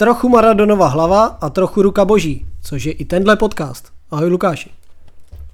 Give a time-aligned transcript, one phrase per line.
[0.00, 3.92] Trochu Maradonova hlava a trochu ruka boží, což je i tenhle podcast.
[4.10, 4.70] Ahoj Lukáši.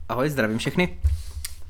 [0.08, 0.98] Ahoj, zdravím všechny.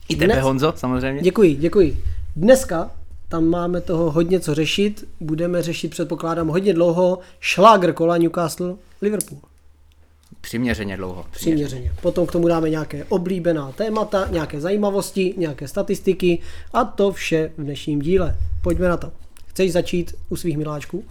[0.09, 1.23] I tebe Dnes- Honzo, samozřejmě.
[1.23, 2.05] Děkuji, děkuji.
[2.37, 2.91] Dneska
[3.29, 5.09] tam máme toho hodně co řešit.
[5.21, 9.41] Budeme řešit, předpokládám, hodně dlouho šlágr kola Newcastle Liverpool.
[10.41, 11.27] Přiměřeně dlouho.
[11.31, 11.93] Přiměřeně.
[12.03, 16.39] Potom k tomu dáme nějaké oblíbená témata, nějaké zajímavosti, nějaké statistiky
[16.73, 18.37] a to vše v dnešním díle.
[18.63, 19.13] Pojďme na to.
[19.47, 21.05] Chceš začít u svých miláčků?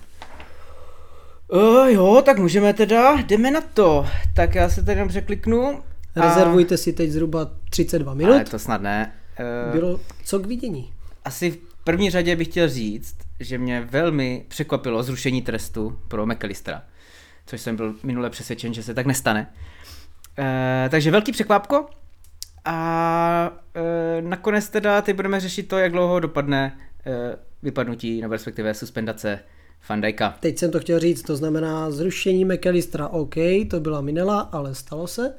[1.48, 4.06] Uh, jo, tak můžeme teda, jdeme na to.
[4.34, 5.84] Tak já se tady jenom překliknu.
[6.16, 8.32] a- Rezervujte si teď zhruba 32 minut.
[8.34, 9.14] Ale to snad ne.
[9.68, 10.94] Uh, Bylo co k vidění?
[11.26, 16.84] Asi v první řadě bych chtěl říct, že mě velmi překvapilo zrušení trestu pro McAllistera.
[17.46, 19.48] Což jsem byl minule přesvědčen, že se tak nestane.
[20.40, 20.46] Uh,
[20.90, 21.86] takže velký překvapko.
[22.66, 23.52] A
[24.22, 26.78] uh, nakonec teda teď budeme řešit to, jak dlouho dopadne
[27.08, 27.14] uh,
[27.64, 29.40] vypadnutí, nebo respektive suspendace
[29.90, 30.38] Van Dijka.
[30.40, 33.36] Teď jsem to chtěl říct, to znamená zrušení McAllistera, OK,
[33.70, 35.34] to byla minela, ale stalo se.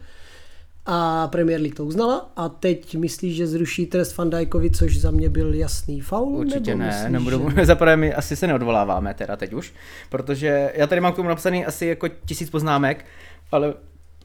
[0.89, 5.11] A Premier League to uznala a teď myslíš, že zruší trest Van Dijkovi, což za
[5.11, 6.37] mě byl jasný faul?
[6.37, 7.67] Určitě nebo ne, myslíš, nebudu, že...
[7.67, 9.73] zaprvé my asi se neodvoláváme teda teď už,
[10.11, 13.05] protože já tady mám k tomu napsaný asi jako tisíc poznámek,
[13.53, 13.75] ale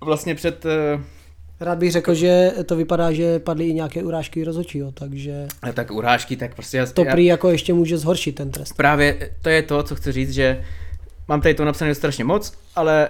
[0.02, 1.04] vlastně před, eh,
[1.62, 5.92] Rád bych řekl, že to vypadá, že padly i nějaké urážky rozhodčího, takže eh, tak
[5.92, 8.74] urážky, tak prostě já, to prý jako ještě může zhoršit ten trest.
[8.74, 10.64] právě to je to, co chci říct, že
[11.28, 13.10] mám tady to napsané strašně moc, ale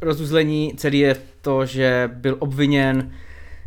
[0.00, 3.12] rozuzlení celý je to, že byl obviněn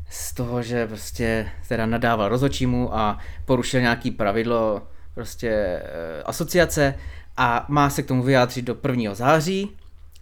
[0.09, 4.81] z toho, že prostě teda nadával rozhodčímu a porušil nějaký pravidlo
[5.15, 5.83] prostě e,
[6.25, 6.95] asociace
[7.37, 9.13] a má se k tomu vyjádřit do 1.
[9.15, 9.69] září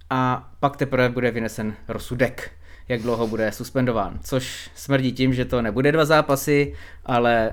[0.10, 2.52] a pak teprve bude vynesen rozsudek,
[2.90, 7.52] jak dlouho bude suspendován, což smrdí tím, že to nebude dva zápasy, ale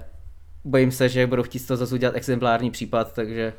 [0.64, 3.52] bojím se, že budou chtít toho zase udělat exemplární případ, takže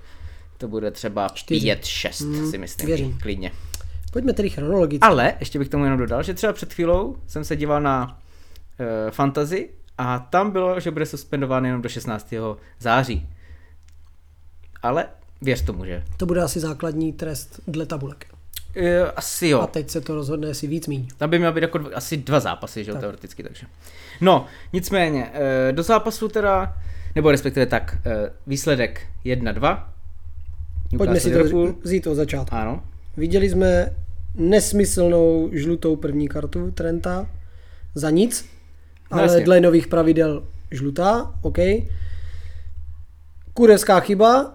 [0.58, 1.68] to bude třeba Čtyři.
[1.68, 3.18] 5-6 Mm, si myslím, věřím.
[3.22, 3.52] klidně.
[4.14, 5.00] Pojďme tedy chronologicky.
[5.08, 8.20] Ale ještě bych tomu jenom dodal, že třeba před chvílou jsem se díval na
[8.80, 12.34] uh, Fantasy a tam bylo, že bude suspendován jenom do 16.
[12.80, 13.30] září.
[14.82, 15.06] Ale
[15.42, 16.04] věř tomu, že?
[16.18, 18.26] To bude asi základní trest dle tabulek.
[18.78, 19.62] Uh, asi jo.
[19.62, 21.08] A teď se to rozhodne, jestli víc míň.
[21.18, 23.02] Tam by měl být jako dva, asi dva zápasy, že jo, Tak.
[23.02, 23.68] teoreticky, takže.
[24.22, 26.78] No, nicméně, eh, do zápasu teda,
[27.16, 29.90] nebo respektive tak, eh, výsledek 1-2.
[30.98, 32.56] Pojďme si to vzít od začátku.
[32.56, 32.84] Ano,
[33.18, 33.96] Viděli jsme
[34.36, 37.30] nesmyslnou žlutou první kartu Trenta
[37.96, 38.46] za nic,
[39.12, 39.44] No ale jasně.
[39.46, 41.58] dle nových pravidel žlutá, OK.
[43.54, 44.54] Kurevská chyba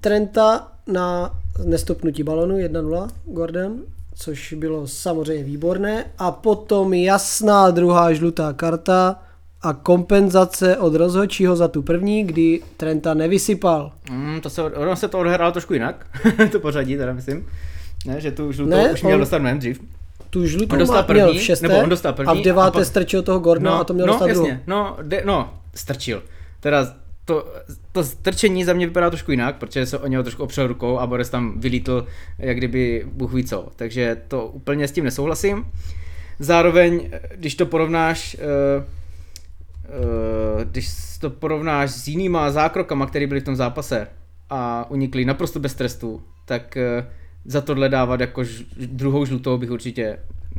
[0.00, 3.78] Trenta na nestopnutí balonu 1-0 Gordon,
[4.14, 6.04] což bylo samozřejmě výborné.
[6.18, 9.20] A potom jasná druhá žlutá karta
[9.62, 13.92] a kompenzace od rozhodčího za tu první, kdy Trenta nevysypal.
[14.10, 16.06] mm, to se, ono se to odehrálo trošku jinak,
[16.52, 17.46] to pořadí teda myslím.
[18.06, 19.80] Ne, že tu žlutou Ne, už měl on- dostat mnohem dřív.
[20.30, 22.44] Tu žlutou On dostal má- měl první, v šesté nebo on dostal první a v
[22.44, 24.60] deváté a pak- strčil toho Gordona a to měl no, dostat jasně, druhou.
[24.66, 26.22] no, de, no, strčil.
[26.60, 26.94] Teda
[27.24, 27.52] to,
[27.92, 31.06] to strčení za mě vypadá trošku jinak, protože se o něho trošku opřel rukou a
[31.06, 32.06] Boris tam vylítl,
[32.38, 33.68] jak kdyby Bůh ví co.
[33.76, 35.64] Takže to úplně s tím nesouhlasím.
[36.38, 38.84] Zároveň, když to porovnáš, eh,
[39.84, 40.88] eh, když
[41.20, 44.06] to porovnáš s jinýma zákrokama, které byly v tom zápase
[44.50, 47.06] a unikly naprosto bez trestu, tak eh,
[47.44, 48.42] za tohle dávat jako
[48.86, 50.18] druhou žlutou bych určitě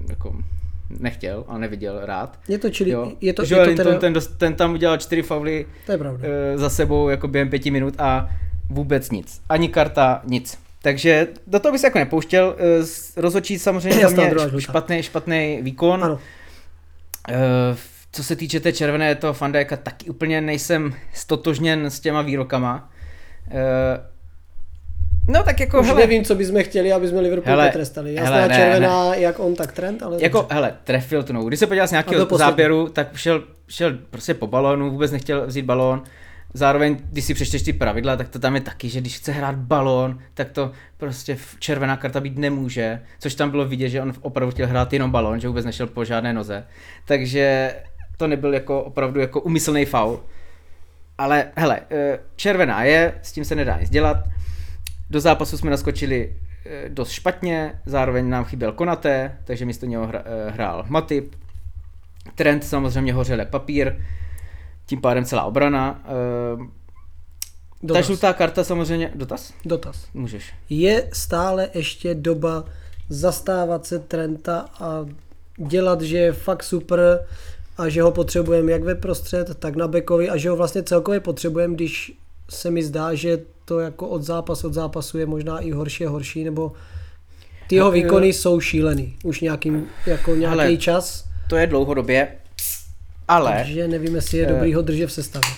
[0.09, 0.43] jako
[0.89, 2.39] nechtěl a neviděl rád.
[2.47, 3.11] Je to, čili, Jo.
[3.21, 5.97] je to, je to Linton, teda, ten, dost, ten tam udělal čtyři fauly to je
[5.97, 6.27] pravda.
[6.53, 8.29] e, za sebou jako během pěti minut a
[8.69, 9.41] vůbec nic.
[9.49, 10.57] Ani karta, nic.
[10.81, 12.55] Takže do toho bych se jako nepouštěl.
[13.17, 16.03] E, rozhodčí samozřejmě Jasná mě špatný, špatný výkon.
[16.03, 16.19] Ano,
[17.29, 17.35] E,
[18.11, 22.91] co se týče té červené toho Fandajka, taky úplně nejsem stotožněn s těma výrokama.
[23.51, 24.14] E,
[25.27, 28.13] no tak jako, už hele, nevím, co bychom chtěli, aby jsme Liverpool Hele, potrestali.
[28.13, 30.53] Jasná hele, ne, červená, jak on, tak trend, ale Jako, dobře.
[30.55, 31.47] hele, trefil tu nohu.
[31.47, 35.47] Když se podíval z nějakého to záběru, tak šel, šel prostě po balónu, vůbec nechtěl
[35.47, 36.03] vzít balón.
[36.53, 39.55] Zároveň, když si přečteš ty pravidla, tak to tam je taky, že když chce hrát
[39.55, 44.13] balón, tak to prostě v- červená karta být nemůže, což tam bylo vidět, že on
[44.21, 46.63] opravdu chtěl hrát jenom balón, že vůbec nešel po žádné noze.
[47.05, 47.75] Takže
[48.17, 50.23] to nebyl jako opravdu jako umyslný faul.
[51.17, 54.17] Ale hele, eh, červená je, s tím se nedá nic dělat.
[55.09, 56.35] Do zápasu jsme naskočili
[56.65, 61.35] eh, dost špatně, zároveň nám chyběl Konaté, takže místo něho eh, hrál Matip.
[62.35, 63.95] Trend samozřejmě hořel jak papír,
[64.85, 66.03] tím pádem celá obrana.
[66.05, 68.05] eh, Ta Dotaz.
[68.05, 69.53] žlutá karta samozřejmě, dotaz?
[69.65, 70.07] Dotaz.
[70.13, 70.53] Můžeš.
[70.69, 72.63] Je stále ještě doba
[73.09, 75.05] zastávat se Trenta a
[75.57, 77.25] dělat, že je fakt super
[77.77, 81.19] a že ho potřebujeme jak ve prostřed, tak na bekovi a že ho vlastně celkově
[81.19, 82.13] potřebujeme, když
[82.49, 86.09] se mi zdá, že to jako od zápas od zápasu je možná i horší a
[86.09, 86.71] horší, nebo
[87.67, 89.15] Ty jeho No, výkony jsou šílený.
[89.23, 89.71] Už nějaký,
[90.05, 90.77] jako nějaký Hele.
[90.77, 91.25] čas.
[91.49, 92.27] To je dlouhodobě,
[93.27, 93.51] ale...
[93.51, 94.53] Takže nevím, jestli je Eh.
[94.53, 95.49] dobrý ho držet v sestavě.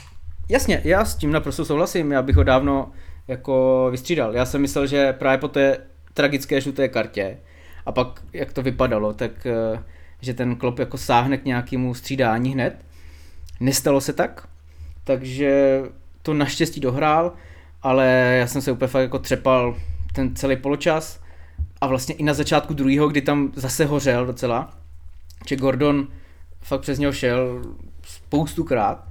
[0.49, 2.91] Jasně, já s tím naprosto souhlasím, já bych ho dávno
[3.27, 4.35] jako vystřídal.
[4.35, 5.77] Já jsem myslel, že právě po té
[6.13, 7.37] tragické žluté kartě
[7.85, 9.83] a pak jak to vypadalo, tak eh,
[10.21, 12.85] že ten klop jako sáhne k nějakému střídání hned.
[13.59, 14.47] Nestalo se tak,
[15.03, 15.81] takže
[16.21, 17.33] to naštěstí dohrál,
[17.81, 19.75] ale já jsem se úplně fakt jako třepal
[20.13, 21.19] ten celý poločas
[21.81, 24.77] a vlastně i na začátku druhého, kdy tam zase hořel docela,
[25.47, 26.07] že Gordon
[26.61, 27.61] fakt přes něho šel
[28.03, 29.07] spoustukrát.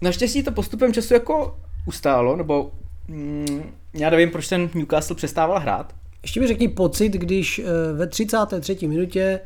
[0.00, 2.70] Naštěstí to postupem času jako ustálo, nebo
[3.08, 3.62] mm,
[3.94, 5.94] já nevím, proč ten Newcastle přestával hrát.
[6.22, 8.88] Ještě mi řekni pocit, když eh, ve 33.
[8.88, 9.40] minutě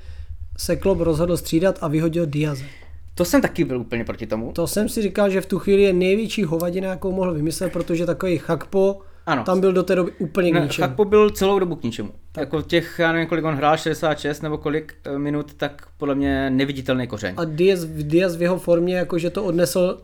[0.56, 2.65] se Klopp rozhodl střídat a vyhodil Diaze.
[3.14, 4.53] To jsem taky byl úplně proti tomu.
[4.53, 8.06] To jsem si říkal, že v tu chvíli je největší hovadina, jakou mohl vymyslet, protože
[8.06, 9.44] takový chakpo Ano.
[9.44, 10.88] tam byl do té doby úplně k ničemu.
[10.88, 12.11] Chakpo byl celou dobu k ničemu.
[12.37, 16.50] Jako těch, já nevím, kolik on hrál, 66 nebo kolik eh, minut, tak podle mě
[16.50, 17.35] neviditelný kořeň.
[17.37, 20.03] A Diaz, Diaz v jeho formě, jakože to odnesl,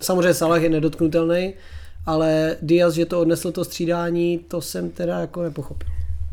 [0.00, 1.54] samozřejmě Salah je nedotknutelný,
[2.06, 5.88] ale Diaz, že to odnesl to střídání, to jsem teda jako nepochopil.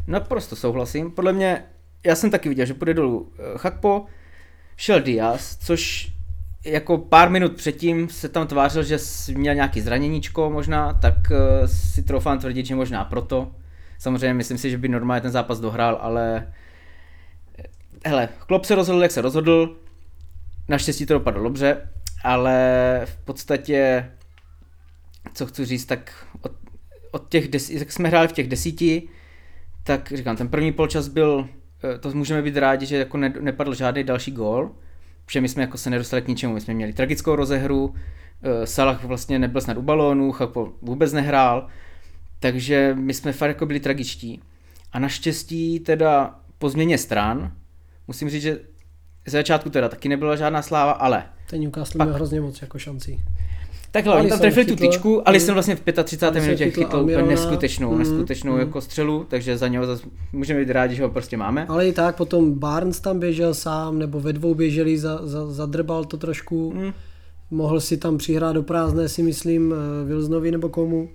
[0.08, 1.12] Naprosto souhlasím.
[1.12, 1.64] Podle mě,
[2.06, 4.06] já jsem taky viděl, že půjde dolů eh, Chakpo,
[4.82, 6.12] šel Diaz, což
[6.66, 8.98] jako pár minut předtím se tam tvářil, že
[9.34, 13.52] měl nějaký zraněníčko možná, tak eh, si troufám tvrdit, že možná proto.
[14.00, 16.48] Samozřejmě myslím si, že by normálně ten zápas dohrál, ale
[17.60, 17.64] eh,
[18.06, 19.78] hele, Klopp se rozhodl, jak se rozhodl,
[20.68, 21.90] naštěstí to dopadlo dobře,
[22.24, 24.12] ale v podstatě,
[25.34, 26.52] co chci říct, tak od,
[27.12, 29.10] od těch, des, jak jsme hráli v těch desíti,
[29.84, 31.50] tak říkám, ten první polčas byl,
[32.00, 34.72] to můžeme být rádi, že jako ne, nepadl žádný další gól,
[35.26, 37.96] protože my jsme jako se nedostali k ničemu, my jsme měli tragickou rozehru,
[38.42, 41.68] eh, Salah vlastně nebyl snad u balónu, Chapo vůbec nehrál,
[42.40, 44.42] takže my jsme fakt jako byli tragičtí.
[44.92, 47.52] A naštěstí teda po změně stran,
[48.08, 48.60] musím říct, že
[49.28, 52.08] z začátku teda taky nebyla žádná sláva, ale Ten Newcastle Pak.
[52.08, 53.24] měl hrozně moc jako šancí.
[53.92, 56.28] Takhle, oni tam trefili tu chytl, tyčku, ale jsem vlastně v 35.
[56.28, 58.60] Alisson minutě chytl chytl úplně neskutečnou, mm, neskutečnou mm.
[58.60, 60.04] jako střelu, takže za něho zase
[60.34, 61.66] můžeme být rádi, že ho prostě máme.
[61.66, 66.06] Ale i tak potom Barnes tam běžel sám, nebo ve dvou běželi, za, za, zadrbal
[66.06, 66.74] to trošku.
[66.76, 66.94] Mm.
[67.52, 71.10] Mohl si tam přihrát do prázdné, si myslím, eh, Wilsonovi nebo komu.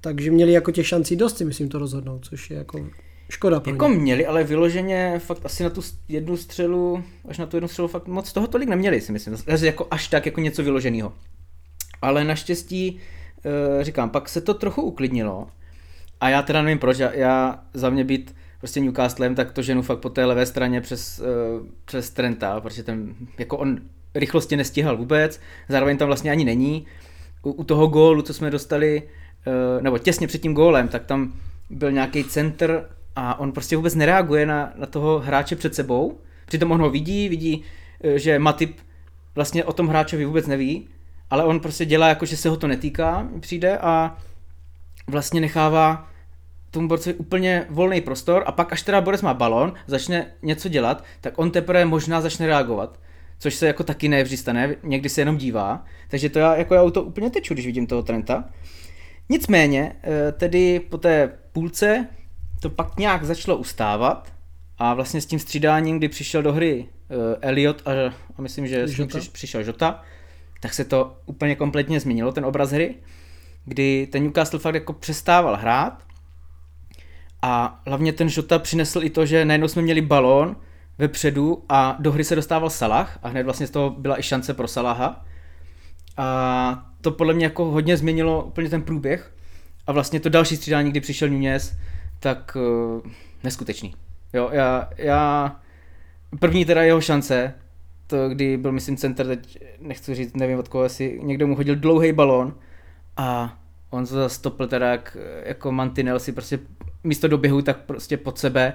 [0.00, 2.86] Takže měli jako těch šancí dost, si myslím, to rozhodnout, což je jako
[3.30, 3.96] škoda pro Jako ně.
[3.96, 8.06] měli, ale vyloženě fakt asi na tu jednu střelu, až na tu jednu střelu fakt
[8.06, 9.36] moc toho tolik neměli, si myslím.
[9.36, 11.12] Zase jako až tak jako něco vyloženého.
[12.02, 12.98] Ale naštěstí,
[13.44, 15.46] eh, říkám, pak se to trochu uklidnilo.
[16.20, 19.82] A já teda nevím proč, já, já za mě být prostě Newcastlem, tak to ženu
[19.82, 21.24] fakt po té levé straně přes, eh,
[21.84, 23.78] přes Trenta, protože ten, jako on
[24.14, 26.86] rychlosti nestihal vůbec, zároveň tam vlastně ani není.
[27.42, 29.02] U, u toho gólu, co jsme dostali,
[29.46, 31.32] eh, nebo těsně před tím gólem, tak tam
[31.70, 36.18] byl nějaký center a on prostě vůbec nereaguje na, na toho hráče před sebou.
[36.46, 37.62] Přitom on ho vidí, vidí,
[38.14, 38.76] že Matip
[39.34, 40.88] vlastně o tom hráčovi vůbec neví,
[41.30, 44.16] ale on prostě dělá jako, že se ho to netýká, přijde a
[45.06, 46.10] vlastně nechává
[46.70, 51.04] tomu borcovi úplně volný prostor a pak až teda borec má balon, začne něco dělat,
[51.20, 53.00] tak on teprve možná začne reagovat.
[53.38, 55.84] Což se jako taky nevždy stane, někdy se jenom dívá.
[56.08, 58.44] Takže to já, jako já to úplně teču, když vidím toho Trenta.
[59.28, 62.08] Nicméně, eh, tedy po té půlce
[62.60, 64.32] to pak nějak začalo ustávat
[64.78, 67.90] a vlastně s tím střídáním, kdy přišel do hry eh, Elliot a,
[68.38, 69.18] a myslím, že Jota.
[69.18, 70.02] přiš, přišel Jota,
[70.60, 72.94] tak se to úplně kompletně změnilo, ten obraz hry,
[73.64, 76.02] kdy ten Newcastle fakt jako přestával hrát
[77.42, 80.56] a hlavně ten Jota přinesl i to, že najednou jsme měli balón
[80.98, 84.54] vepředu a do hry se dostával Salah a hned vlastně z toho byla i šance
[84.54, 85.24] pro Salaha.
[86.16, 89.32] A to podle mě jako hodně změnilo úplně ten průběh.
[89.86, 91.76] A vlastně to další střídání, kdy přišel Nunez,
[92.20, 93.10] tak uh,
[93.44, 93.94] neskutečný.
[94.32, 95.56] Jo, já, já,
[96.40, 97.54] první teda jeho šance,
[98.08, 101.76] to kdy byl myslím center, teď nechci říct, nevím od koho, jestli někdo mu hodil
[101.76, 102.54] dlouhý balón
[103.16, 103.58] a
[103.90, 106.58] on to zastopil teda jak, jako mantinel si prostě
[107.04, 108.72] místo doběhu tak prostě pod sebe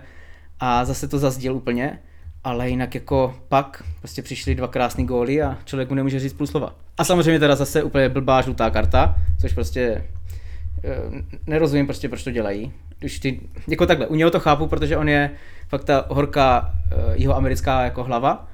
[0.60, 2.00] a zase to zazděl úplně.
[2.44, 6.48] Ale jinak jako pak prostě přišly dva krásný góly a člověk mu nemůže říct půl
[6.48, 6.76] slova.
[6.98, 10.04] A samozřejmě teda zase úplně blbá žlutá karta, což prostě
[10.84, 12.74] eh, nerozumím prostě, proč to dělají.
[13.00, 15.32] Když ty, jako takhle, u něho to chápu, protože on je
[15.68, 16.74] fakt ta horká
[17.14, 18.48] jeho americká jako hlava,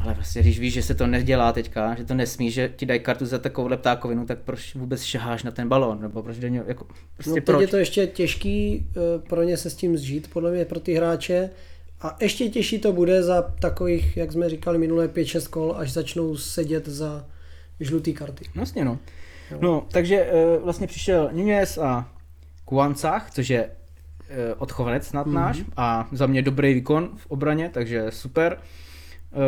[0.00, 3.00] ale prostě když víš, že se to nedělá teďka, že to nesmí, že ti dají
[3.00, 6.64] kartu za takovouhle ptákovinu, tak proč vůbec šaháš na ten balón, nebo proč do něho,
[6.68, 7.60] jako, prostě No teď proč?
[7.60, 10.94] je to ještě těžký eh, pro ně se s tím zžít, podle mě pro ty
[10.94, 11.50] hráče.
[12.00, 16.36] A ještě těžší to bude za takových, jak jsme říkali minulé 5-6 kol, až začnou
[16.36, 17.26] sedět za
[17.80, 18.44] žlutý karty.
[18.54, 18.98] Vlastně no.
[19.60, 22.08] No, takže uh, vlastně přišel Nunez a
[22.64, 23.70] Kuancach, což je
[24.28, 25.32] eh, odchovanec snad mm-hmm.
[25.32, 28.58] náš a za mě dobrý výkon v obraně, takže super.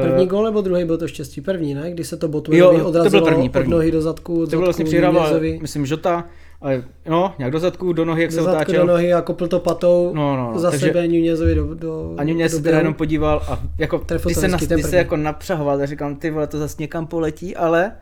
[0.02, 1.40] První gol nebo druhý byl to štěstí?
[1.40, 1.90] První, ne?
[1.90, 3.72] Když se to Botmanovi odrazilo to byl první, první.
[3.72, 4.46] od nohy do zadku.
[4.46, 6.24] To bylo vlastně přihrával, myslím, Žota,
[6.60, 8.86] ale no, nějak do zadku, do nohy, jak do se otáčel.
[8.86, 12.24] do nohy a kopl to patou no, no, za takže sebe Nunezovi do, do A
[12.24, 15.88] Nunez se teda jenom podíval a jako, když se, nas, když se jako napřahoval, tak
[15.88, 17.92] říkám, ty vole, to zase někam poletí, ale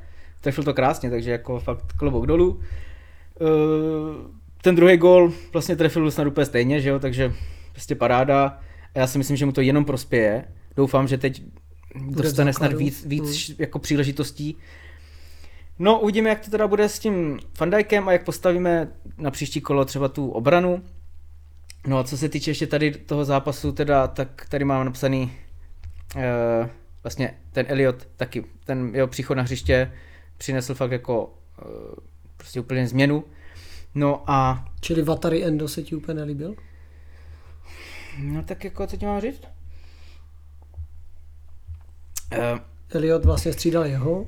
[0.41, 2.51] trefil to krásně, takže jako fakt klobouk dolů.
[2.51, 2.59] Uh,
[4.63, 7.33] ten druhý gol vlastně trefil snad úplně stejně, že jo, takže
[7.73, 8.59] prostě paráda.
[8.95, 10.45] A já si myslím, že mu to jenom prospěje.
[10.77, 11.43] Doufám, že teď
[11.95, 13.57] dostane snad víc, víc hmm.
[13.59, 14.57] jako příležitostí.
[15.79, 19.85] No, uvidíme, jak to teda bude s tím Fandajkem a jak postavíme na příští kolo
[19.85, 20.85] třeba tu obranu.
[21.87, 25.33] No a co se týče ještě tady toho zápasu, teda, tak tady mám napsaný
[26.17, 26.23] uh,
[27.03, 29.93] vlastně ten Elliot taky, ten jeho příchod na hřiště
[30.39, 31.95] přinesl fakt jako uh,
[32.37, 33.25] prostě úplně změnu.
[33.95, 34.69] No a...
[34.81, 36.55] Čili Vatary Endo se ti úplně nelíbil?
[38.19, 39.43] No tak jako, co ti mám říct?
[42.39, 42.59] Uh,
[42.91, 44.27] Elliot vlastně střídal jeho?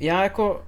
[0.00, 0.62] Já jako...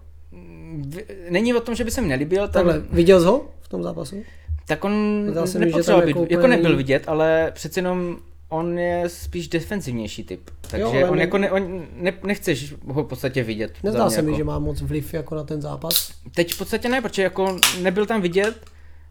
[1.30, 2.49] Není o tom, že by se mi nelíbil.
[2.49, 4.23] Takhle, viděl jsi ho v tom zápasu?
[4.66, 5.26] Tak on
[5.58, 8.16] nepotřeboval být, jako, jako nebyl vidět, ale přeci jenom
[8.49, 10.50] on je spíš defenzivnější typ.
[10.61, 13.73] Takže jo, on, ne, jako ne, on ne, nechceš ho v podstatě vidět.
[13.82, 14.30] Nezdá se jako.
[14.30, 16.12] mi, že má moc vliv jako na ten zápas.
[16.34, 18.66] Teď v podstatě ne, protože jako nebyl tam vidět,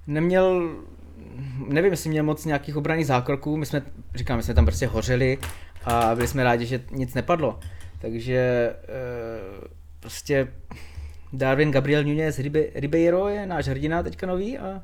[0.07, 0.69] neměl,
[1.67, 3.81] nevím, jestli měl moc nějakých obraných zákroků, my jsme,
[4.15, 5.37] říkám, my jsme tam prostě hořeli
[5.85, 7.59] a byli jsme rádi, že nic nepadlo.
[8.01, 8.75] Takže e,
[9.99, 10.47] prostě
[11.33, 12.39] Darwin Gabriel Nunez
[12.75, 14.81] Ribeiro je náš hrdina teďka nový a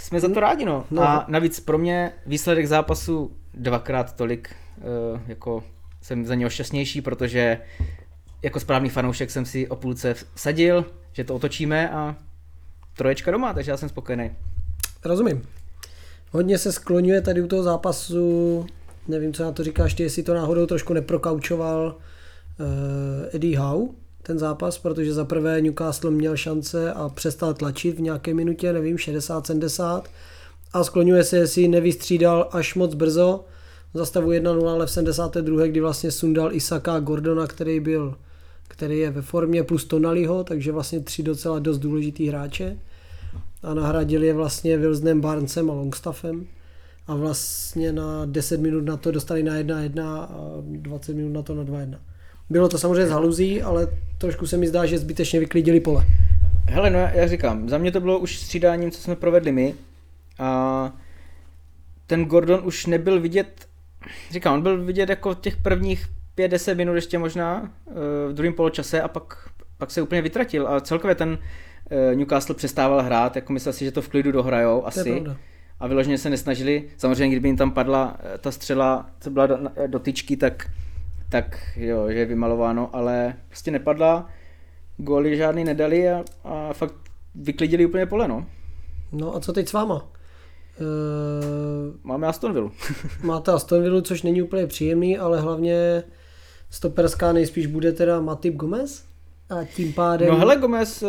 [0.00, 0.84] jsme za to rádi, no.
[0.90, 1.02] no.
[1.02, 5.64] A navíc pro mě výsledek zápasu dvakrát tolik, uh, jako
[6.02, 7.58] jsem za něho šťastnější, protože
[8.42, 12.16] jako správný fanoušek jsem si o půlce vsadil, že to otočíme a
[12.96, 14.30] troječka doma, takže já jsem spokojený.
[15.04, 15.42] Rozumím.
[16.30, 18.66] Hodně se skloňuje tady u toho zápasu,
[19.08, 21.96] nevím, co na to říkáš, ty, jestli to náhodou trošku neprokaučoval
[22.60, 22.66] uh,
[23.32, 23.88] Eddie Howe,
[24.22, 28.96] ten zápas, protože za prvé Newcastle měl šance a přestal tlačit v nějaké minutě, nevím,
[28.96, 30.02] 60-70
[30.72, 33.44] a skloňuje se, jestli nevystřídal až moc brzo.
[33.94, 35.66] Za stavu 1-0, ale v 72.
[35.66, 38.14] kdy vlastně sundal Isaka Gordona, který byl
[38.68, 42.78] který je ve formě plus Tonaliho, takže vlastně tři docela dost důležitý hráče.
[43.62, 46.46] A nahradili je vlastně Wilsonem Barnesem a Longstaffem
[47.08, 50.28] a vlastně na 10 minut na to dostali na 1-1 a
[50.62, 51.98] 20 minut na to na 2-1.
[52.50, 53.88] Bylo to samozřejmě z haluzí, ale
[54.18, 56.04] trošku se mi zdá, že zbytečně vyklidili pole.
[56.64, 59.74] Hele, no já říkám, za mě to bylo už střídáním, co jsme provedli my.
[60.38, 60.92] A
[62.06, 63.68] ten Gordon už nebyl vidět,
[64.30, 66.06] říkám, on byl vidět jako těch prvních
[66.38, 67.92] 5-10 minut ještě možná eh,
[68.28, 69.48] v druhém poločase a pak,
[69.78, 70.68] pak se úplně vytratil.
[70.68, 71.38] A celkově ten
[71.90, 75.24] eh, Newcastle přestával hrát, jako myslel si, že to v klidu dohrajou asi.
[75.80, 76.90] A vyloženě se nesnažili.
[76.96, 80.70] Samozřejmě, kdyby jim tam padla eh, ta střela, co byla do, do tyčky, tak
[81.30, 84.28] tak jo, že je vymalováno, ale prostě nepadla,
[84.96, 86.94] góly žádný nedali a, a fakt
[87.34, 88.46] vyklidili úplně pole, no.
[89.12, 89.94] No a co teď s váma?
[90.80, 92.70] Uh, Máme Aston Villa.
[93.22, 96.02] máte Aston Villa, což není úplně příjemný, ale hlavně
[96.70, 99.04] stoperská nejspíš bude teda Matip Gomez
[99.50, 100.28] a tím pádem...
[100.28, 101.06] No hele, Gomez, eh,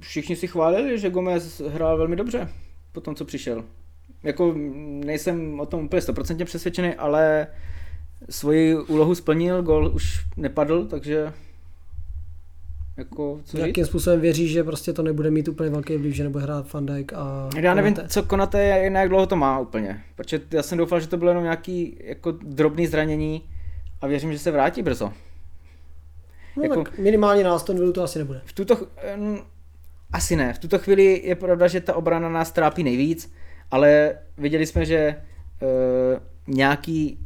[0.00, 2.48] všichni si chválili, že Gomez hrál velmi dobře
[2.96, 3.64] po tom, co přišel.
[4.22, 4.54] Jako
[5.04, 7.46] nejsem o tom úplně stoprocentně přesvědčený, ale
[8.30, 11.32] svoji úlohu splnil, gol už nepadl, takže
[12.96, 13.88] jako, co Jakým říct?
[13.88, 17.12] způsobem věří, že prostě to nebude mít úplně velký vliv, že nebude hrát Van Dijk
[17.12, 18.08] a Já nevím, Konate.
[18.12, 21.30] co Konate je, jak dlouho to má úplně, protože já jsem doufal, že to bylo
[21.30, 23.42] jenom nějaký jako drobný zranění
[24.00, 25.12] a věřím, že se vrátí brzo.
[26.56, 28.40] No jako, tak minimálně na Aston Villa to asi nebude.
[28.44, 28.86] V tuto,
[30.12, 33.32] asi ne, v tuto chvíli je pravda, že ta obrana nás trápí nejvíc,
[33.70, 35.16] ale viděli jsme, že
[35.62, 37.18] uh, nějaký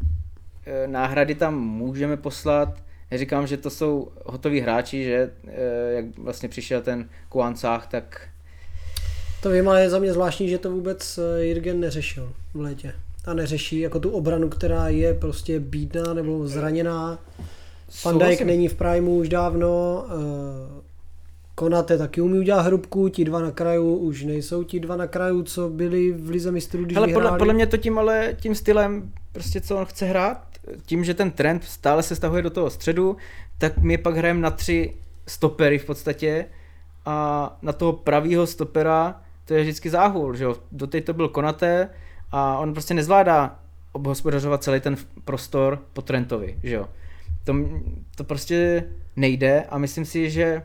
[0.67, 2.69] Eh, náhrady tam můžeme poslat.
[3.11, 8.29] Neříkám, že to jsou hotoví hráči, že eh, jak vlastně přišel ten Kuancách, tak...
[9.43, 12.93] To vím, je za mě zvláštní, že to vůbec Jirgen neřešil v létě.
[13.25, 17.19] A neřeší jako tu obranu, která je prostě bídná nebo zraněná.
[18.05, 20.05] Van Dijk není v primu už dávno,
[21.61, 25.43] Konate taky umí udělat hrubku, ti dva na kraju už nejsou ti dva na kraju,
[25.43, 29.13] co byli v Lize mistrů, když Hele, podle, podle, mě to tím ale tím stylem,
[29.33, 30.47] prostě co on chce hrát,
[30.87, 33.17] tím, že ten trend stále se stahuje do toho středu,
[33.59, 34.95] tak my pak hrajeme na tři
[35.27, 36.47] stopery v podstatě
[37.07, 40.57] a na toho pravýho stopera to je vždycky záhul, že jo.
[40.73, 41.89] Doteď to byl Konaté
[42.33, 43.59] a on prostě nezvládá
[43.93, 46.89] obhospodařovat celý ten prostor po Trentovi, že jo.
[47.45, 47.55] To,
[48.17, 48.85] to prostě
[49.17, 50.63] nejde a myslím si, že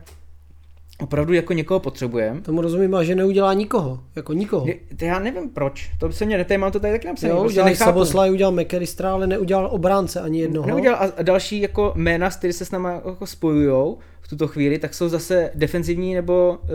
[1.00, 2.40] opravdu jako někoho potřebujeme.
[2.40, 4.66] Tomu rozumím, a že neudělá nikoho, jako nikoho.
[4.66, 7.30] Je- To já nevím proč, to se mě neté, mám to tady taky napsané.
[7.32, 7.74] Jo, prostě udělal.
[7.76, 10.66] Saboslaj, udělal McAllistera, ale neudělal obránce ani jednoho.
[10.68, 14.78] Neudělal a další jako jména, s který se s náma jako spojujou v tuto chvíli,
[14.78, 16.68] tak jsou zase defenzivní nebo uh,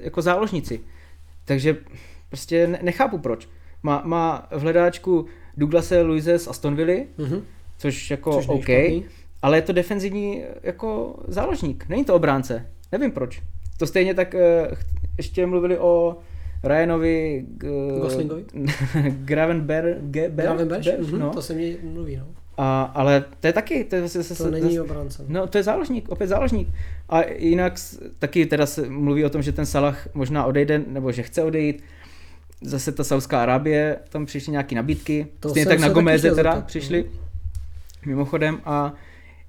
[0.00, 0.80] jako záložníci.
[1.44, 1.76] Takže
[2.28, 3.48] prostě ne- nechápu proč.
[3.82, 7.42] Má, má v hledáčku Douglase Luise z Aston Villa, Mhm.
[7.78, 9.04] což jako Což OK, špatný.
[9.42, 12.66] ale je to defenzivní jako záložník, není to obránce.
[12.92, 13.42] Nevím proč.
[13.78, 14.40] To stejně tak uh,
[15.16, 16.16] ještě mluvili o
[16.64, 17.68] Ryanovi G-
[18.00, 18.44] Goslingovi?
[19.08, 20.86] Gravenberg, Ge- Ber- Gravenberch?
[20.86, 21.30] Ber- Mhm, no.
[21.30, 22.24] To se mi mluví, no.
[22.60, 25.24] A, ale to je taky, to je zase, zase, To není zase, obránce.
[25.28, 26.68] No, to je záložník, opět záložník.
[27.08, 27.72] A jinak
[28.18, 31.82] taky teda se mluví o tom, že ten Salah možná odejde, nebo že chce odejít.
[32.62, 35.26] Zase ta Saudská Arábie, tam přišly nějaké nabídky.
[35.40, 36.62] To Stejně tak na Gomeze teda zeptat, no.
[36.66, 37.10] přišli.
[38.06, 38.92] Mimochodem a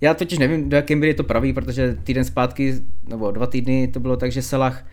[0.02, 2.76] já totiž nevím, do jaké míry je to pravý, protože týden zpátky,
[3.08, 4.86] nebo dva týdny to bylo tak, že Salah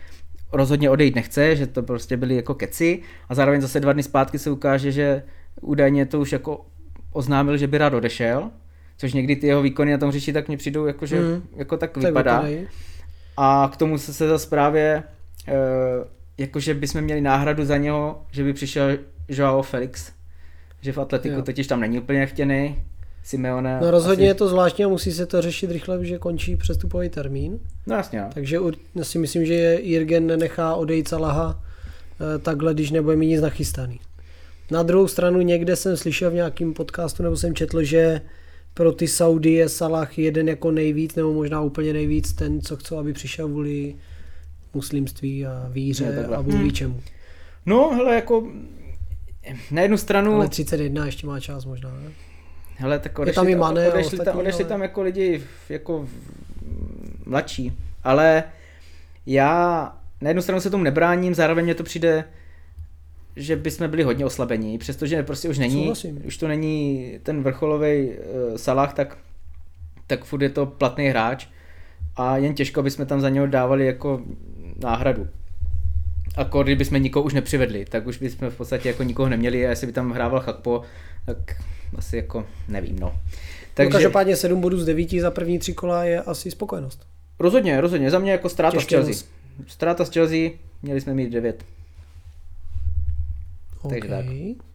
[0.53, 4.39] rozhodně odejít nechce, že to prostě byly jako keci a zároveň zase dva dny zpátky
[4.39, 5.23] se ukáže, že
[5.61, 6.67] údajně to už jako
[7.13, 8.51] oznámil, že by rád odešel,
[8.97, 11.43] což někdy ty jeho výkony na tom hřišti tak mně přijdou jako, že Mhm.
[11.57, 12.41] jako tak Tak vypadá.
[12.41, 12.67] vypadají.
[13.37, 15.03] A k tomu se, se zase právě,
[15.49, 15.53] e,
[16.39, 18.99] jakože bychom měli náhradu za něho, že by přišel
[19.29, 20.13] Joao Felix,
[20.83, 21.43] že v Atletiku Jo.
[21.43, 22.83] totiž tam není úplně chtěný,
[23.27, 23.79] Simeone.
[23.83, 27.09] No rozhodně asi, je to zvláštní a musí se to řešit rychle, že končí přestupový
[27.09, 27.59] termín.
[27.87, 28.31] No jasně, no.
[28.35, 28.59] Takže
[29.03, 31.63] si myslím, že Jirgen nenechá odejít Salaha
[32.35, 34.01] eh, takhle, když nebude mít nic nachystaný.
[34.71, 38.21] Na druhou stranu někde jsem slyšel v nějakém podcastu, nebo jsem četl, že
[38.75, 42.99] pro ty Saudy je Salah jeden jako nejvíc, nebo možná úplně nejvíc ten, co chcou,
[42.99, 43.95] aby přišel vůli
[44.75, 46.71] muslimství a víře a ví Hmm.
[46.71, 47.01] čemu.
[47.67, 48.49] No, hele, jako
[49.71, 52.13] na jednu stranu, Ale 31 ještě má čas možná, ne?
[52.77, 56.09] Hele, tak tam odešli, i Mane odešli, tam, odešli ale- tam jako lidi jako
[57.27, 57.73] mladší,
[58.05, 58.45] ale
[59.27, 62.25] já na jednu stranu se tomu nebráním, zároveň mě to přijde,
[63.37, 66.23] že bychom byli hodně oslabení, přestože prostě už není, Souhlasím.
[66.25, 69.19] už to není ten vrcholový uh, Salah, tak,
[70.07, 71.47] tak furt je to platný hráč
[72.17, 74.21] a jen těžko bychom tam za něho dávali jako
[74.83, 75.29] náhradu.
[76.37, 79.71] A kdyby bychom nikoho už nepřivedli, tak už bychom v podstatě jako nikoho neměli a
[79.71, 80.83] jestli by tam hrával Chakpo,
[81.27, 81.39] tak
[81.99, 83.09] asi jako nevím, no.
[83.09, 83.21] Takže...
[83.75, 87.07] Takže No, každopádně 7 bodů z 9 za první tři kola je asi spokojenost.
[87.39, 89.15] rozhodně, rozhodně, za mě jako ztráta z Chelsea.
[89.67, 90.51] Ztráta z Chelsea,
[90.83, 91.65] měli jsme mít 9.
[93.83, 94.11] Takže Okay.
[94.55, 94.67] tak.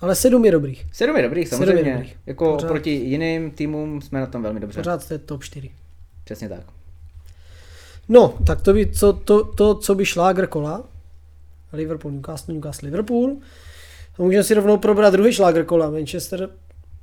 [0.00, 0.86] Ale 7 je dobrých.
[0.92, 1.92] 7 je dobrých, Sedm je samozřejmě.
[1.92, 2.16] dobrých.
[2.26, 2.68] Jako Pořád.
[2.68, 4.80] proti jiným týmům jsme na tom velmi dobře.
[4.80, 5.70] Pořád jste top 4.
[6.24, 6.60] Přesně tak.
[8.08, 10.84] No, tak to by, co, to, to, co by šlágr kola,
[11.72, 13.36] Liverpool, Newcastle, Newcastle, Liverpool.
[14.18, 16.50] A můžeme si rovnou probrat druhý šlágr kola, Manchester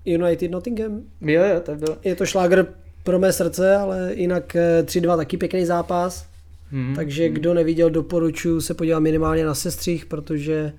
[0.05, 1.01] United, Nottingham.
[1.21, 1.97] Jo, jo, to byl.
[2.03, 2.65] Je to šlágr
[3.03, 6.27] pro mé srdce, ale jinak eh, 3-2 taky pěkný zápas.
[6.71, 6.95] Hmm.
[6.95, 10.73] Takže kdo neviděl, doporučuji se podívat minimálně na sestřih, protože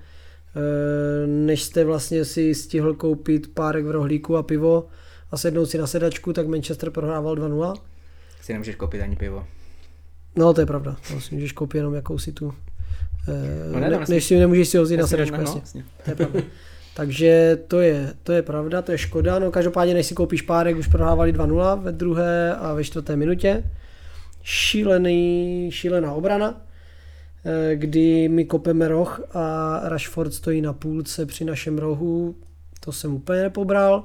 [0.56, 4.88] eh, než jste vlastně si stihl koupit párek v rohlíku a pivo
[5.30, 7.74] a sednout si na sedačku, tak Manchester prohrával 2-0.
[8.40, 9.46] Si nemůžeš koupit ani pivo.
[10.36, 12.73] No to je pravda, to si můžeš koupit jenom jakousi tu, eh,
[13.72, 15.84] No ne, ne, než si nemůžeš si ho vzít na sedačku, no, jasně.
[16.04, 16.40] To je pravda.
[16.96, 19.38] Takže to je, to je pravda, to je škoda.
[19.38, 23.64] No každopádně, než si koupíš párek, už prohrávali 2-0 ve druhé a ve čtvrté minutě.
[24.42, 26.62] Šílený, šílená obrana,
[27.44, 32.36] eh, kdy my kopeme roh a Rashford stojí na půlce při našem rohu.
[32.80, 34.04] To jsem úplně nepobral.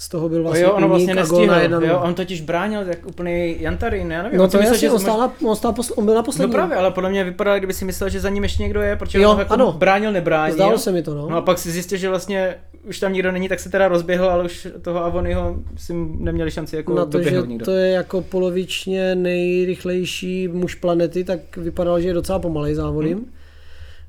[0.00, 1.80] Z toho byl No vlastně jo, ono vlastně a gól na nestihl.
[1.80, 1.88] 1-0.
[1.88, 4.38] Jo, on totiž bránil jak úplný Jantarin, já nevím.
[4.38, 6.52] No to myslel, že on, stál on, stál posl- on byl na No poslední.
[6.52, 9.18] právě, ale podle mě vypadá, kdyby si myslel, že za ním ještě někdo je, protože
[9.20, 9.72] Jo, on jako ano.
[9.72, 10.54] bránil, nebránil.
[10.54, 11.28] Zdálo se mi to, no.
[11.30, 12.54] No a pak si zjistil, že vlastně
[12.88, 16.76] už tam nikdo není, tak se teda rozběhl, ale už toho Avonyho si neměli šanci
[16.76, 17.64] jako na to, že nikdo.
[17.64, 23.16] to je jako polovičně nejrychlejší muž planety, tak vypadal, že je docela pomalej závodím.
[23.18, 23.32] Hmm.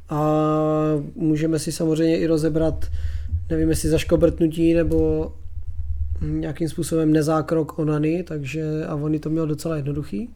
[0.10, 0.22] A
[1.16, 2.86] můžeme si samozřejmě i rozebrat,
[3.50, 5.32] nevím jestli zaškobrtnutí nebo
[6.22, 10.30] nějakým způsobem nezákrok Onany, takže Avony to měl docela jednoduchý.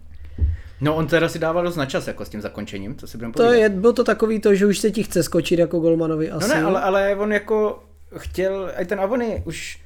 [0.82, 3.34] No on teda si dával dost na čas jako s tím zakončením, to si budeme
[3.34, 6.50] To je, bylo to takový to, že už se ti chce skočit jako Golmanovi asi.
[6.50, 7.84] No ne, ale, ale on jako
[8.18, 9.80] chtěl, i ten Avony už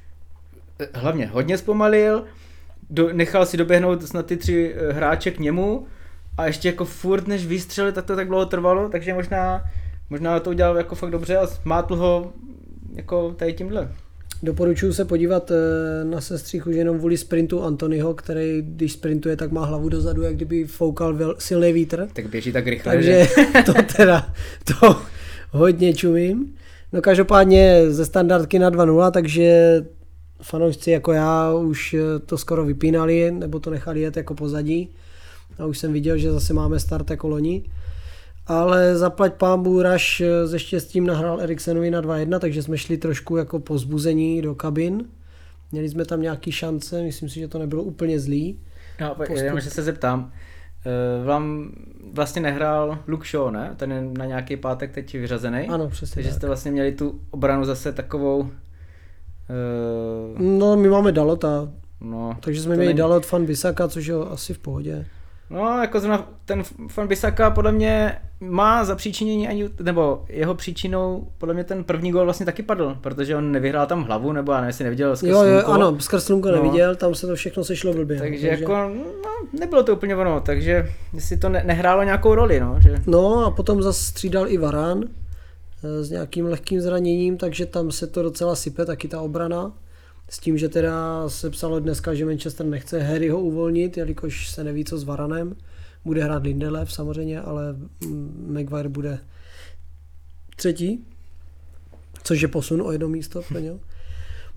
[0.78, 2.24] eh, hlavně hodně zpomalil,
[2.90, 5.86] do, nechal si doběhnout snad ty tři eh, hráče k němu
[6.38, 9.64] a ještě jako furt než vystřelil, tak to tak dlouho trvalo, takže možná,
[10.10, 12.32] možná to udělal jako fakt dobře a smátl ho
[12.94, 13.92] jako tady tímhle.
[14.42, 15.54] Doporučuji se podívat eh,
[16.04, 20.36] na sestřih už jenom vůli sprintu Antonyho, který když sprintuje, tak má hlavu dozadu, jak
[20.36, 22.08] kdyby foukal vel, silný vítr.
[22.12, 23.62] Tak běží tak rychle, Takže že...
[23.66, 24.32] to teda,
[24.64, 24.96] to
[25.50, 26.54] hodně čumím.
[26.92, 29.80] No každopádně ze standardky na 2-0, takže
[30.42, 34.88] fanoušci jako já už eh, to skoro vypínali, nebo to nechali jet jako pozadí.
[35.58, 37.64] A už jsem viděl, že zase máme start jako loni.
[38.48, 43.58] Ale zaplať pámbu Raš se štěstím nahrál Eriksenovi na 2-1, takže jsme šli trošku jako
[43.58, 45.04] pozbuzení do kabin.
[45.72, 48.60] Měli jsme tam nějaký šance, myslím si, že to nebylo úplně zlý.
[49.00, 50.32] No, jenom, že se zeptám,
[50.86, 51.70] Eh, vám
[52.12, 53.74] vlastně nehrál Luke Shaw, ne?
[53.76, 55.68] Ten je na nějaký pátek teď vyřazený.
[55.68, 56.36] Ano, přesně Takže tak.
[56.36, 58.40] jste vlastně měli tu obranu zase takovou...
[58.40, 58.48] Uh,
[60.38, 61.68] no, my máme Dalota,
[62.00, 62.98] no, takže jsme měli není...
[62.98, 65.06] Dalot, Fan Bisaka, což je asi v pohodě.
[65.50, 71.28] No, jako zrovna ten Fan Bisaka podle mě má za příčinění ani, nebo jeho příčinou
[71.38, 74.58] podle mě ten první gol vlastně taky padl, protože on nevyhrál tam hlavu, nebo já
[74.58, 76.40] nevím, jestli neviděl skrz Jo, jo, ano, skrz no.
[76.40, 78.18] neviděl, tam se to všechno sešlo blbě.
[78.18, 78.62] Takže, takže...
[78.62, 78.72] jako,
[79.24, 79.30] no,
[79.60, 82.76] nebylo to úplně ono, takže jestli to ne, nehrálo nějakou roli, no.
[82.80, 82.94] Že...
[83.06, 85.04] No a potom zase střídal i Varán
[85.84, 89.72] eh, s nějakým lehkým zraněním, takže tam se to docela sype, taky ta obrana.
[90.28, 94.84] S tím, že teda se psalo dneska, že Manchester nechce Harryho uvolnit, jelikož se neví,
[94.84, 95.56] co s Varanem.
[96.04, 99.18] Bude hrát Lindelöf samozřejmě, ale mm, Maguire bude
[100.56, 101.04] třetí,
[102.22, 103.80] což je posun o jedno místo pro něho.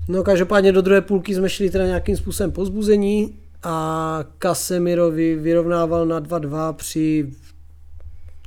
[0.07, 6.21] No každopádně do druhé půlky jsme šli teda nějakým způsobem pozbuzení a Casemirovi vyrovnával na
[6.21, 7.31] 2-2 při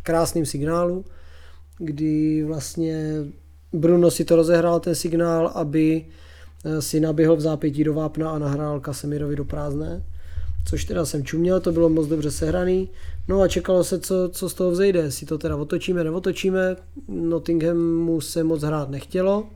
[0.03, 1.05] krásném signálu,
[1.79, 3.25] kdy vlastně
[3.73, 6.07] Bruno si to rozehrál ten signál, aby
[6.65, 10.03] Eh, si naběhl v zápětí do vápna a nahrál Kasemirovi do prázdné,
[10.65, 12.89] což teda jsem čuměl, to bylo moc dobře sehraný.
[13.29, 16.77] No a čekalo se, co, co z toho vzejde, si to teda otočíme, neotočíme,
[17.09, 19.47] Nottinghamu se moc hrát nechtělo.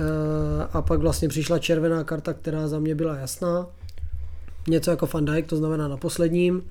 [0.00, 3.66] Eh, a pak vlastně přišla červená karta, která za mě byla jasná.
[4.68, 6.62] Něco jako Van Dijk, to znamená na posledním.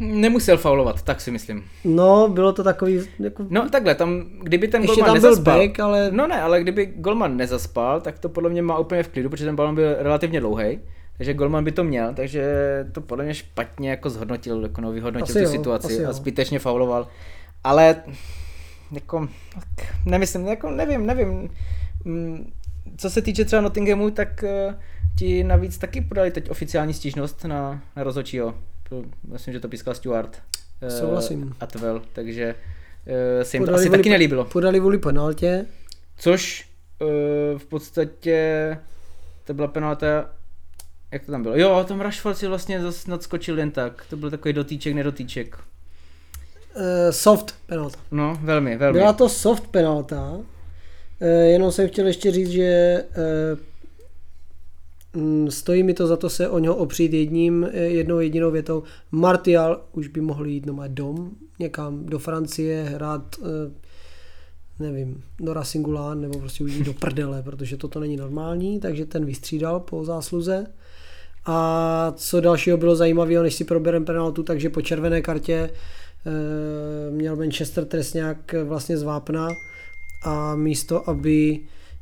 [0.00, 1.64] Nemusel faulovat, tak si myslím.
[1.84, 3.00] No, bylo to takový...
[3.18, 3.46] Jako...
[3.48, 5.58] No takhle, tam, kdyby ten Ještě golman tam nezaspal...
[5.58, 6.10] Byl back, ale...
[6.10, 9.44] No ne, ale kdyby golman nezaspal, tak to podle mě má úplně v klidu, protože
[9.44, 10.80] ten balon byl relativně dlouhý.
[11.16, 12.44] Takže golman by to měl, takže
[12.92, 16.58] to podle mě špatně jako zhodnotil, jako no, vyhodnotil asi tu jo, situaci a zbytečně
[16.58, 17.08] fauloval.
[17.64, 17.96] Ale
[18.92, 19.28] jako,
[20.06, 21.50] nemyslím, jako nevím, nevím.
[22.04, 22.52] Mm,
[22.96, 24.74] co se týče třeba Nottinghamu, tak uh,
[25.16, 28.54] ti navíc taky podali teď oficiální stížnost na, na rozhodčího
[28.90, 30.42] to, myslím, že to pískal Stuart.
[30.82, 31.54] Eh, Souhlasím.
[31.60, 34.44] Atwell, takže uh, se jim podali to asi voli, taky nelíbilo.
[34.44, 35.66] Podali vůli penaltě.
[36.16, 36.68] Což
[37.00, 38.78] uh, v podstatě
[39.44, 40.30] to byla penalta
[41.12, 41.56] jak to tam bylo?
[41.56, 44.04] Jo, tam Rashford si vlastně zase nadskočil jen tak.
[44.10, 45.58] To byl takový dotýček, nedotýček.
[46.76, 47.98] Uh, soft penalta.
[48.10, 48.98] No, velmi, velmi.
[48.98, 50.30] Byla to soft penalta.
[50.30, 50.46] Uh,
[51.28, 53.58] jenom jsem chtěl ještě říct, že uh,
[55.48, 58.82] stojí mi to za to se o něho opřít jedním, eh, jednou jedinou větou.
[59.10, 63.72] Martial už by mohl jít na dom, někam do Francie, hrát eh,
[64.78, 69.24] nevím, do Racingulán nebo prostě už jít do prdele, protože toto není normální, takže ten
[69.24, 70.66] vystřídal po zásluze.
[71.46, 75.70] A co dalšího bylo zajímavého, než si probereme penaltu, takže po červené kartě e,
[77.10, 79.48] měl Manchester trestňák vlastně z vápna
[80.24, 81.60] a místo, aby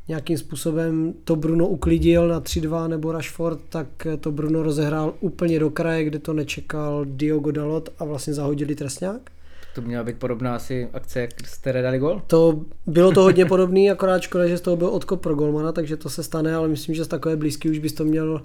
[0.09, 5.71] nějakým způsobem to Bruno uklidil na 3-2 nebo Rashford, tak to Bruno rozehrál úplně do
[5.71, 9.31] kraje, kde to nečekal Diogo Dalot a vlastně zahodili trestňák.
[9.75, 12.23] To měla být podobná asi akce, jak jste dali gol?
[12.27, 15.97] To bylo to hodně podobný, akorát škoda, že z toho byl odkop pro golmana, takže
[15.97, 18.42] to se stane, ale myslím, že z takové blízky už bys to měl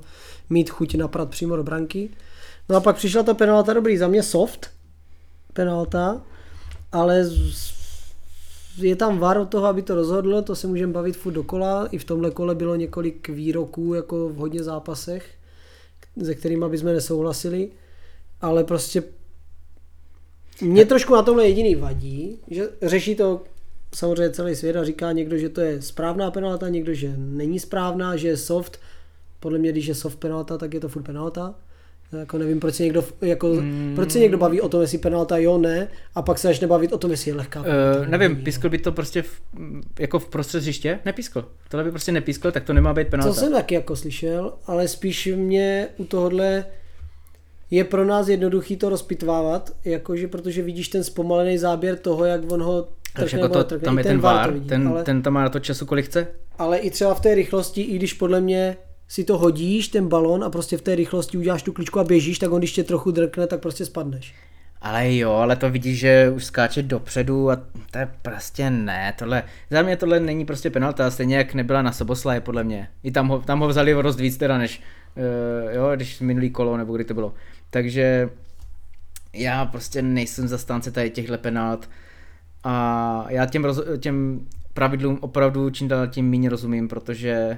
[0.49, 2.09] mít chuť naprat přímo do branky.
[2.69, 4.69] No a pak přišla ta penalta, dobrý, za mě soft
[5.53, 6.21] penalta,
[6.91, 7.29] ale
[8.77, 11.87] je tam var od toho, aby to rozhodl, to se můžeme bavit furt dokola.
[11.87, 15.29] I v tomhle kole bylo několik výroků jako v hodně zápasech,
[16.23, 17.69] se kterými bychom nesouhlasili,
[18.41, 19.03] ale prostě
[20.61, 23.41] mě trošku na tomhle jediný vadí, že řeší to
[23.95, 28.15] samozřejmě celý svět a říká někdo, že to je správná penalta, někdo, že není správná,
[28.15, 28.79] že je soft.
[29.39, 31.55] Podle mě, když je soft penalta, tak je to furt penalta.
[32.19, 33.91] Jako nevím, proč se někdo, jako, mm.
[33.95, 36.93] proč se někdo baví o tom, jestli penalta jo, ne, a pak se začne bavit
[36.93, 37.59] o tom, jestli je lehká.
[37.59, 37.65] Uh,
[38.07, 39.41] nevím, pískl by to prostě v,
[39.99, 40.99] jako v prostřed hřiště?
[41.05, 41.45] Nepískl.
[41.69, 43.33] Tohle by prostě nepískl, tak to nemá být penalta.
[43.33, 46.65] To jsem taky jako slyšel, ale spíš mě u tohohle
[47.71, 52.63] je pro nás jednoduchý to rozpitvávat, jakože protože vidíš ten zpomalený záběr toho, jak on
[52.63, 53.85] ho trkne, jako to, trkne.
[53.85, 56.05] Tam je ten, ten vár, vidí, ten, ale, ten tam má na to času, kolik
[56.05, 56.27] chce.
[56.57, 60.43] Ale i třeba v té rychlosti, i když podle mě si to hodíš, ten balon
[60.43, 63.11] a prostě v té rychlosti uděláš tu kličku a běžíš, tak on když tě trochu
[63.11, 64.33] drkne, tak prostě spadneš.
[64.81, 67.55] Ale jo, ale to vidíš, že už skáče dopředu a
[67.91, 71.91] to je prostě ne, tohle, za mě tohle není prostě penalta, stejně jak nebyla na
[71.91, 72.87] Soboslaje podle mě.
[73.03, 74.81] I tam ho, tam ho vzali rost víc teda než,
[75.15, 77.33] uh, jo, když minulý kolo nebo kdy to bylo.
[77.69, 78.29] Takže
[79.33, 81.89] já prostě nejsem zastánce tady těchhle penalt
[82.63, 87.57] a já těm, roz, těm pravidlům opravdu čím dál tím méně rozumím, protože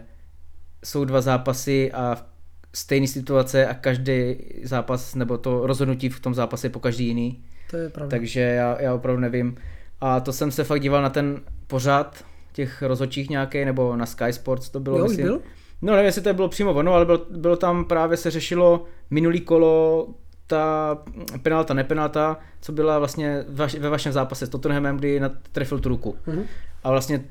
[0.85, 2.25] jsou dva zápasy a
[2.73, 7.43] stejné situace a každý zápas, nebo to rozhodnutí v tom zápase je po každý jiný.
[7.71, 8.09] To je pravda.
[8.09, 9.57] Takže já, já opravdu nevím.
[10.01, 14.33] A to jsem se fakt díval na ten pořad těch rozhodčích nějaký, nebo na Sky
[14.33, 15.25] Sports to bylo, jo, myslím.
[15.25, 15.41] byl?
[15.81, 19.41] No nevím, jestli to bylo přímo ono, ale bylo, bylo tam právě se řešilo minulý
[19.41, 20.07] kolo
[20.47, 20.97] ta
[21.41, 25.21] penalta, nepenalta, co byla vlastně vaš, ve vašem zápase s Tottenhamem, kdy
[25.51, 26.15] trefil tu ruku.
[26.25, 26.43] Mhm.
[26.83, 27.23] A vlastně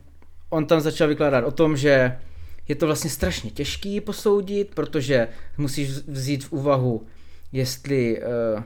[0.50, 2.18] on tam začal vykládat o tom, že
[2.68, 7.06] je to vlastně strašně těžký posoudit, protože musíš vzít v úvahu,
[7.52, 8.22] jestli
[8.56, 8.62] uh,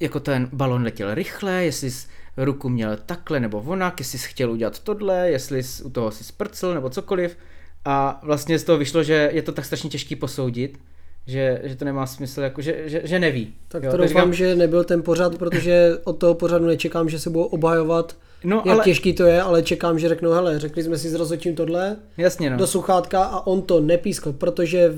[0.00, 4.50] jako ten balon letěl rychle, jestli jsi ruku měl takhle nebo onak, jestli jsi chtěl
[4.50, 7.36] udělat tohle, jestli jsi u toho si sprcl nebo cokoliv.
[7.84, 10.78] A vlastně z toho vyšlo, že je to tak strašně těžký posoudit,
[11.26, 13.54] že, že to nemá smysl, jako, že, že, že neví.
[13.68, 17.18] Tak jo, to doufám, říkám, že nebyl ten pořad, protože od toho pořadu nečekám, že
[17.18, 20.82] se budou obhajovat, No, jak ale- těžký to je, ale čekám, že řeknou, hele, řekli
[20.82, 22.56] jsme si s rozhodčím tohle Jasně no.
[22.56, 24.92] do sluchátka a on to nepískl, protože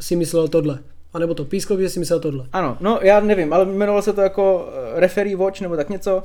[0.00, 0.78] si myslel tohle.
[1.14, 2.44] A nebo to pískl, protože si myslel tohle.
[2.52, 6.22] Ano, no já nevím, ale jmenovalo se to jako eh, referee watch nebo tak něco,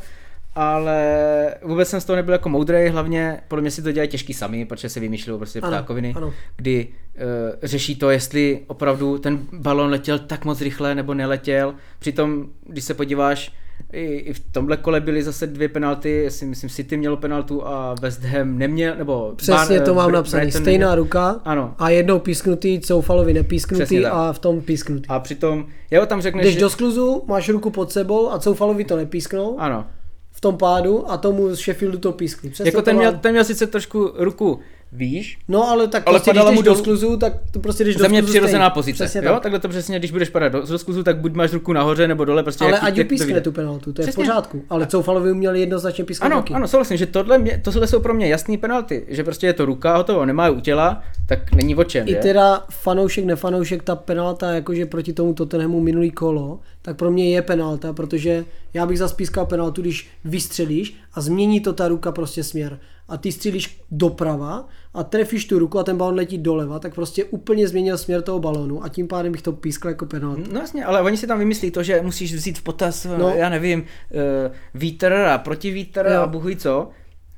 [0.55, 4.33] ale vůbec jsem z toho nebyl jako moudrej, hlavně podle mě si to dělají těžký
[4.33, 6.33] sami, protože se vymýšlí prostě Ano, ptákoviny, ano.
[6.57, 7.21] kdy uh,
[7.63, 11.75] řeší to, jestli opravdu ten balon letěl tak moc rychle nebo neletěl.
[11.99, 13.51] Přitom, když se podíváš,
[13.93, 17.95] i, i v tomhle kole byly zase dvě penalty, jestli myslím City mělo penaltu a
[18.01, 20.43] West Ham neměl, nebo Přesně Bar- to mám Br- napsané.
[20.43, 21.03] Brighton Stejná neměl.
[21.03, 21.75] ruka Ano.
[21.77, 25.07] a jednou písknutý, Coufalovi nepísknutý a v tom písknutý.
[25.09, 28.85] A přitom, jo, tam řekneš, Jdeš že- do skluzu, máš ruku pod sebou a Coufalovi
[28.85, 29.85] to nepísknou Ano,
[30.31, 32.49] v tom pádu a tomu z Sheffieldu to pískli.
[32.49, 34.59] Přesně jako to ten měl, ten měl sice trošku ruku
[34.93, 37.95] výš, No ale tak ale prostě, když jdeš mu do skluzu, tak to prostě jdeš
[37.95, 38.73] do za mě přirozená stejně.
[38.73, 39.03] pozice.
[39.05, 39.33] Přesně jo?
[39.33, 39.43] tak.
[39.43, 42.25] Takhle to přesně, když budeš padat do, do skluzu, tak buď máš ruku nahoře nebo
[42.25, 43.41] dole, prostě Ale ať jak ju to pískne vyjde.
[43.41, 44.23] tu penaltu, to je Přesně.
[44.23, 44.63] v pořádku.
[44.69, 46.53] Ale Coufalovi měl jednoznačně písknout Ano, taky.
[46.53, 49.65] ano, souhlasím, že tohle, mě, tohle jsou pro mě jasný penalty, že prostě je to
[49.65, 52.17] ruka, hotovo, nemá u těla, tak není o čem, I že?
[52.17, 57.41] teda fanoušek, nefanoušek, ta penalta, jakože proti tomu Tottenhamu minulý kolo, tak pro mě je
[57.41, 62.43] penalta, protože já bych zase pískal penaltu, když vystřelíš a změní to ta ruka prostě
[62.43, 62.79] směr.
[63.11, 67.23] A ty střílíš doprava a trefíš tu ruku a ten balon letí doleva, tak prostě
[67.25, 70.41] úplně změnil směr toho balonu a tím pádem bych to pískal jako penaltu.
[70.53, 73.17] No jasně, ale oni si tam vymyslí to, že musíš vzít v potaz, No.
[73.17, 73.29] no.
[73.29, 76.21] já nevím, uh, vítr a protivítr Jo.
[76.21, 76.89] a ví co.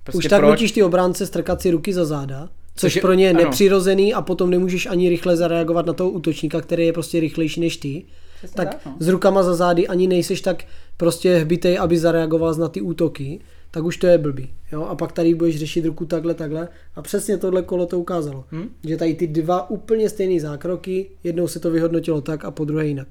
[0.03, 0.51] Prostě Už tak proč?
[0.51, 3.39] nutíš ty obránce strkat si ruky za záda, což Což pro ně je ano.
[3.43, 7.77] nepřirozený a potom nemůžeš ani rychle zareagovat na toho útočníka, který je prostě rychlejší než
[7.77, 8.05] ty.
[8.37, 8.95] Přesně Tak tak, no.
[8.99, 10.63] s rukama za zády ani nejseš tak
[10.97, 13.39] prostě hbitej, aby zareagoval na ty útoky,
[13.73, 14.53] tak už to je blbý.
[14.71, 14.83] Jo?
[14.83, 16.67] A pak tady budeš řešit ruku takhle, takhle.
[16.95, 18.45] A přesně tohle kolo to ukázalo.
[18.51, 18.69] Hm?
[18.83, 22.87] Že tady ty dva úplně stejné zákroky, jednou se to vyhodnotilo tak a po druhé
[22.87, 23.07] jinak.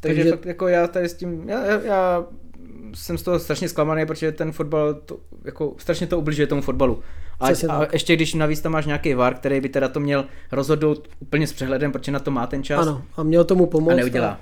[0.00, 2.24] Takže, Takže- fakt jako já tady s tím, já, já, já
[2.94, 7.00] jsem z toho strašně zklamaný, protože ten fotbal, to, jako strašně to ubližuje tomu fotbalu.
[7.40, 11.08] A, a ještě když navíc tam máš nějaký VAR, který by teda to měl rozhodnout
[11.20, 13.92] úplně s přehledem, protože na to má ten čas Ano, a měl tomu pomoct.
[13.92, 14.40] a neudělá.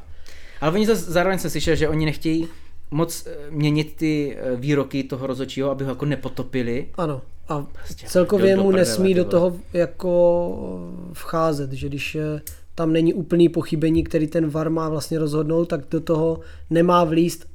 [0.60, 2.48] Ale oni zase, zároveň jsem slyšel, že oni nechtějí
[2.90, 6.88] moc eh, měnit ty eh, výroky toho rozhodčího, aby ho jako nepotopili.
[6.94, 7.22] Ano.
[7.48, 12.40] A Prostě celkově mu nesmí do toho jako vcházet, že když eh,
[12.74, 17.46] tam není úplný pochybení, který ten VAR má vlastně rozhodnout, tak do toho nemá vlíst.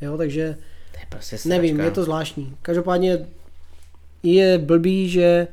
[0.00, 0.56] Jo, takže
[0.92, 2.56] To je prostě nevím, je to zvláštní.
[2.62, 3.26] Každopádně
[4.22, 5.48] je blbý, že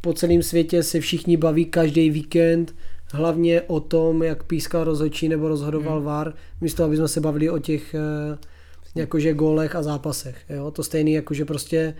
[0.00, 2.74] po celém světě se všichni baví každý víkend
[3.12, 6.04] hlavně o tom, jak pískal rozhodčí nebo rozhodoval Hmm.
[6.06, 8.38] VAR, místo aby jsme se bavili o těch eh,
[8.94, 10.36] jakože gólech a zápasech.
[10.48, 10.70] Jo?
[10.70, 11.94] To stejný, jakože prostě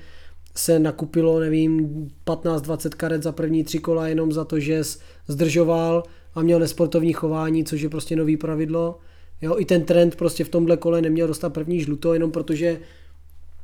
[0.55, 1.89] se nakupilo, nevím,
[2.27, 4.83] 15-20 karet za první tři kola jenom za to, že
[5.29, 6.03] zdržoval
[6.35, 8.99] a měl nesportovní chování, což je prostě nový pravidlo.
[9.43, 12.81] Jo, i ten trend prostě v tomhle kole neměl dostat první žluto, jenom protože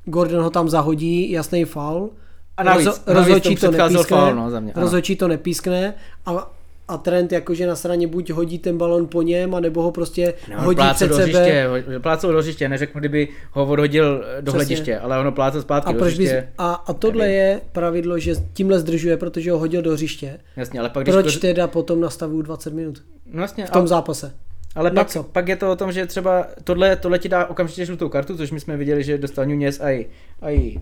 [0.05, 2.11] Gordon ho tam zahodí, jasný faul.
[2.57, 4.83] A navíc- Rozho- navíc rozhodčí tomu to nepískne, faul, no, za mě, ano.
[4.83, 5.95] rozhodčí to nepískne
[6.27, 6.54] a,
[6.89, 10.63] a trend jakože na straně buď hodí ten balon po něm, anebo ho prostě No,
[10.63, 11.25] hodí před do sebe.
[11.25, 11.69] hřiště,
[12.01, 14.53] plácel do hřiště, neřeknu, kdyby ho odhodil do Přesně.
[14.53, 16.49] hlediště, ale ono plácel zpátky A, do proč bys, hřiště.
[16.59, 17.37] a, a tohle Nevím.
[17.41, 20.41] je pravidlo, že tímhle zdržuje, protože ho hodil do hřiště.
[20.57, 23.79] Jasně, ale pak když Proč to, teda potom nastavuju 20 minut no jasně, v tom
[23.81, 24.33] ale, zápase?
[24.75, 25.23] ale pak, co?
[25.23, 28.51] pak, je to o tom, že třeba tohle, tohle ti dá okamžitě žlutou kartu, což
[28.51, 30.81] my jsme viděli, že dostal Nunez a i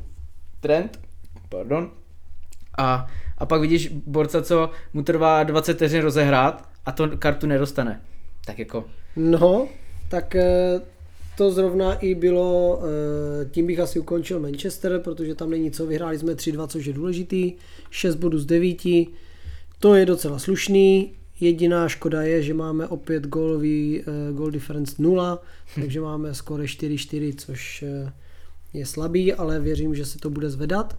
[0.60, 1.00] Trent,
[1.48, 1.90] pardon,
[2.78, 3.06] a,
[3.42, 8.00] a pak vidíš borca, co mu trvá 20 vteřin rozehrát a to kartu nedostane.
[8.46, 8.84] Tak jako,
[9.16, 9.68] No,
[10.08, 10.80] tak eh,
[11.36, 16.18] to zrovna i bylo, eh, tím bych asi ukončil Manchester, protože tam není co, vyhráli
[16.18, 17.52] jsme 3-2, což je důležitý,
[17.90, 19.08] 6 bodů z 9,
[19.78, 25.42] to je docela slušný, jediná škoda je, že máme opět gólový eh, goal difference 0,
[25.74, 27.84] takže máme skoro 4-4, což
[28.72, 30.96] je slabý, ale věřím, že se to bude zvedat.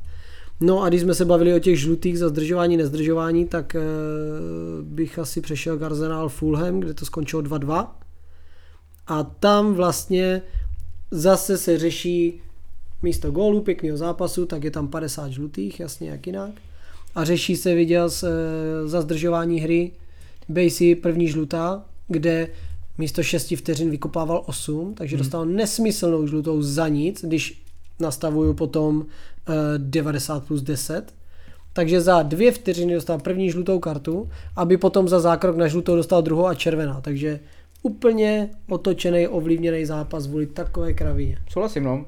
[0.66, 3.80] No a když jsme se bavili o těch žlutých za zdržování, nezdržování, tak e,
[4.82, 7.88] bych asi přešel k Arsenal Fulham, kde to skončilo 2-2.
[9.08, 10.42] A tam vlastně
[11.12, 12.42] zase se řeší
[13.02, 16.52] místo gólu, pěkného zápasu, tak je tam 50 žlutých, jasně jak jinak.
[17.16, 18.28] A řeší se, viděl se
[18.86, 19.92] za zdržování hry,
[20.50, 22.48] Bejsi první žlutá, kde
[22.98, 25.24] místo 6 vteřin vykopával 8, takže hmm.
[25.24, 27.63] dostal nesmyslnou žlutou za nic, když
[28.00, 29.06] nastavuju potom uh,
[29.78, 31.14] 90 plus 10.
[31.74, 36.22] Takže za dvě vteřiny dostal první žlutou kartu, aby potom za zákrok na žlutou dostal
[36.22, 37.02] druhou a červená.
[37.02, 37.40] Takže
[37.84, 41.38] úplně otočený, ovlivněný zápas vůli takové kravině.
[41.50, 42.06] Souhlasím, no.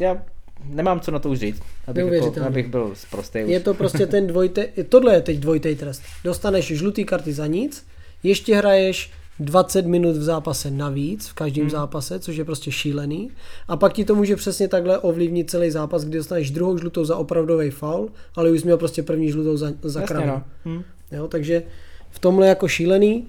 [0.00, 0.22] Já
[0.64, 3.38] nemám co na to už říct, abych, jako, abych byl prostý.
[3.46, 6.02] Je to prostě ten dvojte, tohle je teď dvojitý trest.
[6.24, 7.86] Dostaneš žlutý karty za nic,
[8.22, 11.70] ještě hraješ 20 minut v zápase navíc, v každém hmm.
[11.70, 13.30] zápase, což je prostě šílený.
[13.68, 17.16] A pak ti to může přesně takhle ovlivnit celý zápas, kdy dostaneš druhou žlutou za
[17.16, 20.42] opravdový faul, ale už jsi měl prostě první žlutou za, za Jasně, no.
[20.64, 20.82] hmm.
[21.12, 21.62] jo, takže
[22.10, 23.26] v tomhle jako šílený.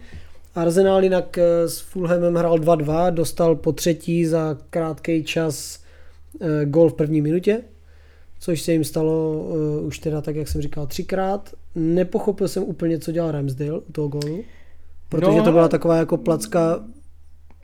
[0.55, 5.79] Arsenal jinak eh, s Fulhamem hrál 2-2, dostal po třetí za krátký čas
[6.39, 7.61] uh, gol v první minutě,
[8.39, 11.49] což se jim stalo uh, už teda tak, jak jsem říkal, třikrát.
[11.75, 14.43] Nepochopil jsem úplně, co dělal Ramsdale u toho gólu.
[15.09, 16.79] Protože no, to byla taková jako placka,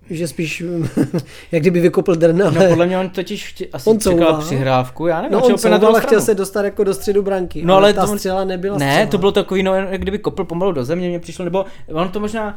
[0.10, 0.64] že spíš,
[1.52, 2.52] jak kdyby vykopl drn, ale...
[2.54, 5.86] No podle mě on totiž chtě, asi on čekal přihrávku, já nevím, no on couval,
[5.86, 8.78] ale chtěl se dostat jako do středu branky, no, ale, ale ta to, střela nebyla
[8.78, 9.12] Ne, střela.
[9.12, 12.20] to bylo takový, no, jak kdyby kopl pomalu do země, mě přišlo, nebo on to
[12.20, 12.48] možná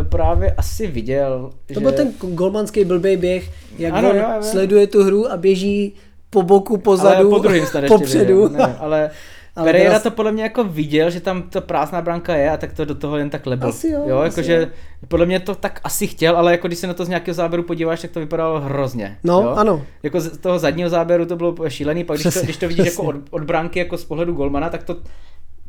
[0.00, 1.80] uh, právě asi viděl, To že...
[1.80, 5.94] byl ten golmanský blbý běh, jak ano, on jo, sleduje tu hru a běží
[6.30, 8.50] po boku, pozadu, ale po druhým popředu.
[8.78, 9.10] Ale
[9.56, 10.00] ale Pereira teda...
[10.00, 12.94] to podle mě jako viděl, že tam ta prázdná branka je a tak to do
[12.94, 13.68] toho jen tak lebl.
[13.68, 14.66] Asi jo, jo asi jakože jo.
[15.08, 17.62] podle mě to tak asi chtěl, ale jako když se na to z nějakého záběru
[17.62, 19.18] podíváš, tak to vypadalo hrozně.
[19.24, 19.48] No, jo?
[19.48, 19.82] ano.
[20.02, 23.02] Jako z toho zadního záběru to bylo šílený, pak když to, když to vidíš jako
[23.02, 24.96] od, od branky jako z pohledu golmana, tak to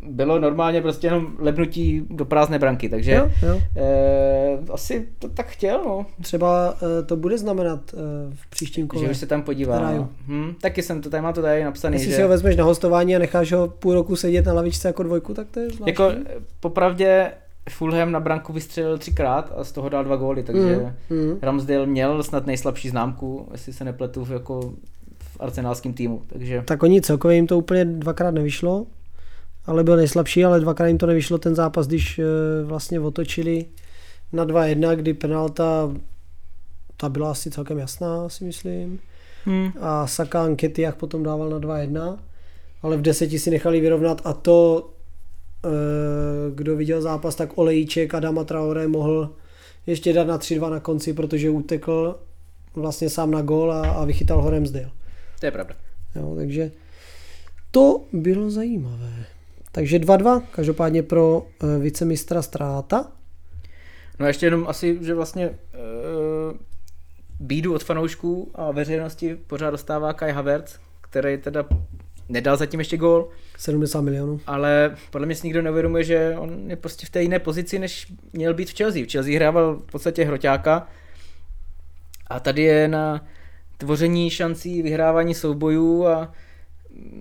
[0.08, 3.62] bylo normálně prostě jenom lebnutí do prázdné branky, takže jo, jo.
[3.76, 6.06] Eh, asi to tak chtěl, no.
[6.22, 7.98] Třeba eh, to bude znamenat eh,
[8.34, 9.04] v příštím kole.
[9.04, 9.91] Že už se tam podívá.
[9.91, 10.10] No.
[10.28, 11.96] Hm, taky jsem to tady, má to tady napsané.
[11.96, 12.15] Jestli že...
[12.15, 15.34] si ho vezmeš na hostování a necháš ho půl roku sedět na lavičce jako dvojku,
[15.34, 15.88] tak to je zvláštní.
[15.88, 16.12] Jako
[16.60, 17.32] popravdě
[17.70, 21.39] Fulham na branku vystřelil třikrát a z toho dal dva góly, takže mm, mm.
[21.41, 24.74] Ramsdale měl snad nejslabší známku, jestli se nepletu, jako
[25.20, 26.22] v arsenálském týmu.
[26.28, 26.63] Takže...
[26.65, 28.86] Tak oni celkově jim to úplně dvakrát nevyšlo
[29.67, 32.23] ale byl nejslabší, ale dvakrát jim to nevyšlo ten zápas, když eh,
[32.63, 33.65] vlastně otočili
[34.34, 35.91] na 2-1, kdy penalta
[36.97, 38.99] ta byla asi celkem jasná, si myslím.
[39.45, 39.71] Hmm.
[39.82, 42.17] A Saka Anketiach potom dával na 2-1,
[42.82, 44.89] ale v deseti si nechali vyrovnat a to,
[45.65, 45.69] eh,
[46.56, 49.30] kdo viděl zápas, tak Olejíček Adama Traore mohl
[49.88, 52.19] ještě dát na 3-2 na konci, protože utekl
[52.75, 54.91] vlastně sám na gól a, a vychytal ho Ramsdale.
[55.39, 55.75] To je pravda.
[56.15, 56.71] Jo, takže
[57.71, 59.25] to bylo zajímavé.
[59.76, 63.12] Takže 2-2, každopádně pro uh, vicemistra ztráta.
[64.20, 65.56] No a ještě jenom asi, že vlastně uh,
[67.40, 71.66] bídu od fanoušků a veřejnosti pořád dostává Kai Havertz, který teda
[72.30, 73.30] nedal zatím ještě gól.
[73.58, 74.42] 70 milionů.
[74.48, 78.14] Ale podle mě si nikdo neuvědomuje, že on je prostě v té jiné pozici, než
[78.34, 79.04] měl být v Chelsea.
[79.04, 80.88] V Chelsea hrával v podstatě hroťáka
[82.28, 83.26] a tady je na
[83.78, 86.34] tvoření šancí, vyhrávání soubojů a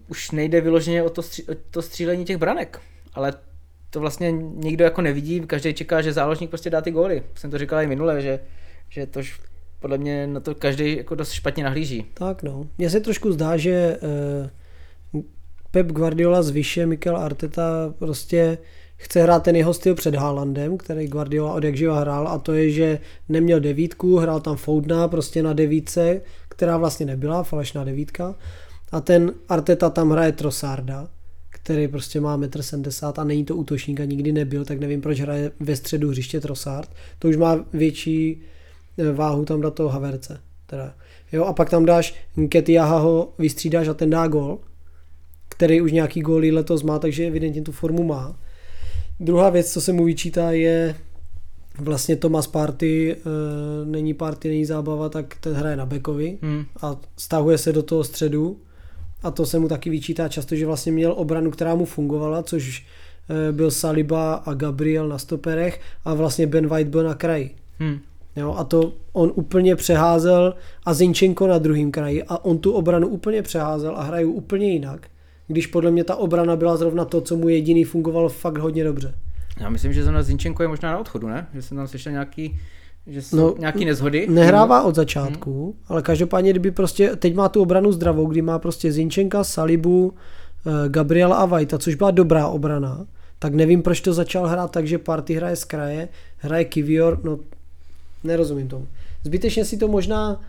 [0.09, 2.81] už nejde vyloženě o to, stří, o to střílení těch branek,
[3.15, 3.33] ale
[3.91, 7.23] to vlastně nikdo jako nevidí, každý čeká, že záložník prostě dá ty góly.
[7.35, 8.41] Jsem to říkal i minule, že,
[8.89, 9.21] že to
[9.81, 12.05] podle mě na to každý jako dost špatně nahlíží.
[12.15, 13.99] Tak no, mně se trošku zdá, že
[15.13, 15.23] uh,
[15.71, 18.59] Pep Guardiola zvyše Mikel Arteta prostě
[18.97, 22.53] chce hrát ten jeho styl před Haalandem, který Guardiola od jak živa hrál a to
[22.53, 28.35] je, že neměl devítku, hrál tam Foudna prostě na devítce, která vlastně nebyla, falešná devítka
[28.95, 31.09] a ten Arteta tam hraje Trosarda,
[31.51, 35.21] který prostě má 1,70 m a není to útočník a nikdy nebyl, tak nevím, proč
[35.21, 36.91] hraje ve středu hřiště Trossard.
[37.19, 38.43] To už má větší
[38.99, 40.41] eh, váhu tam do toho Haverce.
[40.67, 40.95] Teda.
[41.33, 44.59] Jo, a pak tam dáš Nketiaha ho vystřídáš a ten dá gol,
[45.49, 48.41] který už nějaký góly letos má, takže evidentně tu formu má.
[49.21, 50.95] Druhá věc, co se mu vyčítá, je
[51.79, 53.17] vlastně Thomas Party, e,
[53.85, 56.65] není Party, není zábava, tak ten hraje na bekovi hmm.
[56.83, 58.61] a stahuje se do toho středu
[59.25, 62.87] a to se mu taky vyčítá často, že vlastně měl obranu, která mu fungovala, což
[63.49, 67.55] eh, byl Saliba a Gabriel na stoperech a vlastně Ben White byl na kraji.
[67.79, 67.99] Hmm.
[68.37, 70.55] Jo, a to on úplně přeházel
[70.85, 75.09] a Zinčenko na druhém kraji a on tu obranu úplně přeházel a hrají úplně jinak,
[75.47, 79.15] když podle mě ta obrana byla zrovna to, co mu jediný fungovalo fakt hodně dobře.
[79.61, 81.47] Já myslím, že zrovna Zinčenko je možná na odchodu, ne?
[81.55, 82.61] Že jsem tam slyšel nějaký
[83.07, 84.27] že jsou no, nějaký nezhody.
[84.31, 85.73] Nehrává od začátku, hmm.
[85.89, 90.15] ale každopádně, kdyby prostě, teď má tu obranu zdravou, kdy má prostě Zinčenka, Salibu,
[90.67, 93.07] eh, Gabriela a Vajta, což byla dobrá obrana,
[93.39, 97.39] tak nevím, proč to začal hrát tak, že Party hraje z kraje, hraje Kivior, no
[98.25, 98.87] nerozumím tomu.
[99.25, 100.41] Zbytečně si to možná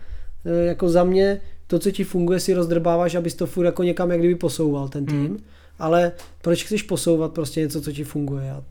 [0.44, 4.10] eh, jako za mě, to, co ti funguje, si rozdrbáváš, abys to furt jako někam
[4.10, 5.20] jak kdyby posouval ten tým.
[5.20, 5.38] Mm.
[5.78, 8.46] Ale proč chceš posouvat prostě něco, co ti funguje?
[8.46, 8.62] Já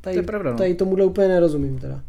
[0.00, 0.58] tady, To je pravda, no.
[0.58, 2.02] tady tomuhle úplně nerozumím teda.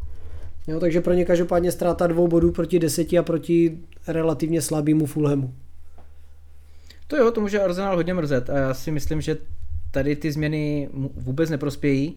[0.68, 5.54] Jo, takže pro ně každopádně ztráta dvou bodů proti deseti a proti relativně slabému Fulhamu.
[7.08, 9.38] To jo, to může Arsenal hodně mrzet a já si myslím, že
[9.92, 12.16] tady ty změny vůbec neprospějí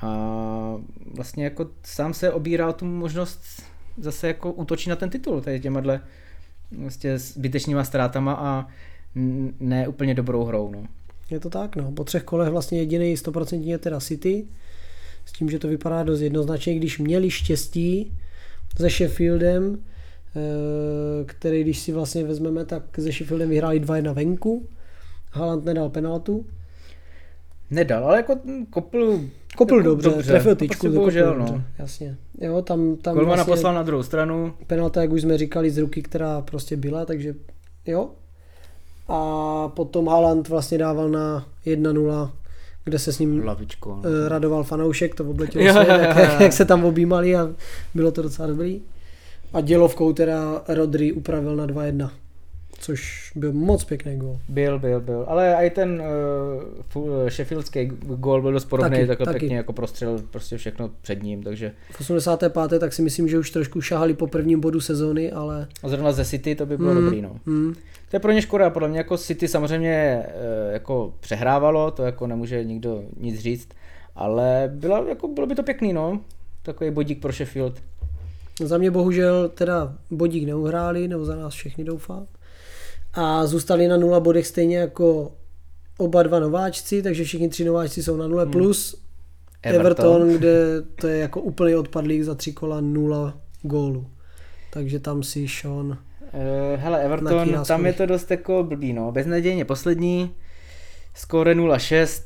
[0.00, 0.76] a
[1.14, 3.62] vlastně jako sám se obíral tu možnost
[3.98, 6.00] zase jako útočí na ten titul tady těma dle
[6.78, 8.66] vlastně zbytečnýma ztrátama a
[9.60, 10.70] ne úplně dobrou hrou.
[10.70, 10.84] No.
[11.30, 11.92] Je to tak, no.
[11.92, 14.46] Po třech kolech vlastně jediný 100% je teda City,
[15.38, 18.12] tím, že to vypadá dost jednoznačně, když měli štěstí
[18.76, 19.78] se Sheffieldem,
[20.36, 24.68] eh, který, když si vlastně vezmeme, tak se Sheffieldem vyhráli 2-1 venku,
[25.32, 26.46] Haaland nedal penaltu,
[27.70, 29.20] Nedal, ale jako kopl,
[29.56, 31.64] kopl jako dobře, dobře, trefil no tyčku, prostě to kopl bohužel, dobře, no.
[31.78, 32.16] jasně.
[32.40, 34.54] Jo, tam, tam Golmana vlastně poslal na druhou stranu.
[34.66, 37.34] penalta, jak už jsme říkali, z ruky, která prostě byla, takže
[37.86, 38.10] jo.
[39.08, 42.30] A potom Haaland vlastně dával na 1-0,
[42.86, 43.90] kde se s ním Lavičko.
[43.96, 44.02] No.
[44.26, 46.36] eh, radoval fanoušek, to obletělo Jo, svět, jo, jak, jo, jak, jo.
[46.44, 47.48] jak, se tam objímali a
[47.94, 48.82] bylo to docela dobrý.
[49.52, 52.10] A dělovkou teda Rodri upravil na 2-1,
[52.80, 54.38] což byl moc pěkný gol.
[54.48, 55.24] Byl, byl, byl.
[55.28, 56.02] Ale i ten
[56.94, 59.38] uh, Sheffieldský gól byl dost podobný, Taky, takhle taky.
[59.38, 62.52] pěkně jako prostřel prostě všechno před ním, takže V 85.
[62.80, 65.66] tak si myslím, že už trošku šahali po prvním bodu sezóny, ale...
[65.82, 67.36] a zrovna ze City to by bylo Mm, dobrý, no.
[67.46, 67.74] Mm,
[68.10, 69.92] To je pro ně škoda, podle mě jako City samozřejmě
[70.26, 73.68] eh, jako přehrávalo, to jako nemůže nikdo nic říct,
[74.14, 76.20] ale bylo, jako, bylo by to pěkný, no.
[76.62, 77.82] Takový bodík pro Sheffield.
[78.64, 82.26] Za mě bohužel teda bodík neuhráli, nebo za nás všechny doufám.
[83.16, 85.32] A zůstali na nula bodech stejně jako
[85.98, 88.52] oba dva nováčci, takže všichni tři nováčci jsou na nule, Hmm.
[88.52, 89.02] plus
[89.62, 89.86] Everton.
[89.86, 94.06] Everton, kde to je jako úplný odpadlík za tři kola nula gólů.
[94.70, 95.86] Takže tam si Sean...
[95.86, 99.12] Uh, hele, Everton, tam je to dost jako blbý, no.
[99.12, 100.34] Beznadějně poslední,
[101.14, 102.22] skóre 0-6.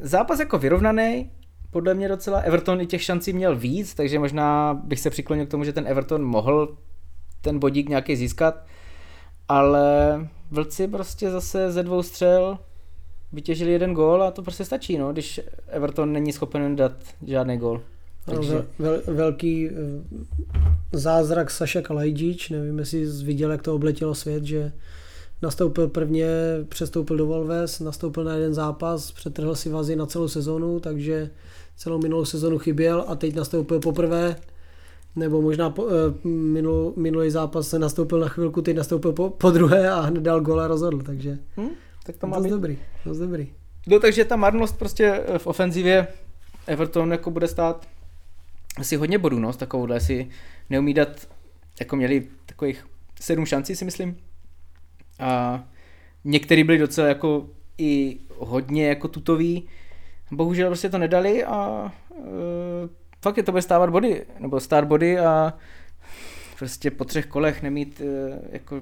[0.00, 1.30] Zápas jako vyrovnaný,
[1.70, 2.38] podle mě docela.
[2.38, 5.86] Everton i těch šancí měl víc, takže možná bych se přiklonil k tomu, že ten
[5.88, 6.76] Everton mohl
[7.40, 8.66] ten bodík nějaký získat,
[9.48, 10.20] ale
[10.50, 12.58] Vlci prostě zase ze dvou střel
[13.32, 16.92] vytěžili jeden gól a to prostě stačí, no, když Everton není schopen dát
[17.26, 17.82] žádný gól.
[18.24, 19.72] Takže- Vel, vel, velký eh,
[20.92, 24.72] zázrak Saša Kalajdzič, nevím, jestli jsi viděl, jak to obletělo svět, že
[25.42, 26.26] nastoupil prvně,
[26.68, 31.30] přestoupil do Volves, nastoupil na jeden zápas, přetrhl si vazy na celou sezonu, takže
[31.76, 34.36] celou minulou sezonu chyběl a teď nastoupil poprvé,
[35.16, 39.50] nebo možná po, eh, minul, minulý zápas se nastoupil na chvilku, teď nastoupil po, po
[39.50, 41.68] druhé a hned dal gol a rozhodl, takže Hm?
[42.06, 42.50] Tak to má být.
[42.50, 43.48] dobrý, dost dobrý.
[43.86, 46.06] No takže ta marnost prostě eh, v ofenzivě
[46.66, 47.86] Everton jako bude stát
[48.78, 50.28] asi hodně bodů, no, s takovouhle si
[50.70, 51.28] neumí dát,
[51.80, 52.86] jako měli takových
[53.20, 54.16] sedm šancí si myslím.
[55.18, 55.64] A
[56.24, 57.46] některý byli docela jako
[57.78, 59.68] i hodně jako tutový.
[60.30, 65.18] Bohužel prostě to nedali a e, fakt je to bude stávat body, nebo stát body
[65.18, 65.54] a
[66.58, 68.80] prostě po třech kolech nemít e, jako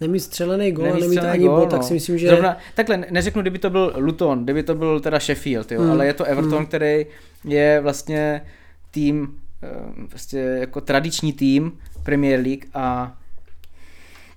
[0.00, 1.86] Nemít střelený gól a Nemít nemít ani gól, bod, tak no.
[1.86, 2.28] si myslím, že...
[2.28, 5.90] Zrovna, takhle, neřeknu, kdyby to byl Luton, kdyby to byl teda Sheffield, jo, Hmm.
[5.90, 6.66] ale je to Everton, Hmm.
[6.66, 7.06] který
[7.44, 8.42] je vlastně
[8.90, 13.16] tým, eh, prostě jako tradiční tým Premier League a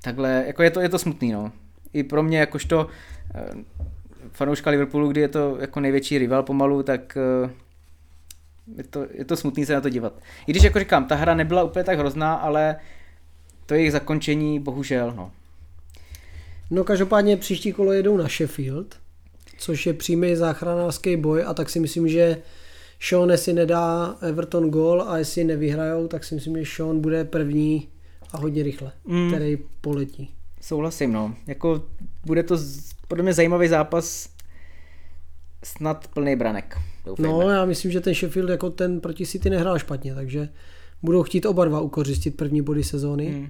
[0.01, 1.51] takhle, jako je to, je to smutný, no.
[1.93, 2.87] I pro mě jakožto
[3.35, 3.49] eh,
[4.31, 7.49] fanouška Liverpoolu, kdy je to jako největší rival pomalu, tak eh,
[8.77, 10.13] je to, je to smutný se na to dívat.
[10.47, 12.75] I když jako říkám, ta hra nebyla úplně tak hrozná, ale
[13.65, 15.31] to jejich zakončení, bohužel, no.
[16.71, 18.95] No každopádně příští kolo jedou na Sheffield,
[19.57, 22.37] což je přímý záchranářský boj a tak si myslím, že
[22.99, 27.87] Sean, jestli nedá Everton gol a jestli nevyhrajou, tak si myslím, že Sean bude první
[28.33, 29.27] a hodně rychle, Mm.
[29.29, 30.33] který poletí.
[30.61, 31.35] Souhlasím, no.
[31.47, 31.83] Jako
[32.25, 32.57] bude to
[33.07, 34.29] podle mě zajímavý zápas,
[35.67, 36.77] snad plný branek.
[37.05, 37.29] Doufejme.
[37.29, 40.49] No já myslím, že ten Sheffield jako ten proti City nehrál špatně, takže
[41.03, 43.25] budou chtít oba dva ukořistit první body sezóny.
[43.25, 43.47] Hmm.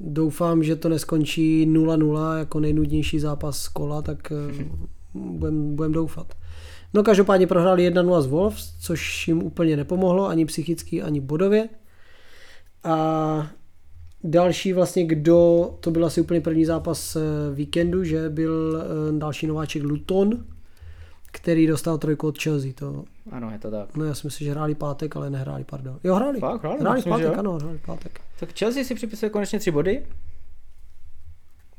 [0.00, 4.32] Doufám, že to neskončí 0-0 jako nejnudnější zápas z kola, tak
[5.14, 6.34] budeme budem doufat.
[6.94, 11.68] No každopádně prohráli 1-0 z Wolves, což jim úplně nepomohlo, ani psychicky, ani bodově.
[12.84, 13.50] A
[14.24, 17.20] další vlastně, kdo, to byl asi úplně první zápas eh,
[17.54, 20.44] víkendu, že byl eh, další nováček Luton,
[21.42, 22.70] který dostal trojku od Chelsea.
[22.74, 23.96] To, Ano, je to tak.
[23.96, 25.98] no já si myslím, že hráli pátek, ale nehráli, pardon.
[26.04, 26.40] Jo, hráli.
[26.40, 28.20] Fakt, hráli, hráli myslím, pátek, ano, hráli pátek.
[28.40, 30.06] Tak Chelsea si připisuje konečně tři body.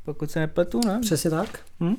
[0.04, 0.98] Pokud se nepletu, ne?
[1.02, 1.58] Přesně tak.
[1.80, 1.94] Hm?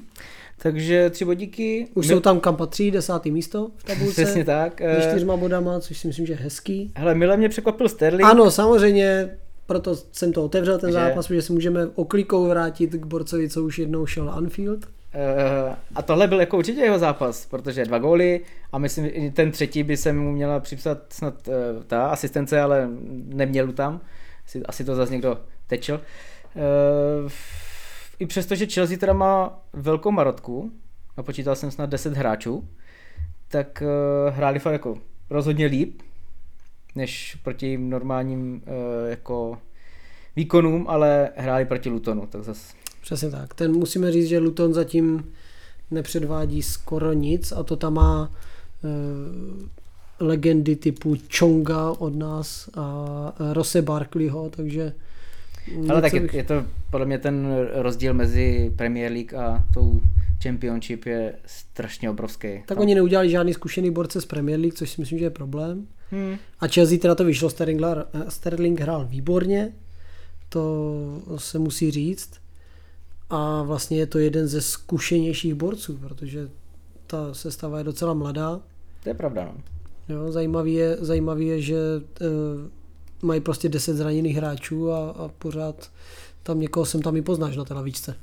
[0.58, 1.88] Takže tři bodíky.
[1.94, 4.24] Už Mil- jsou tam kam patří, desátý místo v tabulce.
[4.24, 4.80] Přesně tak.
[4.80, 6.92] Se eh, čtyřma bodama, což si myslím, že je hezký.
[6.96, 8.24] Hele, mile mě překvapil Sterling.
[8.30, 10.94] Ano, samozřejmě, proto jsem to otevřel ten Že?
[10.94, 14.86] zápas, protože si můžeme oklikou vrátit k borcovi, co už jednou šel Anfield.
[15.14, 18.42] Eh, a tohle byl jako určitě jeho zápas, protože dva góly
[18.72, 23.72] a myslím, ten třetí by se mu měla připsat snad eh, ta asistence, ale neměl
[23.72, 24.02] tam.
[24.46, 26.02] Asi, asi to zase někdo tečel.
[26.56, 27.30] Eh,
[28.20, 30.72] I přesto, že Chelsea teda má velkou marotku,
[31.18, 32.70] a počítal jsem snad 10 hráčů,
[33.48, 33.84] tak
[34.30, 34.98] hráli fakt jako
[35.30, 36.02] rozhodně líp,
[36.96, 38.64] než proti normálním
[39.10, 39.58] jako
[40.36, 43.54] výkonům, ale hráli proti Lutonu, tak zase Přesně tak.
[43.54, 45.32] Ten musíme říct, že Luton zatím
[45.92, 48.32] nepředvádí skoro nic a to tam má
[48.84, 54.94] e, legendy typu Chonga od nás a Rose Barkleyho, takže
[55.90, 60.02] Ale tak je, je to podle mě ten rozdíl mezi Premier League a tou
[60.44, 62.48] Championship je strašně obrovský.
[62.48, 65.30] tak Tam- oni neudělali žádný zkušený borce z Premier League, což si myslím, že je
[65.30, 65.88] problém.
[66.12, 66.36] Hmm.
[66.60, 67.82] A Chelsea teda to vyšlo, Sterling,
[68.30, 69.74] Sterling hrál výborně,
[70.50, 72.41] to se musí říct.
[73.32, 76.50] A vlastně je to jeden ze zkušenějších borců, protože
[77.08, 78.60] ta sestava je docela mladá.
[79.04, 79.54] To je pravda, no.
[80.16, 81.76] Jo, zajímavý, je, zajímavý je, že
[82.22, 82.26] e,
[83.22, 85.92] mají prostě 10 zraněných hráčů a, a pořád
[86.44, 88.16] tam někoho sem tam i poznáš na té lavičce.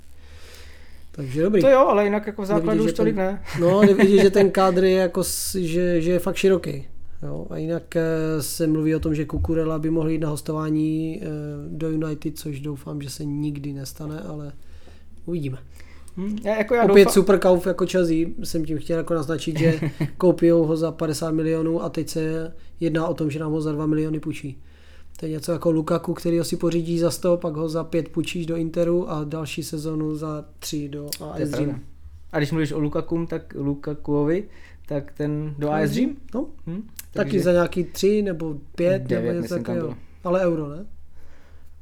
[1.12, 1.60] Takže dobrý.
[1.60, 3.42] To jo, ale jinak jako v základu Nevidíš, už tolik ten- ne.
[3.60, 5.22] No, vidíš, že ten kádr je jako,
[5.58, 6.86] že, že je fakt široký.
[7.22, 8.02] Jo, a jinak eh,
[8.42, 11.26] se mluví o tom, že Kukurela by mohl jít na hostování eh,
[11.68, 14.52] do United, což doufám, že se nikdy nestane, ale
[15.28, 15.58] uvidíme.
[16.16, 19.58] Hm, já, jako já Opět doufám, super kauf jako Chelsea, jsem tím chtěl jako naznačit,
[19.58, 19.80] že
[20.18, 23.72] koupijou ho za 50 milionů a teď se jedná o tom, že nám ho za
[23.72, 24.62] 2 miliony půjčí.
[25.20, 28.08] To je něco jako Lukaku, který ho si pořídí za 100, pak ho za 5
[28.08, 31.48] půjčíš do Interu a další sezonu za 3 do AS.
[31.48, 31.80] Dream.
[32.32, 34.48] A když mluvíš o Lukakum, tak Lukakuovi,
[34.86, 36.16] tak ten do AS Dream?
[36.34, 36.82] No, Hm?
[37.12, 39.94] taky za nějaký 3 nebo 5 nebo něco takového.
[40.24, 40.86] Ale euro, ne?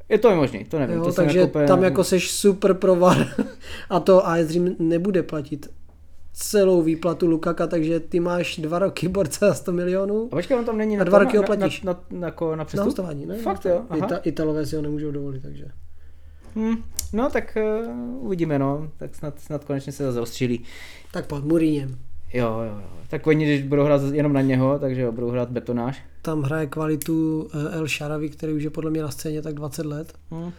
[0.08, 0.96] Je to možný, to nevím.
[0.96, 3.26] Jo, to takže jako úplně- tam jako seš super provar
[3.90, 5.66] a to AS Dream nebude platit
[6.32, 10.64] celou výplatu Lukaka, takže ty máš dva roky borce za 100 milionů A počkej, on
[10.64, 12.56] tam není A na, dva to- roky ho na, na, na, na, na, na, na
[12.56, 12.84] na přestup?
[12.86, 13.38] hostování, ne?
[13.38, 14.06] Fakt jo, aha.
[14.06, 15.64] Ita- Italové si ho nemůžou dovolit, takže.
[16.56, 16.74] Hm,
[17.12, 18.90] no tak uh, uvidíme, no.
[18.96, 20.64] Tak snad, snad konečně se zase rozstřílí.
[21.12, 21.98] Tak pod Muríněm.
[22.36, 22.80] Jo, jo, jo.
[23.10, 26.02] Tak oni, když budou hrát jenom na něho, takže jo, budou hrát betonáž.
[26.22, 29.86] Tam hraje kvalitu eh, El Sharawi, který už je podle mě na scéně tak 20
[29.86, 30.12] let.
[30.30, 30.50] Hm.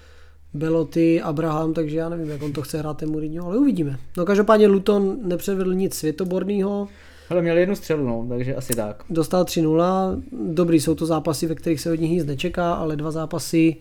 [0.53, 3.99] Beloty, Abraham, takže já nevím, jak on to chce hrát ten Mourinho, ale uvidíme.
[4.17, 6.87] No každopádně Luton nepřevedl nic světoborného,
[7.29, 9.03] Hele, měl jednu střelu, no, takže asi tak.
[9.09, 10.21] dostal 3-0,
[10.53, 13.75] dobrý jsou to zápasy, ve kterých se od nich nic nečeká, ale dva zápasy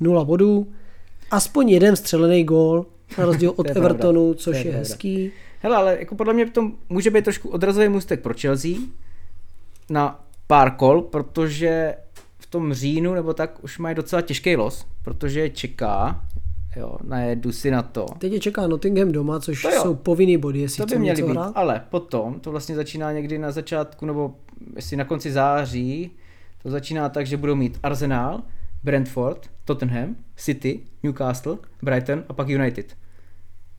[0.00, 0.66] 0 bodů,
[1.30, 2.86] aspoň jeden střelený gól,
[3.18, 3.80] na rozdíl od pravda.
[3.80, 4.88] Evertonu, To což je je, pravda.
[5.62, 8.70] Hele, ale jako podle mě to může být trošku odrazový můstek pro Chelsea
[9.90, 11.94] na pár kol, protože
[12.38, 16.24] v tom říjnu nebo tak už mají docela těžký los, protože je čeká,
[16.76, 18.06] jo, najedu si na to.
[18.18, 19.82] Teď je čeká Nottingham doma, což To jo.
[19.82, 21.52] jsou povinný body, jestli To by něco být, hrát.
[21.54, 24.34] ale potom to vlastně začíná někdy na začátku, nebo
[24.76, 26.10] jestli na konci září,
[26.62, 28.42] to začíná tak, že budou mít Arsenal,
[28.84, 32.96] Brentford, Tottenham, City, Newcastle, Brighton a pak United.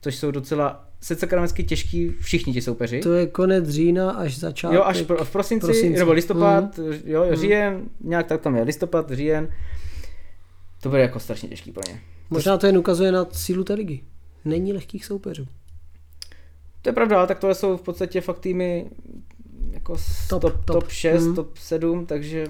[0.00, 3.00] Což jsou docela secakramensky těžký všichni ti soupeři.
[3.00, 4.74] To je konec října až začátek.
[4.76, 5.98] Jo, až pro, v prosinci, prosinci.
[5.98, 6.98] nebo listopad, Mhm.
[7.04, 9.48] jo, říjen, nějak tak tam je, listopad, říjen.
[10.80, 12.00] To bude jako strašně těžký pro ně.
[12.30, 14.00] Možná to jen ukazuje na sílu té ligy.
[14.44, 15.46] Není lehkých soupeřů.
[16.82, 18.90] To je pravda, ale tak tohle jsou v podstatě fakt týmy
[19.72, 19.96] jako
[20.28, 20.82] Top, top, top, top.
[20.82, 21.34] top 6, Mhm.
[21.34, 22.46] top 7, takže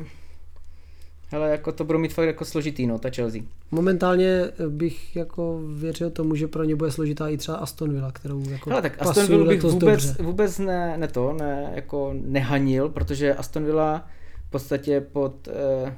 [1.34, 3.42] hele, jako to budou mít fakt jako složitý, no, ta Chelsea.
[3.70, 8.50] Momentálně bych jako věřil tomu, že pro ně bude složitá i třeba Aston Villa, kterou
[8.50, 10.22] jako Hele, tak Aston Villa bych vůbec, dobře.
[10.22, 14.06] vůbec ne, ne to, ne, jako nehanil, protože Aston Villa
[14.46, 15.94] v podstatě pod eh,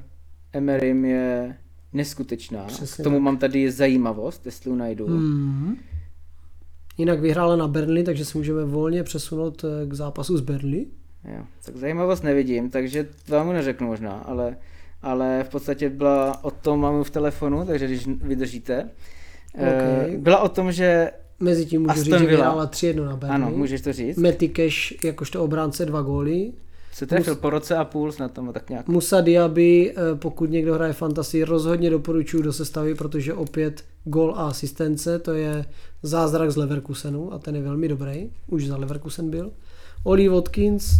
[0.52, 1.56] Emerym je
[1.92, 2.64] neskutečná.
[2.64, 3.22] Přesně K tomu tak.
[3.22, 5.06] mám tady zajímavost, jestli ji najdu.
[5.06, 5.76] Hmm.
[6.98, 10.86] Jinak vyhrála na Burnley, takže se můžeme volně přesunout eh, k zápasu s Burnley.
[11.24, 14.56] Jo, tak zajímavost nevidím, takže vám neřeknu možná, ale,
[15.02, 18.90] ale v podstatě byla o tom, mám v telefonu, takže když vydržíte.
[19.54, 20.18] eh, Ok.
[20.20, 23.34] Byla o tom, že, Mezi můžu Aston říct, že vyhrála 3-1 na Burnley.
[23.34, 26.52] ano, můžeš to říct, Matty Cash jakožto obránce dva góly.
[26.92, 28.88] se trefil po roce a půl snad tomu tak nějak.
[28.88, 34.48] Musa Diaby, eh, pokud někdo hraje fantasy, rozhodně doporučuji do sestavy, protože opět gol a
[34.48, 35.64] asistence, to je
[36.02, 39.52] zázrak z Leverkusenu a ten je velmi dobrý, už za Leverkusen byl.
[40.04, 40.90] Oli Watkins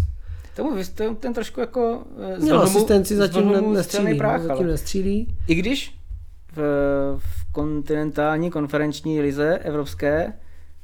[0.57, 2.03] Tomu vy jste ten trošku jako
[2.35, 5.37] eh, měl zvlhnu- asistenci, zatím zvlhnu ne, mu nestřílí, no, zatím ale- nestřílí.
[5.49, 5.95] I když
[6.53, 6.59] v,
[7.19, 10.33] v kontinentální konferenční lize evropské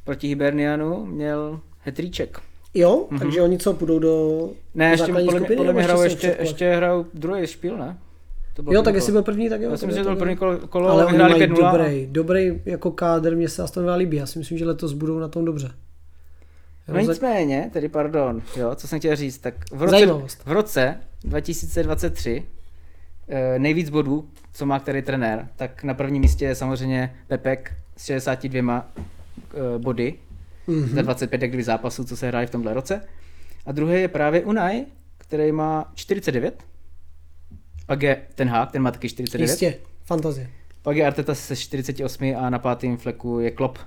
[0.04, 2.38] proti Hibernianu měl hetríček.
[2.74, 3.18] Jo, mm-hmm.
[3.18, 7.06] takže oni co, půjdou do Ne, ještě podle skupiny, podle mě hrajou ještě, ještě hrajou
[7.14, 7.98] druhý špíl, ne?
[8.54, 8.96] To bylo Jo, tak kolo.
[8.96, 9.70] jestli byl první, tak jo.
[9.70, 11.72] Já si myslím, že to byl první kolo, kolo Ale oni mají 5-0.
[11.72, 14.16] dobrý, dobrý jako kádr, mě se Aston Villa líbí.
[14.16, 15.70] Já si myslím, že letos budou na tom dobře.
[16.88, 20.42] No nicméně, tedy pardon, jo, co jsem chtěl říct, tak v roce, Zajímavost.
[20.46, 22.42] v roce 2023
[23.28, 28.04] eh, nejvíc bodů, co má který trenér, tak na prvním místě je samozřejmě Pepek s
[28.04, 30.14] 62 eh, body
[30.66, 30.88] Mhm.
[30.94, 33.00] za 25 jak kdyby zápasů, co se hráli v tomhle roce.
[33.66, 34.84] A druhý je právě Unai,
[35.18, 36.62] který má 49.
[37.86, 39.50] Pak je ten Hák, ten má taky 49.
[39.50, 39.74] Jistě,
[40.04, 40.48] fantazie.
[40.82, 43.78] Pak je Arteta se 48 a na pátém fleku je Klopp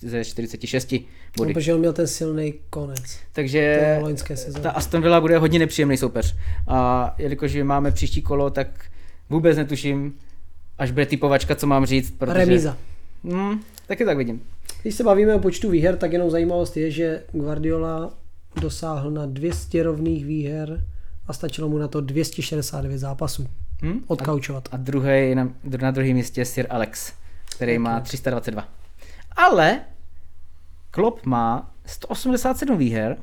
[0.00, 0.98] ze 46 No,
[1.38, 1.54] body.
[1.54, 3.18] protože on měl ten silný konec.
[3.32, 4.62] Takže té loňské sezóny.
[4.62, 6.36] ta Aston Villa bude hodně nepříjemný soupeř.
[6.68, 8.84] A jelikož máme příští kolo, tak
[9.30, 10.14] vůbec netuším,
[10.78, 12.10] až bude typovačka, co mám říct.
[12.10, 12.38] Protože...
[12.38, 12.76] Remíza.
[13.24, 14.42] Hmm, taky tak vidím.
[14.82, 18.14] Když se bavíme o počtu výher, tak jenom zajímavost je, že Guardiola
[18.60, 20.84] dosáhl na 200 rovných výher
[21.26, 23.46] a stačilo mu na to 269 zápasů
[23.82, 23.98] Hm?
[23.98, 24.68] A, odkaučovat.
[24.72, 25.48] a druhý, na,
[25.80, 27.12] na druhém místě Sir Alex,
[27.56, 28.68] který má 322.
[29.48, 29.80] Ale
[30.90, 33.16] Klopp má 187 výher,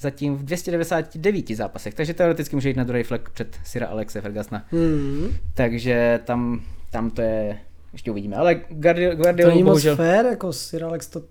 [0.00, 4.64] zatím v 299 zápasech, takže teoreticky může jít na druhý flek před Sira Alexe Fergusona.
[4.70, 5.28] Hmm.
[5.54, 7.58] Takže tam, tam to je,
[7.92, 8.36] ještě uvidíme.
[8.36, 9.96] Ale Guardiola, To není moc bohužel...
[9.96, 11.22] fér, jako Sir Alex to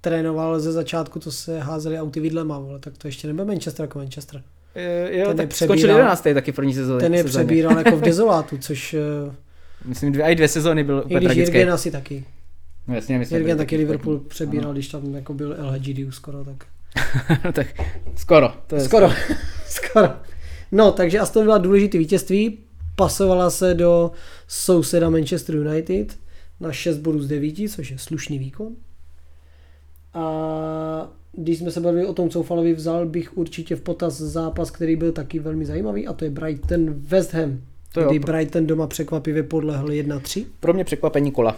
[0.00, 3.98] trénoval ze začátku, to se házeli auty vidlema, vole, tak to ještě nebude Manchester jako
[3.98, 4.42] Manchester.
[4.74, 6.34] Eh, Jo, ten je tak skončil přebíral- 11.
[6.34, 7.00] taky první sezóně.
[7.00, 7.44] Ten je sezóně.
[7.44, 9.34] přebíral jako v dezolátu, což eh,
[9.84, 11.56] Myslím, dvě, i dvě sezóny byl i úplně když tragický.
[11.56, 12.24] Jirgen asi taky.
[12.88, 14.72] No jasně, myslím, Jirgen byl taky Liverpool přebíral, Ano.
[14.72, 16.64] když tam jako byl Hadjidiu skoro, tak
[17.52, 17.66] tak
[18.16, 18.52] skoro.
[18.66, 19.10] To je Skoro,
[19.66, 20.08] skoro.
[20.72, 22.58] No, takže Aston Villa důležitý vítězství,
[22.96, 24.10] pasovala se do
[24.48, 26.18] souseda Manchester United
[26.60, 28.72] na 6 bodů z 9, což je slušný výkon.
[30.14, 34.96] A když jsme se bavili o tom Coufalovi, vzal bych určitě v potaz zápas, který
[34.96, 37.60] byl taky velmi zajímavý, a to je Brighton West Ham,
[37.94, 40.44] To jo, kdy pro- Brighton doma překvapivě podlehl 1-3.
[40.60, 41.56] Pro mě překvapení kola.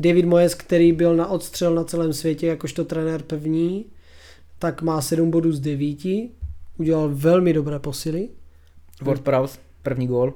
[0.00, 3.84] David Moyes, který byl na odstřel na celém světě jakožto trenér pevní,
[4.58, 5.98] tak má 7 bodů z 9,
[6.78, 8.28] udělal velmi dobré posily,
[9.02, 10.34] Ward Prowse, první gól.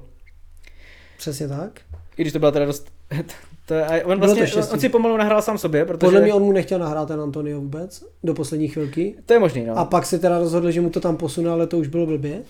[1.17, 1.81] přesně tak.
[2.17, 2.91] I když to byla teda dost...
[3.65, 6.07] To je, on, vlastně, to on si pomalu nahrál sám sobě, protože...
[6.07, 9.15] Podle mě on mu nechtěl nahrát ten Antonio vůbec, do poslední chvilky.
[9.25, 9.77] To je možný, no.
[9.77, 12.41] A pak se teda rozhodl, že mu to tam posune, ale to už bylo blbě.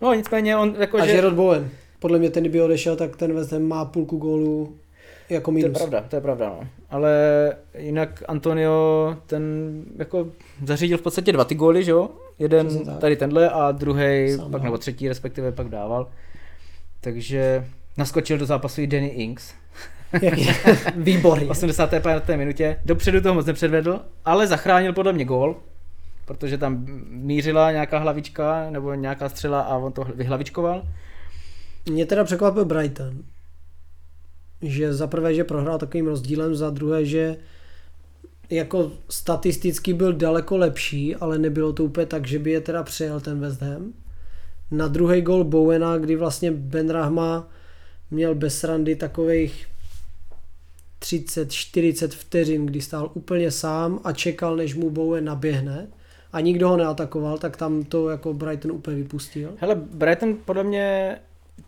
[0.00, 1.12] No nicméně on jako, A že...
[1.12, 1.70] Gerard Bowen.
[1.98, 4.76] Podle mě ten, kdyby odešel, tak ten West Ham má půlku gólu
[5.30, 5.78] jako To je minus.
[5.78, 6.68] pravda, to je pravda, no.
[6.90, 7.12] Ale
[7.78, 9.42] jinak Antonio, ten
[9.98, 10.26] jako
[10.66, 12.08] zařídil v podstatě dva ty góly, že jo?
[12.38, 16.08] Jeden tady tenhle a druhý pak nebo třetí respektive pak dával.
[17.00, 17.64] Takže
[17.96, 19.54] naskočil do zápasu i Danny je?
[20.96, 21.46] Výborně.
[21.46, 22.28] v 85.
[22.36, 22.76] minutě.
[22.84, 25.56] Dopředu toho moc nepředvedl, ale zachránil podle mě gól,
[26.24, 30.82] protože tam mířila nějaká hlavička nebo nějaká střela a on to vyhlavičkoval.
[31.90, 33.12] Mě teda překvapil Brighton.
[34.62, 37.36] Že za prvé, že prohrál takovým rozdílem, za druhé, že
[38.50, 43.20] jako statisticky byl daleko lepší, ale nebylo to úplně tak, že by je teda přejel
[43.20, 43.92] ten West Ham.
[44.70, 47.48] Na druhý gol Bowena, kdy vlastně Ben Rahma
[48.10, 49.66] měl bez randy takových
[51.00, 55.86] 30-40 vteřin, kdy stál úplně sám a čekal, než mu Bowen naběhne
[56.32, 59.52] a nikdo ho neatakoval, tak tam to jako Brighton úplně vypustil.
[59.56, 61.18] Hele, Brighton podle mě,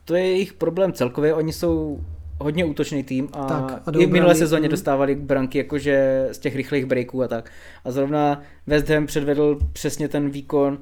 [0.05, 2.01] to je jejich problém celkově, oni jsou
[2.43, 4.71] hodně útočný tým a, Tak, a i v minulé sezóně mhm.
[4.71, 7.51] dostávali branky jakože z těch rychlých breaků a tak.
[7.85, 10.79] A zrovna West Ham předvedl přesně ten výkon,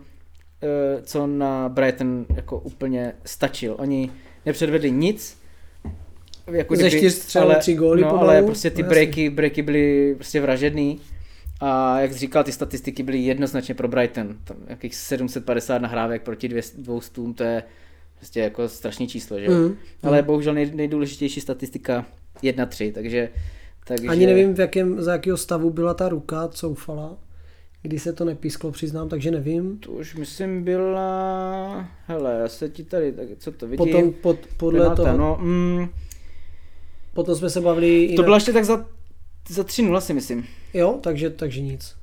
[0.63, 3.77] eh, co na Brighton jako úplně stačil.
[3.79, 4.11] Oni
[4.47, 5.41] nepředvedli nic,
[6.53, 10.41] jako Ze čtyř střel tři góly no, ale prostě ty no breaky, breaky byly prostě
[10.41, 11.01] vražedný.
[11.61, 14.37] A jak jsi říkal, ty statistiky byly jednoznačně pro Brighton.
[14.45, 17.63] Tam jakých 750 nahrávek proti dvě, dvou stům, to je
[18.21, 19.53] prostě jako strašný číslo, že jo?
[19.53, 19.77] Mm.
[20.03, 22.07] Ale bohužel nej, nejdůležitější statistika
[22.43, 23.29] 1-3, takže,
[23.87, 24.09] takže...
[24.09, 27.17] Ani nevím, v jakém, za jakého stavu byla ta ruka coufala,
[27.83, 29.79] kdy se to nepísklo, přiznám, takže nevím.
[29.79, 31.89] To už myslím byla...
[32.07, 33.87] Hele, já se ti tady, tak co to vidím?
[33.87, 35.89] Potom pod, podle Penalta, toho, No, mm,
[37.15, 38.87] potom jsme se bavili to na- bylo ještě tak za,
[39.49, 40.47] za 3-0 si myslím.
[40.75, 41.97] Jo, takže, takže nic.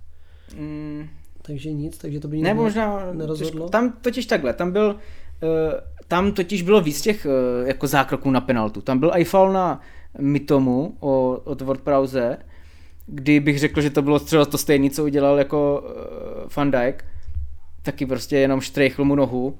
[0.57, 1.07] Mm,
[1.41, 3.65] Takže nic, takže to by nic Ne, ne- možná nerozhodlo.
[3.65, 3.69] Těžko.
[3.69, 4.99] Tam totiž takhle, tam byl, uh,
[6.07, 8.81] tam totiž bylo víc těch uh, jako zákroků na penaltu.
[8.81, 9.81] Tam byl i foul na
[10.19, 12.37] Mitomu o, od Ward Prowse,
[13.05, 17.05] kdy bych řekl, že to bylo třeba to stejné, co udělal jako uh, Van Dijk,
[17.81, 19.57] taky prostě jenom štrejchl mu nohu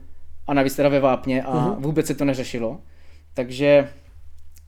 [0.48, 1.82] a navíc teda ve vápně a Mhm.
[1.82, 2.80] vůbec se to neřešilo.
[3.34, 3.90] Takže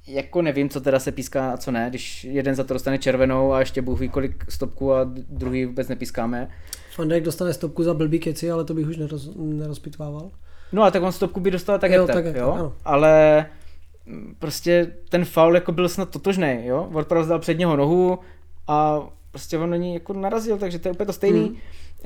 [0.08, 3.54] jako nevím, co teda se píská a co ne, když jeden za to dostane červenou
[3.54, 6.50] a ještě Bůh ví kolik stopků a druhý vůbec nepískáme.
[6.96, 10.32] Fandek dostane stopku za blbý keci, ale to bych už neroz, nerozpitvával.
[10.72, 12.52] No a tak on stopku by dostal tak, Jo, tak, jo?
[12.52, 12.74] ano.
[12.86, 13.46] ale
[14.06, 16.88] mm, prostě ten faul jako byl snad totožný, jo?
[16.92, 18.20] Ward dal předního nohu
[18.68, 19.00] a
[19.32, 21.46] prostě on na ní jako narazil, takže to je úplně to stejný.
[21.46, 21.58] Hmm.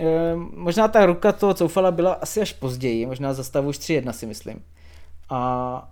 [0.08, 4.12] E, možná ta ruka toho Coufala byla asi až později, možná za stavu už 3-1
[4.12, 4.64] si myslím.
[5.30, 5.90] A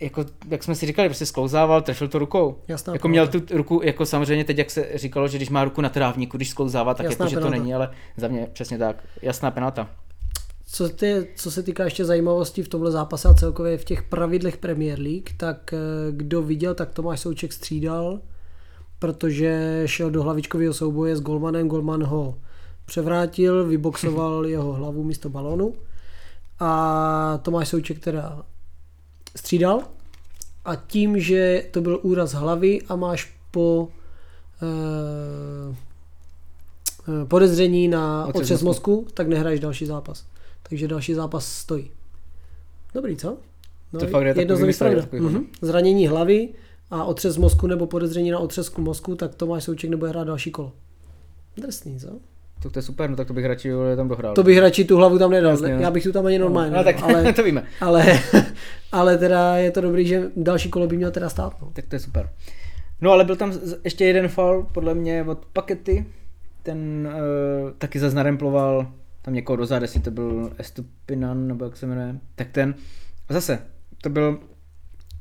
[0.00, 2.58] jako, jak jsme si říkali, prostě sklouzával, trefil to rukou.
[2.68, 5.80] Jasná jako měl tu ruku, jako samozřejmě teď, jak se říkalo, že když má ruku
[5.80, 7.58] na trávníku, když sklouzává, tak Jasná jako, že to penalta.
[7.62, 8.96] není, ale za mě přesně tak.
[9.22, 9.88] Jasná penalta.
[10.70, 14.56] Co, ty, co se týká ještě zajímavosti v tomhle zápase a celkově v těch pravidlech
[14.56, 15.78] Premier League, tak eh,
[16.10, 18.20] kdo viděl, tak Tomáš Souček střídal,
[18.98, 22.38] protože šel do hlavičkového souboje s Golmanem, Golman ho
[22.84, 25.74] převrátil, vyboxoval jeho hlavu místo balonu
[26.60, 28.42] a Tomáš Souček teda
[29.36, 29.82] střídal
[30.64, 33.88] a tím, že to byl úraz hlavy a máš po
[34.62, 35.76] eh,
[37.08, 40.24] eh, podezření na Otřes mozku, tak nehraješ další zápas.
[40.68, 41.90] Takže další zápas stojí.
[42.94, 43.36] Dobrý, co?
[43.92, 44.80] No, To fakt je jedno z
[45.12, 45.46] Mhm.
[45.62, 46.48] Zranění hlavy
[46.90, 50.72] a otřes mozku nebo podezření na otřesku mozku, tak Tomáš Souček nebude hrát další kolo.
[51.56, 52.08] Drsný, co?
[52.62, 54.34] Tak to je super, no tak to bych radši tam dohrál.
[54.34, 55.50] To bych radši tu hlavu tam nedal.
[55.50, 55.80] Jasně, no.
[55.80, 57.64] Já bych tu tam ani normálně no, nedal, tak ale, to víme.
[57.80, 58.04] ale,
[58.92, 61.62] ale teda je to dobrý, že další kolo by měl teda stát.
[61.62, 61.70] No.
[61.72, 62.30] Tak to je super.
[63.00, 63.52] No ale byl tam
[63.84, 66.06] ještě jeden foul, podle mě od Pakety.
[66.62, 67.08] Ten
[67.64, 68.92] uh, taky zase naremploval
[69.22, 72.14] tam někoho dozad, jestli to byl Estupinan, nebo jak se jmenuje.
[72.34, 72.74] Tak ten,
[73.28, 73.58] zase,
[74.02, 74.40] to byl,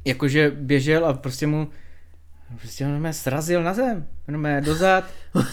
[0.06, 1.68] jakože běžel a prostě mu
[2.60, 5.04] Prostě on mě srazil na zem, on mě dozad.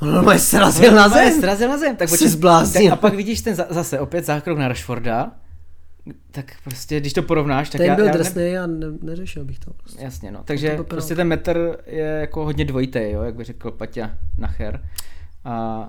[0.00, 1.40] On normálně srazil na zem.
[1.40, 1.96] Srazil na zem.
[1.96, 2.90] Tak Jsi zbláznil.
[2.90, 5.32] tak A pak vidíš ten za- zase opět zákrok na Rashforda.
[6.30, 9.44] Tak prostě, když to porovnáš, tak Ten já, byl já ne- drsný a ne, neřešil
[9.44, 9.72] bych to.
[9.72, 10.04] Prostě.
[10.04, 10.42] Jasně, no.
[10.44, 14.84] Takže prostě ten metr je jako hodně dvojitý, jo, jak by řekl Paťa Nacher.
[15.44, 15.88] A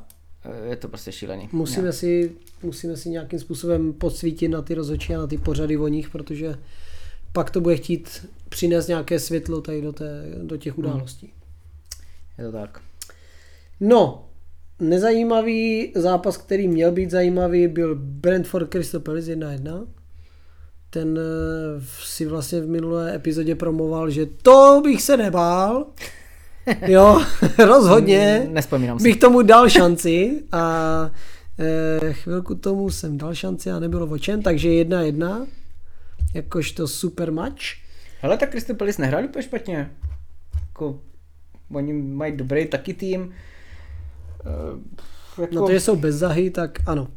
[0.69, 1.49] je to prostě šílený.
[1.51, 2.31] Musíme, si,
[2.63, 6.55] musíme si nějakým způsobem podsvítit na ty rozhodčí a na ty pořady o nich, protože
[7.31, 11.33] pak to bude chtít přinést nějaké světlo tady do, té, do těch událostí.
[12.37, 12.81] Je to tak.
[13.79, 14.25] No,
[14.79, 19.87] nezajímavý zápas, který měl být zajímavý, byl Brentford Crystal Palace 1-1.
[20.89, 25.85] Ten eh, si vlastně v minulé epizodě promoval, že to bych se nebál.
[26.87, 27.21] Jo,
[27.65, 28.43] rozhodně.
[28.47, 29.03] Mm, Nespomínám si.
[29.03, 31.11] Bych tomu dal šanci a
[31.59, 35.47] eh, chvilku tomu jsem dal šanci a nebylo o čem, takže 1-1.
[36.33, 37.61] Jakožto super match.
[38.21, 39.91] Hele, tak Crystal Palace nehráli úplně špatně.
[40.67, 40.99] Jako,
[41.71, 43.33] oni mají dobrý taky tým.
[44.45, 47.07] E, jako, Na to, že jsou bez zahy, tak ano.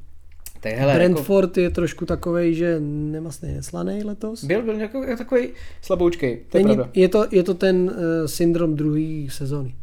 [0.71, 4.45] Tak hele, jako, Brentford je trošku takovej, že nemastný neslaný letos.
[4.45, 5.49] byl, byl jako, jako takový
[5.83, 6.93] slaboučkej, to je Není, pravda.
[6.95, 7.93] je, to, je to ten uh,
[8.27, 9.75] syndrom druhé sezóny.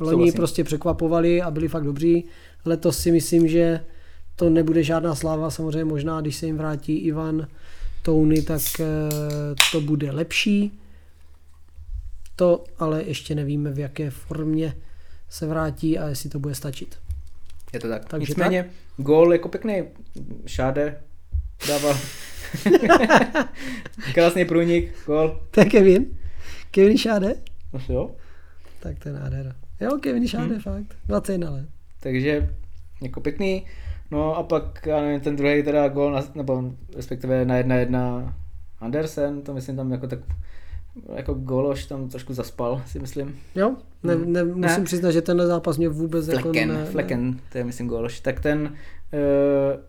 [0.00, 0.32] Loni Souhlasím.
[0.32, 2.24] prostě překvapovali a byli fakt dobří.
[2.64, 3.80] Letos si myslím, že
[4.36, 5.50] to nebude žádná sláva.
[5.50, 7.46] Samozřejmě možná, když se jim vrátí Ivan
[8.02, 8.86] Touny, tak uh,
[9.72, 10.72] to bude lepší.
[12.36, 14.76] To ale ještě nevíme, v jaké formě
[15.28, 16.96] se vrátí a jestli to bude stačit.
[17.72, 18.04] Je to tak.
[18.04, 19.82] Takže Nicméně, gól jako pěkný.
[20.46, 21.00] Šáde
[21.68, 21.96] dával.
[24.14, 25.40] Krásný průnik, gól.
[25.50, 26.06] To je Kevin.
[26.70, 27.34] Kevin Šáde?
[27.72, 28.10] No, jo.
[28.80, 29.52] Tak to je nádhera.
[29.80, 30.60] Jo, Kevin Šáde, hmm.
[30.60, 30.96] fakt.
[31.06, 31.68] 21 let.
[32.00, 32.54] Takže
[33.02, 33.66] jako pěkný.
[34.10, 38.34] No a pak, já nevím, ten druhý teda gól, na, nebo respektive na jedna jedna
[38.80, 40.18] Andersen, to myslím tam jako tak
[41.16, 43.36] jako gološ tam trošku zaspal, si myslím.
[43.54, 43.74] Jo?
[44.02, 44.32] Ne, Hmm.
[44.32, 44.84] ne, musím Ne.
[44.84, 48.20] přiznat, že tenhle zápas mě vůbec jako Flecken, ne, Flecken, to je myslím gološ.
[48.20, 49.80] Tak ten uh,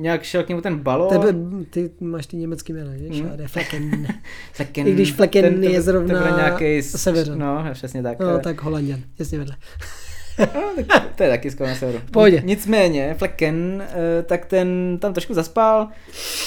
[0.00, 1.08] nějak šel k němu ten balón.
[1.08, 1.34] Tebe,
[1.70, 3.08] ty máš ty německý jména, že?
[3.08, 3.30] Hmm.
[3.46, 4.06] Flecken.
[4.52, 7.38] Flecken, I když Flecken ten, je zrovna bude nějaký severan.
[7.38, 8.18] No, přesně tak.
[8.18, 9.56] No, tak Holandian, jasně vedle.
[10.88, 12.00] No, to je taky skoro na severu.
[12.12, 12.42] Pohodě.
[12.44, 15.88] Nicméně, Flecken, eh, tak ten tam trošku zaspal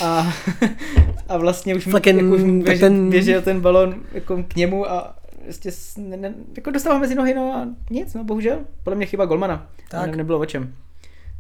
[0.03, 0.33] a,
[1.27, 5.15] a vlastně už, Flecken, jako už běž, ten- běžel ten balon jako k němu a
[5.43, 8.59] prostě ne, ne, jako dostával mezi nohy, no a nic, no bohužel.
[8.83, 9.69] Podle mě chyba golmana.
[9.89, 10.11] Tak.
[10.11, 10.73] Ne, nebylo o čem.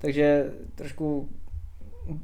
[0.01, 0.45] Takže
[0.75, 1.29] trošku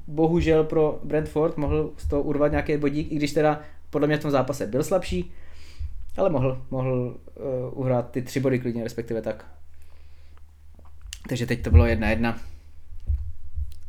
[0.07, 4.21] bohužel pro Brentford mohl z toho urvat nějaký bodík, i když teda podle mě v
[4.21, 5.31] tom zápase byl slabší,
[6.17, 9.45] ale mohl, mohl uh, uhrát ty tři body klidně, respektive tak.
[11.29, 12.41] Takže teď to bylo jedna jedna.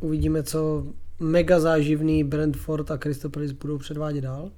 [0.00, 0.86] Uvidíme, co
[1.20, 2.98] mega záživný Brentford a
[3.30, 4.50] Palace budou předvádět dál.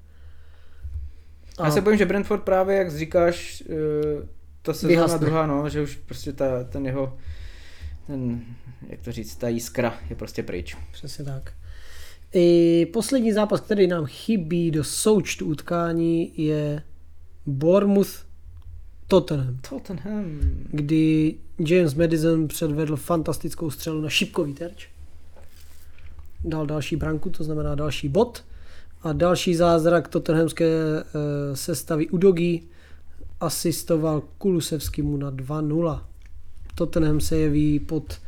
[1.59, 4.27] A já se bojím, že Brentford právě, jak říkáš, uh,
[4.63, 5.19] ta sezóna Vyhasne.
[5.19, 7.19] druhá, no, že už prostě ta, ten jeho,
[8.07, 8.41] ten,
[8.89, 10.77] jak to říct, ta jiskra je prostě pryč.
[10.93, 11.53] Přesně tak.
[12.35, 16.83] I poslední zápas, který nám chybí do součtu utkání, je
[17.47, 18.26] Bournemouth
[19.09, 20.41] Tottenham, Tottenham.
[20.71, 24.89] kdy James Madison předvedl fantastickou střelu na šipkový terč.
[26.45, 28.45] Dal další branku, to znamená další bod.
[29.03, 31.03] A další zázrak tottenhamské e,
[31.57, 32.63] sestavy Udogi
[33.41, 36.01] asistoval Kulusevskému na 2-0.
[36.75, 38.19] Tottenham se jeví pod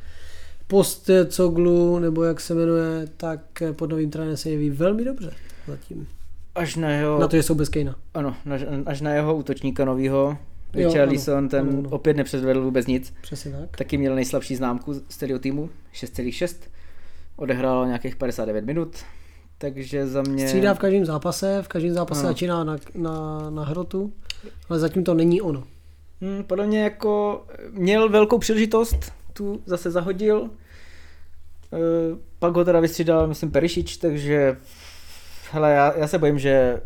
[0.66, 3.41] post Coglu, nebo jak se jmenuje, tak
[3.72, 5.31] pod novým trenérem se jeví velmi dobře
[5.66, 6.07] zatím.
[6.55, 7.97] Až na jeho, Na to, že jsou bez Kejna.
[8.14, 8.37] ano,
[8.87, 10.39] až na jeho útočníka novýho,
[10.74, 11.90] Jo, Richarlison, ano, ten ano, ano.
[11.90, 13.14] opět nepředvedl vůbec nic.
[13.20, 13.76] Přesně tak.
[13.76, 16.56] Taky měl nejslabší známku z celého týmu, 6,6.
[17.36, 18.96] Odehrál nějakých 59 minut,
[19.58, 20.48] takže za mě...
[20.48, 22.28] Střídá v každém zápase, v každém zápase Ano.
[22.28, 24.12] začíná na, na, na hrotu,
[24.68, 25.64] ale zatím to není ono.
[26.20, 30.50] Hmm, podle mě jako měl velkou příležitost, tu zase zahodil.
[31.72, 31.78] E,
[32.38, 34.56] pak ho teda vystřídal, myslím, Perišič, takže
[35.52, 36.80] hele, já, já se bojím, že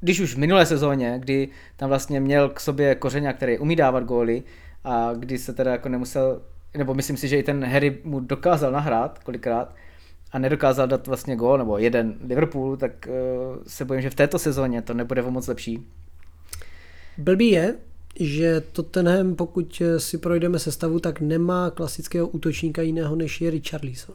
[0.00, 4.04] když už v minulé sezóně, kdy tam vlastně měl k sobě kořeňa, který umí dávat
[4.04, 4.42] góly
[4.84, 6.42] a kdy se teda jako nemusel,
[6.76, 9.74] nebo myslím si, že i ten Harry mu dokázal nahrát kolikrát
[10.32, 14.38] a nedokázal dát vlastně gól, nebo jeden Liverpool, tak uh, se bojím, že v této
[14.38, 15.86] sezóně to nebude o moc lepší.
[17.18, 17.74] Blbý je,
[18.20, 24.14] že Tottenham, pokud si projdeme sestavu, tak nemá klasického útočníka jiného než je Richarlison.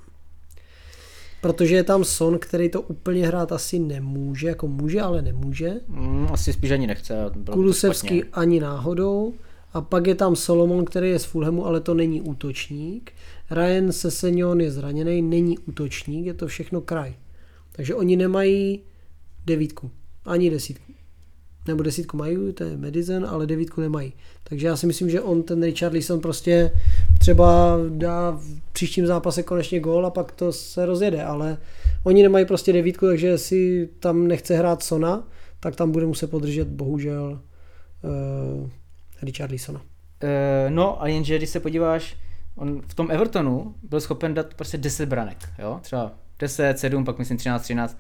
[1.44, 5.74] Protože je tam Son, který to úplně hrát asi nemůže, jako může, ale nemůže.
[5.88, 7.16] Mm, asi spíš ani nechce.
[7.52, 9.34] Kulusevský ani náhodou.
[9.74, 13.12] A pak je tam Solomon, který je z Fulhamu, ale to není útočník.
[13.52, 17.14] Ryan Sessegnon je zraněný, není útočník, je to všechno kraj.
[17.72, 18.80] Takže oni nemají
[19.46, 19.92] devítku,
[20.26, 20.93] ani desítku.
[21.68, 24.14] Nebo desítku mají, to je Madison, ale devítku nemají.
[24.44, 26.72] Takže já si myslím, že on, ten Richarlison prostě
[27.20, 31.58] třeba dá v příštím zápase konečně gól a pak to se rozjede, ale
[32.04, 35.28] oni nemají prostě devítku, takže jestli tam nechce hrát Sona,
[35.60, 37.40] tak tam bude muset podržet bohužel
[38.04, 38.70] uh,
[39.22, 39.82] Richarlisona.
[40.24, 42.18] Eh, no a jenže, když se podíváš,
[42.56, 45.80] on v tom Evertonu byl schopen dát prostě 10 branek, jo?
[45.82, 47.98] Třeba 10, 7, pak myslím 13, 13.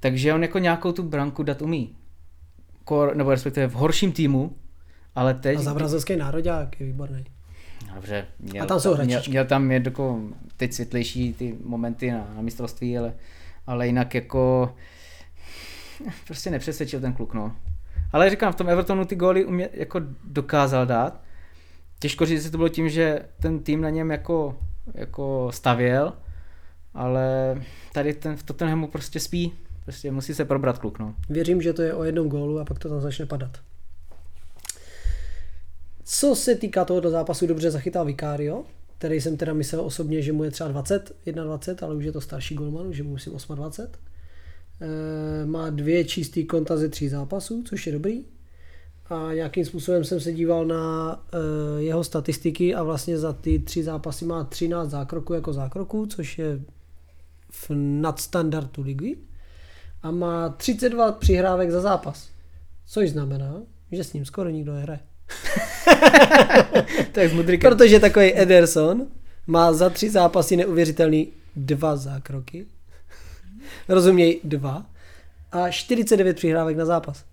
[0.00, 1.96] Takže on jako nějakou tu branku dát umí.
[2.86, 4.56] Kor, nebo respektive v horším týmu,
[5.14, 5.58] ale teď...
[5.58, 7.24] A za brazilský národák je výborný.
[7.94, 10.20] Dobře, měl, A tam jsou měl, měl tam je jako
[10.56, 13.14] teď světlejší ty momenty na, na mistrovství, ale,
[13.66, 14.74] ale jinak jako
[16.26, 17.56] prostě nepřesvědčil ten kluk, no.
[18.12, 21.22] Ale říkám, v tom Evertonu ty góly umě, jako dokázal dát.
[21.98, 24.58] Těžko říct, jestli to bylo tím, že ten tým na něm jako,
[24.94, 26.12] jako stavěl,
[26.94, 27.56] ale
[27.92, 29.52] tady ten, v Tottenhamu prostě spí.
[29.86, 31.14] Prostě musí se probrat kluk, no.
[31.28, 33.58] Věřím, že to je o jednom gólu a pak to tam začne padat.
[36.04, 38.64] Co se týká tohoto zápasu, dobře zachytal Vicario,
[38.98, 42.20] který jsem teda myslel osobně, že mu je třeba 20, 21, ale už je to
[42.20, 44.00] starší golman, už je mu myslím 28.
[44.80, 48.24] E, má dvě čistý konta ze tří zápasů, což je dobrý.
[49.06, 53.82] A nějakým způsobem jsem se díval na e, jeho statistiky a vlastně za ty tři
[53.82, 56.60] zápasy má 13 zákroků jako zákroků, což je
[57.50, 59.16] v nadstandardu ligy
[60.06, 62.28] a má 32 přihrávek za zápas.
[62.86, 63.54] Což znamená,
[63.92, 65.00] že s ním skoro nikdo nehraje.
[67.12, 67.70] Tak s Mudrikem.
[67.70, 69.06] Protože takový Ederson
[69.46, 72.66] má za tři zápasy neuvěřitelný dva zákroky.
[73.88, 74.86] Rozuměj, dva.
[75.52, 77.24] A 49 přihrávek na zápas.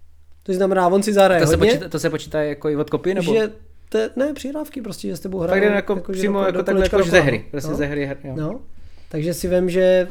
[0.43, 2.89] To znamená, on si zahraje To se, hodně, počítá, to se počítá jako i od
[2.89, 3.34] kopy, nebo?
[3.34, 3.51] že
[3.89, 5.63] te, ne, přihrávky prostě, že s tebou hraje.
[5.63, 7.45] jen jako, že přímo do- jako do takhle kolečka jako do ze hry.
[7.51, 7.78] Prostě no.
[7.78, 8.17] ze hry.
[8.24, 8.34] Jo.
[8.36, 8.61] No,
[9.09, 10.07] takže si vím, že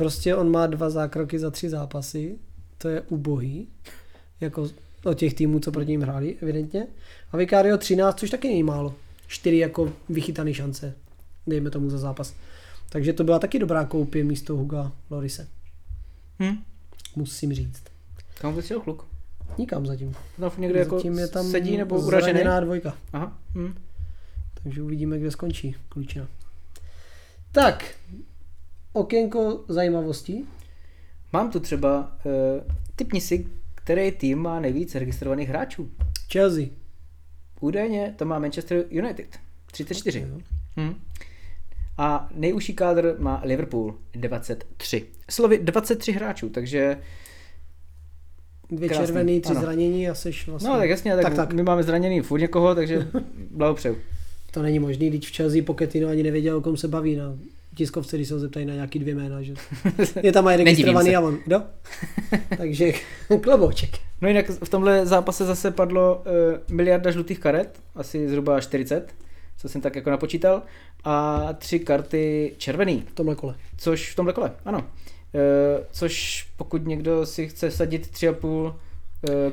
[0.00, 2.38] prostě on má dva zákroky za tři zápasy,
[2.78, 3.68] to je ubohý,
[4.40, 4.68] jako
[5.04, 6.86] od těch týmů, co proti ním hráli, evidentně.
[7.32, 8.94] A Vicario 13, což taky není málo.
[9.26, 10.94] Čtyři jako vychytané šance,
[11.46, 12.34] dejme tomu za zápas.
[12.88, 15.48] Takže to byla taky dobrá koupě místo Huga Lorise,
[16.42, 16.56] Hm.
[17.16, 17.82] musím říct.
[18.40, 19.06] Kam šel kluk?
[19.58, 20.14] Nikam zatím.
[20.38, 22.32] No, někde jako zatím je tam sedí nebo uražený?
[22.32, 22.94] zraněná dvojka.
[23.12, 23.38] Aha.
[23.54, 23.74] Hm.
[24.62, 26.28] Takže uvidíme, kde skončí Klučina.
[27.52, 27.94] Tak,
[28.92, 30.46] okénko zajímavostí.
[31.32, 32.32] Mám tu třeba, uh,
[32.96, 35.90] typni si, který tým má nejvíc registrovaných hráčů.
[36.32, 36.66] Chelsea.
[37.60, 39.38] Údajně to má Manchester United.
[39.72, 40.20] 34.
[40.20, 40.40] Jo.
[40.76, 40.94] Hm.
[41.98, 45.06] A nejužší kádr má Liverpool 23.
[45.30, 46.98] Slovy 23 hráčů, takže
[48.70, 49.60] Dvě Krásný, červený, tři ano.
[49.60, 50.70] zranění a seš vlastně...
[50.70, 51.52] no tak jasně, tak, tak, tak.
[51.52, 53.08] my máme zraněný furt někoho, takže
[53.50, 53.96] blahopřeju.
[54.50, 57.38] To není možný, když v Chelsea Pochettino ani nevěděl, o kom se baví na
[57.74, 59.54] tiskovce, když se ho zeptají na nějaký dvě jména, že
[60.22, 61.62] je tam aj Nedivím registrovaný a on, kdo?
[62.56, 62.92] Takže
[63.42, 63.90] klobouček.
[64.20, 69.14] No jinak v tomhle zápase zase padlo uh, miliarda žlutých karet, asi zhruba 40,
[69.56, 70.62] co jsem tak jako napočítal,
[71.04, 73.54] a tři karty červený, V tomhle kole.
[73.78, 74.78] což v tomhle kole, ano.
[74.78, 78.72] Uh, což pokud někdo si chce sadit 3,5 uh,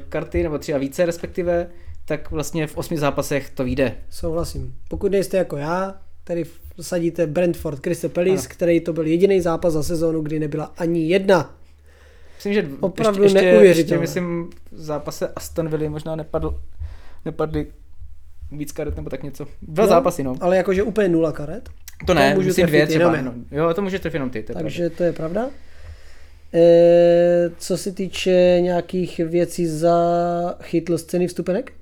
[0.09, 1.70] karty, nebo tři a více respektive,
[2.05, 3.95] tak vlastně v osmi zápasech to vyjde.
[4.09, 4.76] Souhlasím.
[4.88, 6.43] Pokud nejste jako já, který
[6.82, 8.48] sadíte Brentford Crystal Palace, ano.
[8.48, 11.58] který to byl jediný zápas za sezónu, kdy nebyla ani jedna.
[12.36, 14.04] Myslím, že Opravdu ještě, ještě, neuvěřitelné.
[14.04, 16.60] ještě, myslím, v zápase Aston Villa možná nepadl,
[17.26, 17.68] nepadly
[18.52, 19.46] víc karet nebo tak něco.
[19.62, 20.36] Dva No, zápasy, no.
[20.42, 21.70] Ale jakože úplně nula karet.
[22.06, 23.16] To ne, můžu myslím dvě třeba.
[23.16, 23.46] jenom Jenom.
[23.68, 24.44] Jo, to může trefit jenom ty.
[24.44, 25.50] To je Takže to je pravda.
[26.54, 29.96] E, co se týče nějakých věcí za
[30.62, 31.66] chytl scény vstupenek?
[31.66, 31.78] pravda.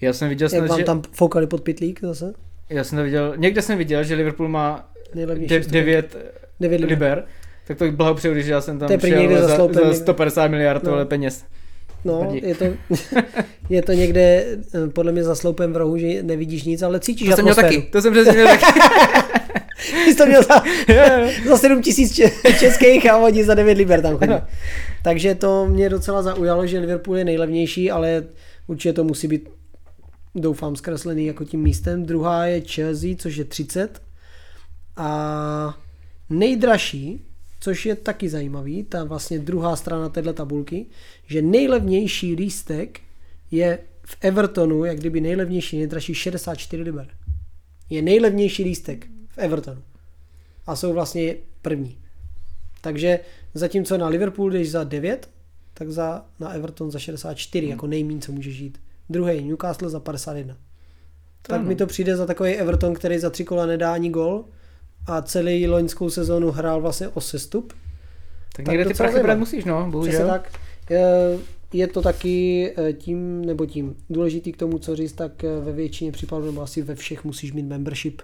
[0.00, 2.32] Já jsem viděl, Jak snad, vám že, tam foukali pod pitlík zase?
[2.70, 6.04] Já jsem to viděl, někde jsem viděl, že Liverpool má Nejlevnější de, liber.
[6.88, 7.24] liber.
[7.66, 9.94] Tak to bych blahopřeju, když já jsem tam To šel za za, sloupem za někde.
[9.96, 11.06] 150 miliard No.
[11.06, 11.44] peněz.
[12.04, 12.64] No, je to,
[13.70, 14.44] je to někde
[14.84, 17.52] eh, podle mě za sloupem v rohu, že nevidíš nic, ale cítíš To jsem měl
[17.52, 17.80] atmosféru.
[17.80, 18.64] taky, to jsem přesně měl taky.
[20.04, 20.62] Ty jsi to měl za,
[21.48, 24.32] za 7 tisíc če- českých a oni za 9 liber tam chodí.
[25.02, 28.24] Takže to mě docela zaujalo, že Liverpool je nejlevnější, ale
[28.66, 29.48] určitě to musí být
[30.34, 32.06] doufám zkreslený jako tím místem.
[32.06, 34.02] Druhá je Chelsea, což je 30.
[34.96, 35.78] A
[36.30, 37.24] nejdražší,
[37.60, 40.86] což je taky zajímavý, ta vlastně druhá strana téhle tabulky,
[41.26, 43.00] že nejlevnější lístek
[43.50, 47.08] je v Evertonu, jak kdyby nejlevnější, nejdražší 64 liber.
[47.90, 49.82] Je nejlevnější lístek v Evertonu.
[50.66, 51.98] A jsou vlastně první.
[52.80, 53.20] Takže
[53.54, 55.30] zatímco na Liverpool jdeš za 9,
[55.74, 57.70] tak za, na Everton za 64, Hmm.
[57.70, 58.80] jako nejmín, co může žít.
[59.10, 60.54] Druhý Newcastle za 51.
[60.54, 61.68] To tak ano.
[61.68, 64.44] mi to přijde za takový Everton, který za tři kola nedá ani gol
[65.06, 67.72] a celý loňskou sezónu hrál vlastně o sestup.
[67.72, 70.26] Tak Tak někde ty prachy brát musíš, no, Přesně bohužel.
[70.28, 70.52] tak.
[70.90, 71.38] Je-
[71.72, 75.72] Je to taky eh, tím, nebo tím důležitý k tomu, co říct, tak eh, ve
[75.72, 78.22] většině případů, nebo asi ve všech musíš mít membership,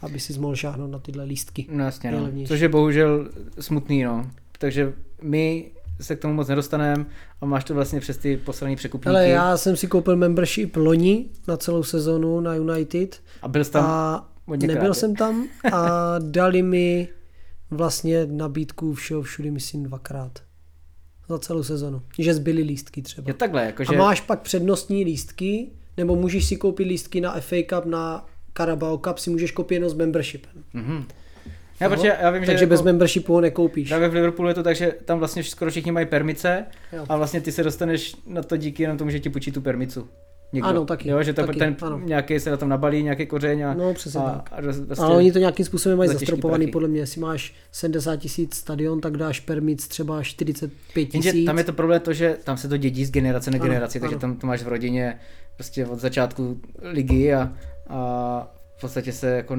[0.00, 1.66] aby si mohl šáhnout na tyhle lístky.
[1.70, 2.30] No jasně, no.
[2.46, 3.28] Což je bohužel
[3.60, 4.30] smutný, no.
[4.58, 5.70] Takže my
[6.00, 7.06] se k tomu moc nedostaneme
[7.40, 9.08] a máš to vlastně přes ty poslední překupníky.
[9.08, 13.70] Ale já jsem si koupil membership loni na celou sezonu na United A byl jsi
[13.70, 17.08] tam a nebyl jsem tam a dali mi
[17.70, 20.38] vlastně nabídku všeho všudy, myslím, dvakrát.
[21.28, 22.02] Za celou sezonu.
[22.18, 23.24] Že zbyly lístky třeba.
[23.28, 23.96] Jo, takhle, A jakože...
[23.96, 28.26] máš pak přednostní lístky, nebo můžeš si koupit lístky na FA Cup, na
[28.56, 30.64] Carabao Cup si můžeš koupit jenom s membershipem.
[30.72, 31.04] Mhm.
[31.80, 33.88] No, protože já vím, že Takže bez jako, membershipu ho nekoupíš.
[33.88, 37.04] právě v Liverpoolu je to tak, že tam vlastně skoro všichni mají permice Jo.
[37.08, 40.08] a vlastně ty se dostaneš na to díky jenom tomu, že ti půjčí tu permicu.
[40.52, 40.68] Někdo.
[40.68, 41.98] Ano, taky, Jo, že to taky, ten ano.
[42.04, 44.48] nějaký se na tom nabalí, nějaký kořeň a, No, přesně a, tak.
[44.52, 46.72] a vlastně, Ale oni to nějakým způsobem mají zastropovaný, prachy.
[46.72, 47.00] podle mě.
[47.00, 51.46] Jestli máš 70 tisíc stadion, tak dáš permit třeba 45 Jenže tisíc.
[51.46, 54.00] tam je to problém to, že tam se to dědí z generace na Ano, generaci,
[54.00, 54.20] takže ano.
[54.20, 55.18] tam to máš v rodině
[55.56, 57.52] prostě od začátku ligy a,
[57.88, 59.56] a v podstatě se jako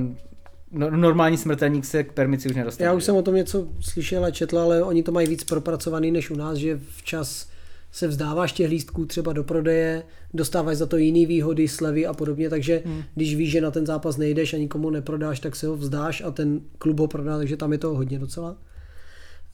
[0.72, 2.86] no, normální smrtelník se k permici už nedostane.
[2.86, 6.12] Já už jsem o tom něco slyšel a četl, ale oni to mají víc propracovaný
[6.12, 7.50] než u nás, že včas
[7.92, 10.04] se vzdáváš těch lístků třeba do prodeje,
[10.34, 13.04] dostáváš za to jiný výhody, slevy a podobně, takže hmm.
[13.16, 16.32] když víš, že na ten zápas nejdeš a nikomu neprodáš, tak se ho vzdáš a
[16.32, 18.58] ten klub ho prodá, takže tam je toho hodně docela.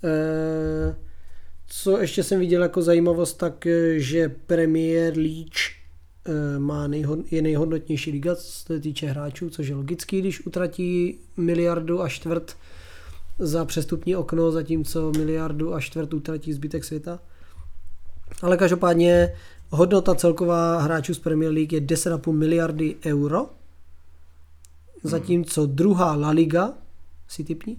[0.03, 0.95] E,
[1.67, 5.80] co ještě jsem viděl jako zajímavost, tak eh, že Premier League
[6.57, 12.01] má nejhod, je nejhodnotnější liga, co se týče hráčů, což je logický, když utratí miliardu
[12.01, 12.57] a čtvrt
[13.39, 17.19] za přestupní okno, zatímco miliardu a čtvrt utratí zbytek světa.
[18.41, 19.35] Ale každopádně
[19.69, 23.49] hodnota celková hráčů z Premier League je 10,5 miliardy euro,
[25.03, 26.73] zatímco druhá La Liga,
[27.27, 27.77] si typni,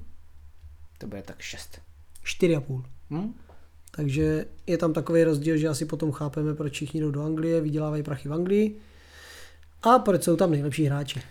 [0.98, 1.80] To bude tak 6.
[2.24, 2.84] 4,5.
[3.10, 3.34] Hm?
[3.96, 8.02] Takže je tam takový rozdíl, že asi potom chápeme, proč všichni jdou do Anglie, vydělávají
[8.02, 8.76] prachy v Anglii
[9.82, 11.22] a proč jsou tam nejlepší hráči.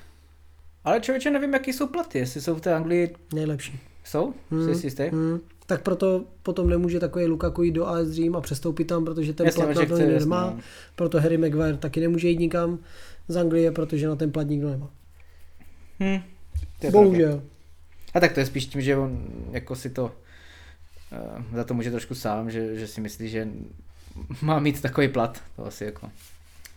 [0.84, 3.80] Ale člověče, nevím, jaký jsou platy, jestli jsou v té Anglii, Nejlepší.
[4.04, 4.34] jsou?
[4.52, 4.66] Hmm.
[4.66, 5.04] Jsi si jistý?
[5.04, 5.40] Hmm.
[5.66, 9.46] Tak proto potom nemůže takový Lukaku jít do AS Dream a přestoupit tam, protože ten
[9.46, 10.46] Jasně, plat na to chce, nikdo jasně, nemá.
[10.46, 10.60] no.
[10.96, 12.80] Proto Harry Maguire taky nemůže jít nikam
[13.28, 14.90] z Anglie, protože na ten plat nikdo nemá.
[16.00, 16.20] Hm.
[16.80, 17.00] Pravda.
[17.00, 17.42] Bohužel.
[18.14, 20.12] A tak to je spíš tím, že on jako si to
[21.56, 23.48] za to může trošku sám, že, že si myslí, že
[24.42, 25.42] má mít takový plat.
[25.56, 26.10] To asi jako.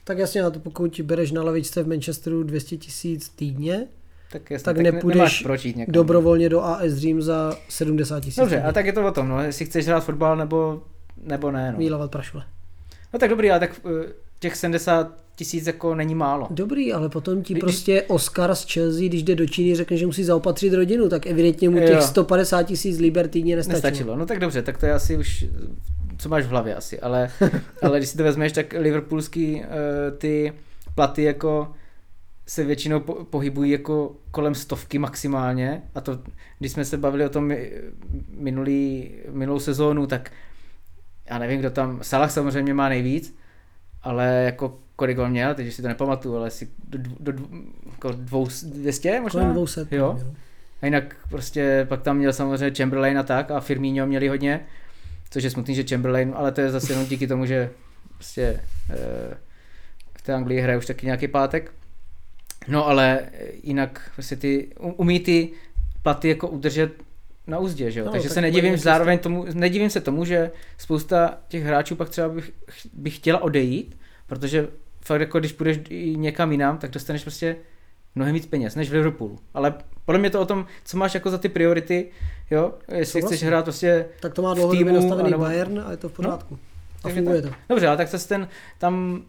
[0.04, 3.86] Tak jasně, a to pokud bereš na lavičce v Manchesteru 200 tisíc týdně,
[4.32, 5.44] Tak, jasně, tak tak ne, nepůjdeš
[5.88, 8.36] dobrovolně do AS Dream za 70 tisíc.
[8.36, 10.82] Dobře, a tak je to o tom, no, jestli chceš hrát fotbal nebo,
[11.22, 11.72] nebo ne.
[11.72, 11.78] No.
[11.78, 12.44] Mílavat prašule.
[13.12, 13.90] no tak dobrý, ale tak uh,
[14.38, 16.46] těch 70 tisíc jako není málo.
[16.50, 20.06] Dobrý, ale potom ti Když- prostě Oscar z Chelsea, když jde do Číny, řekne, že
[20.06, 22.02] musí zaopatřit rodinu, tak evidentně mu těch Jo.
[22.02, 23.82] 150 tisíc liber týdně nestačilo.
[23.82, 24.16] Nestačilo.
[24.16, 25.44] No tak dobře, tak to je asi už,
[26.18, 27.30] co máš v hlavě asi, ale,
[27.82, 29.62] ale když si to vezmeš, tak liverpoolský uh,
[30.18, 30.52] ty
[30.94, 31.72] platy jako
[32.46, 36.18] se většinou po, pohybují jako kolem stovky maximálně a to,
[36.58, 37.70] když jsme se bavili o tom eh,
[38.36, 40.30] minulý, minulou sezónu, tak
[41.30, 43.36] já nevím, kdo tam, Salah samozřejmě má nejvíc,
[44.04, 47.44] ale jako kolik on měl, teď si to nepamatuju, ale asi do, do, do
[47.92, 49.40] jako dvou, 200 možná?
[49.40, 49.86] Kolem 200.
[49.90, 50.18] Jo.
[50.24, 50.34] no.
[50.82, 54.60] A jinak prostě pak tam měl samozřejmě Chamberlain a tak a Firmino měli hodně,
[55.30, 57.70] což je smutný, že Chamberlain, ale to je zase jenom díky tomu, že
[58.14, 58.60] prostě e,
[60.18, 61.72] v té Anglii hraje už taky nějaký pátek.
[62.68, 63.20] No ale
[63.62, 65.50] jinak prostě ty, umí ty
[66.02, 66.92] platy jako udržet
[67.46, 68.06] na úzdě, že jo?
[68.06, 72.08] No, Takže tak se nedivím zároveň tomu, nedivím se tomu, že spousta těch hráčů pak
[72.08, 72.50] třeba bych,
[72.92, 74.68] bych chtěla odejít, protože
[75.04, 75.78] fakt jako když půjdeš
[76.16, 77.56] někam jinam, tak dostaneš prostě
[78.14, 79.38] mnohem víc peněz než v Liverpoolu.
[79.54, 79.74] Ale
[80.04, 82.10] podle mě to o tom, co máš jako za ty priority,
[82.50, 82.72] jo?
[82.88, 86.08] Jestli chceš hrát prostě Tak to má dlouhodobě týmu, nastavený anebo- Bayern a je to
[86.08, 86.54] v pořádku.
[86.54, 87.50] a takže funguje to.
[87.68, 89.22] Dobře, ale tak se ten, tam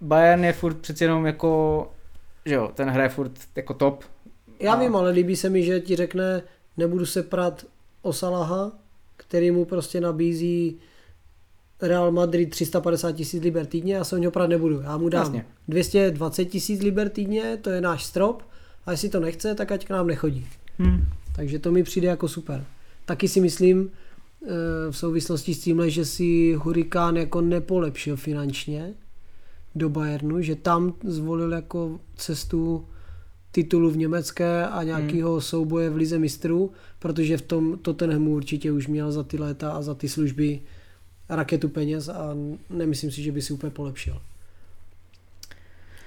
[0.00, 1.86] Bayern je furt přeci jenom jako,
[2.46, 4.04] že jo, ten hraje furt jako top.
[4.60, 6.42] Já A- vím, ale líbí se mi, že ti řekne,
[6.76, 7.66] nebudu se prat
[8.02, 8.72] o Salaha,
[9.16, 10.78] který mu prostě nabízí
[11.82, 14.80] Real Madrid 350 tisíc liber týdně, já se o něho prat nebudu.
[14.80, 15.46] Já mu dám Jasně.
[15.68, 18.42] 220 tisíc liber týdně, to je náš strop,
[18.86, 20.46] a jestli to nechce, tak ať k nám nechodí.
[20.78, 21.06] Hmm.
[21.36, 22.64] Takže to mi přijde jako super.
[23.04, 23.90] Taky si myslím
[24.42, 24.48] eh,
[24.90, 28.94] v souvislosti s tímhle, že si Hurikán jako nepolepšil finančně
[29.74, 32.86] do Bayernu, že tam zvolil jako cestu
[33.54, 35.40] titulu v německé a nějakého hmm.
[35.40, 39.82] souboje v lize mistrů, protože v tom Tottenhamu určitě už měl za ty léta a
[39.82, 40.60] za ty služby
[41.28, 42.36] raketu peněz a
[42.70, 44.20] nemyslím si, že by si úplně polepšil.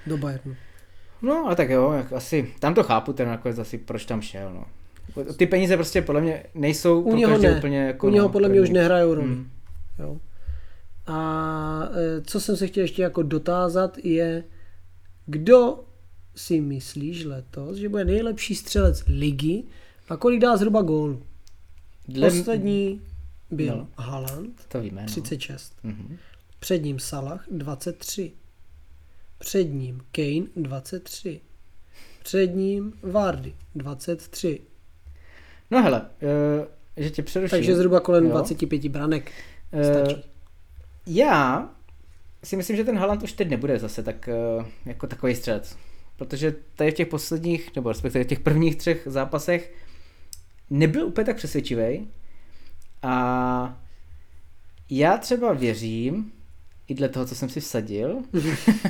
[0.06, 0.56] Do Bayernu.
[1.22, 4.54] No, ale tak jo, jak asi, tam to chápu, ten nakonec asi proč tam šel,
[4.54, 4.64] no.
[5.36, 7.56] Ty peníze prostě podle mě nejsou U něho ne.
[7.58, 9.26] úplně jako, U něho no, podle mě už nehrajou roli.
[9.26, 9.50] Hmm.
[9.98, 10.16] Jo.
[11.06, 14.44] A e, co jsem se chtěl ještě jako dotázat je,
[15.26, 15.87] kdo
[16.38, 19.64] si myslíš letos, že bude nejlepší střelec ligy
[20.08, 21.22] a kolik dá zhruba gólů?
[22.08, 22.30] Dle...
[22.30, 23.00] Poslední
[23.50, 23.88] byl No.
[24.04, 25.06] Haaland, To víme, no.
[25.06, 25.72] 36.
[25.82, 26.16] Mhm.
[26.60, 28.32] Před ním Salah, 23.
[29.38, 31.40] Před ním Kane, 23.
[32.22, 34.60] Před ním Vardy, 23.
[35.70, 36.66] No hele, uh,
[36.96, 37.50] že tě přeruším.
[37.50, 38.30] Takže zhruba kolem Jo.
[38.30, 39.32] 25 branek
[39.72, 40.22] Eh, stačí.
[41.06, 41.70] Já
[42.44, 45.76] si myslím, že ten Haaland už teď nebude zase tak eh, jako takový střelec.
[46.18, 49.72] Protože tady v těch posledních, nebo respektive v těch prvních třech zápasech
[50.70, 52.08] nebyl úplně tak přesvědčivý.
[53.02, 53.82] A
[54.90, 56.32] já třeba věřím,
[56.88, 58.18] i dle toho, co jsem si vsadil,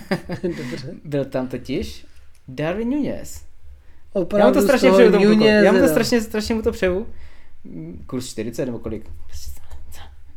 [1.05, 2.07] byl tam totiž
[2.49, 3.45] Darwin Nunez.
[4.13, 5.39] Opravdu Já mu to strašně přeju tomu kluku.
[5.39, 7.07] Nuneze, Já mu to strašně, strašně mu to přeju.
[8.07, 9.11] Kurz 40 nebo kolik?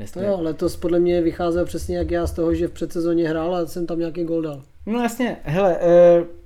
[0.05, 0.21] Co?
[0.21, 3.65] No letos podle mě vycházel přesně jak já z toho, že v předsezóně hrál a
[3.65, 4.63] jsem tam nějaký gol dal.
[4.85, 6.40] No jasně, hele, uh,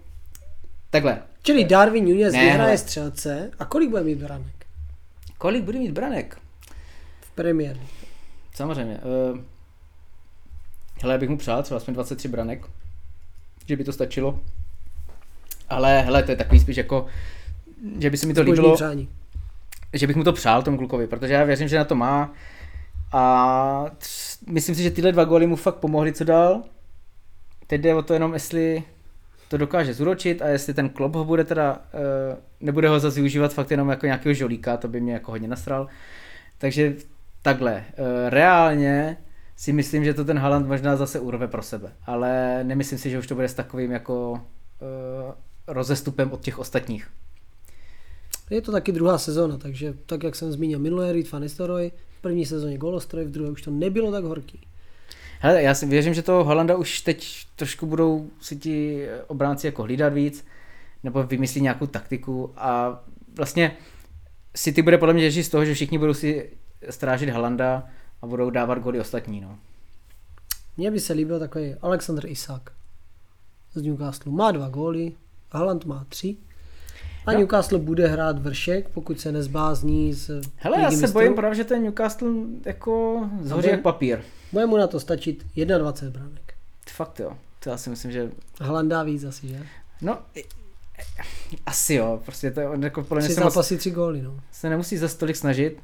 [0.95, 4.55] takhle, Čili Darwin Nunez Ne, vyhraje střelce a kolik bude mít branek
[5.37, 6.37] kolik bude mít branek?
[7.21, 7.89] v Premier League?
[8.55, 8.99] Samozřejmě.
[9.31, 9.39] Uh,
[11.01, 12.65] hele, já bych mu přál třeba aspoň 23 branek,
[13.65, 14.39] že by to stačilo.
[15.69, 17.05] Ale hele, to je takový spíš jako,
[17.99, 19.09] že by se mi to Zbožný líbilo, přání.
[19.93, 22.33] že bych mu to přál tomu klukovi, protože já věřím, že na to má.
[23.11, 26.63] A tř- myslím si, že tyhle dva góly mu fakt pomohly, co dal.
[27.67, 28.83] Teď jde o to jenom, jestli
[29.47, 33.53] to dokáže zúročit a jestli ten klop ho bude teda, uh, nebude ho zase využívat
[33.53, 35.87] fakt jenom jako nějakého žolíka, to by mě jako hodně nasral.
[36.57, 36.95] Takže
[37.41, 39.17] takhle, uh, reálně
[39.55, 43.19] si myslím, že to ten Haaland možná zase urve pro sebe, ale nemyslím si, že
[43.19, 44.39] už to bude s takovým jako uh,
[45.67, 47.07] rozestupem od těch ostatních.
[48.49, 52.45] Je to taky druhá sezóna, takže tak jak jsem zmínil minulé, Reed Van v první
[52.45, 54.67] sezóně golostroj, v druhé už to nebylo tak horký.
[55.39, 59.83] Hele, já si věřím, že toho Holanda už teď trošku budou si ti obránci jako
[59.83, 60.45] hlídat víc,
[61.03, 62.99] nebo vymyslí nějakou taktiku a
[63.35, 63.77] vlastně
[64.53, 66.49] City bude podle mě těžit z toho, že všichni budou si
[66.89, 67.83] strážit Halanda
[68.21, 69.57] a budou dávat góly ostatní, no.
[70.77, 72.71] Mně by se líbil takový Alexander Isak
[73.73, 74.31] z Newcastle.
[74.31, 75.11] Má dva góly,
[75.51, 76.37] Haaland má tři.
[77.25, 77.39] A Jo.
[77.39, 81.13] Newcastle bude hrát vršek, pokud se nezbázní z Hele, já se mistrů.
[81.13, 82.29] bojím právě, že ten Newcastle
[82.65, 84.19] jako zhoří jak papír.
[84.51, 85.45] Bude mu na to stačit
[85.77, 86.53] 21 branek.
[86.89, 87.31] Fakt jo.
[87.59, 88.31] To já si myslím, že
[88.61, 89.57] Haaland dá víc asi, že?
[90.01, 90.17] No,
[91.65, 94.39] asi jo, prostě to on jako podle mě se, moc, tři góly, no.
[94.51, 95.79] se nemusí za stolik snažit,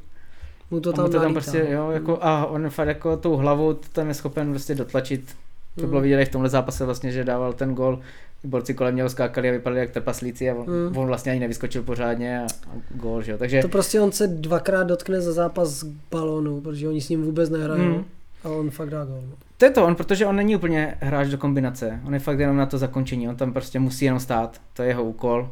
[0.72, 1.70] Mu to tam tam, to tam nalítá, prostě, no.
[1.72, 5.36] jo, jako, a on fakt jako tou hlavou to tam je schopen prostě dotlačit.
[5.76, 5.90] To Mm.
[5.90, 8.00] bylo vidět i v tomhle zápase vlastně, že dával ten gol,
[8.44, 10.98] borci kolem něho skákali a vypadali jak trpaslíci a on, Mm.
[10.98, 14.28] on vlastně ani nevyskočil pořádně a, a gol, že jo, takže To prostě on se
[14.28, 17.82] dvakrát dotkne za zápas balónu, protože oni s ním vůbec nehrají.
[17.82, 18.06] Mm.
[18.44, 19.22] A on fakt dá gol.
[19.30, 19.36] No.
[19.58, 22.58] to je to on, protože on není úplně hráč do kombinace, on je fakt jenom
[22.58, 25.50] na to zakončení, on tam prostě musí jenom stát, to je jeho úkol.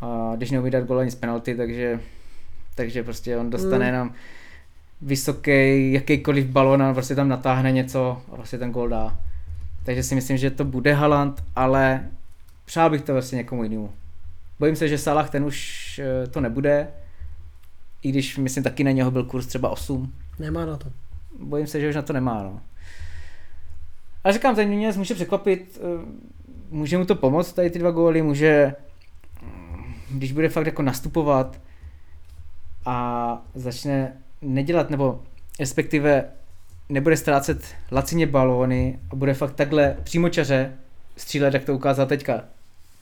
[0.00, 2.00] A když neumí dát gol ani z penalty, takže,
[2.74, 3.94] takže prostě on dostane Mm.
[3.94, 4.10] jenom
[5.02, 9.18] vysoký, jakýkoliv balon a prostě tam natáhne něco a prostě ten gol dá.
[9.90, 12.08] Takže si myslím, že to bude Haaland, ale
[12.64, 13.92] přál bych to vlastně někomu jinému.
[14.58, 16.88] Bojím se, že Salah ten už eh, to nebude,
[18.02, 20.12] i když myslím taky na něho byl kurz třeba 8.
[20.38, 20.92] Nemá na to.
[21.38, 22.60] Bojím se, že už na to nemá, no.
[24.24, 26.06] Ale říkám, ten Nunez může překvapit, eh,
[26.70, 28.74] může mu to pomoct, tady ty dva góly, může,
[29.42, 31.60] mm, když bude fakt jako nastupovat
[32.86, 34.12] a začne
[34.42, 35.22] nedělat, nebo
[35.60, 36.24] respektive
[36.90, 37.58] nebude ztrácet
[37.92, 40.72] lacině balóny a bude fakt takhle přímočaře
[41.16, 42.44] střílet, jak to ukázal teďka,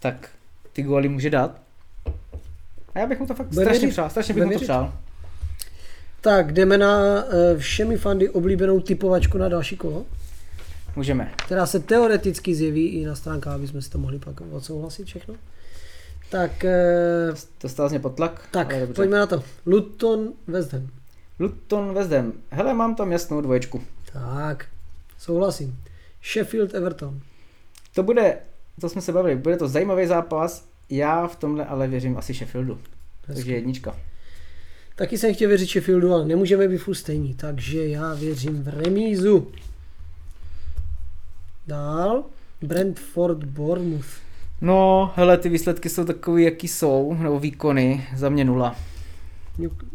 [0.00, 0.28] tak
[0.72, 1.60] ty góly může dát.
[2.94, 3.92] A já bych mu to fakt Bude strašně věřit.
[3.92, 4.64] přál, strašně bych Bude mu to věřit.
[4.66, 4.92] přál.
[6.20, 10.04] Tak, jdeme na eh, všemi fandy oblíbenou typovačku na další kolo,
[10.96, 11.32] Můžeme.
[11.36, 15.34] která se teoreticky zjeví i na stránkách, aby jsme si to mohli pak odsouhlasit všechno.
[16.30, 17.32] Tak, eh,
[17.62, 18.48] Dostal z mě potlak.
[18.50, 18.94] tak ale dobře.
[18.94, 19.42] pojďme na to.
[19.66, 20.88] Luton West Ham.
[21.38, 22.32] Luton West Ham.
[22.50, 23.82] Hele, mám tam jasnou dvoječku.
[24.12, 24.66] Tak,
[25.18, 25.78] souhlasím.
[26.32, 27.20] Sheffield Everton.
[27.94, 28.38] To bude,
[28.80, 30.68] to jsme se bavili, bude to zajímavý zápas.
[30.90, 32.78] Já v tomhle ale věřím asi Sheffieldu.
[33.26, 33.52] Takže Hezky.
[33.52, 33.96] jednička.
[34.96, 39.52] Taky jsem chtěl věřit Sheffieldu, ale nemůžeme být furt stejní, takže já věřím v remízu.
[41.66, 42.24] Dál.
[42.62, 44.06] Brentford Bournemouth.
[44.60, 48.76] No, hele, ty výsledky jsou takový, jaký jsou, nebo výkony, za mě nula.
[49.58, 49.86] Newc-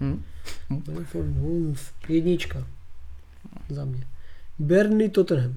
[0.00, 0.22] Hm?
[0.70, 1.80] Brentford Bournemouth.
[2.08, 2.66] Jednička.
[3.68, 4.06] Za mě.
[4.58, 5.54] Burnley Tottenham.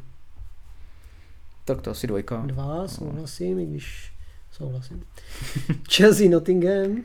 [1.65, 2.43] Tak to asi dvojka.
[2.45, 4.13] Dva, souhlasím, i když
[4.51, 5.03] souhlasím.
[5.91, 7.03] Chelsea Nottingham.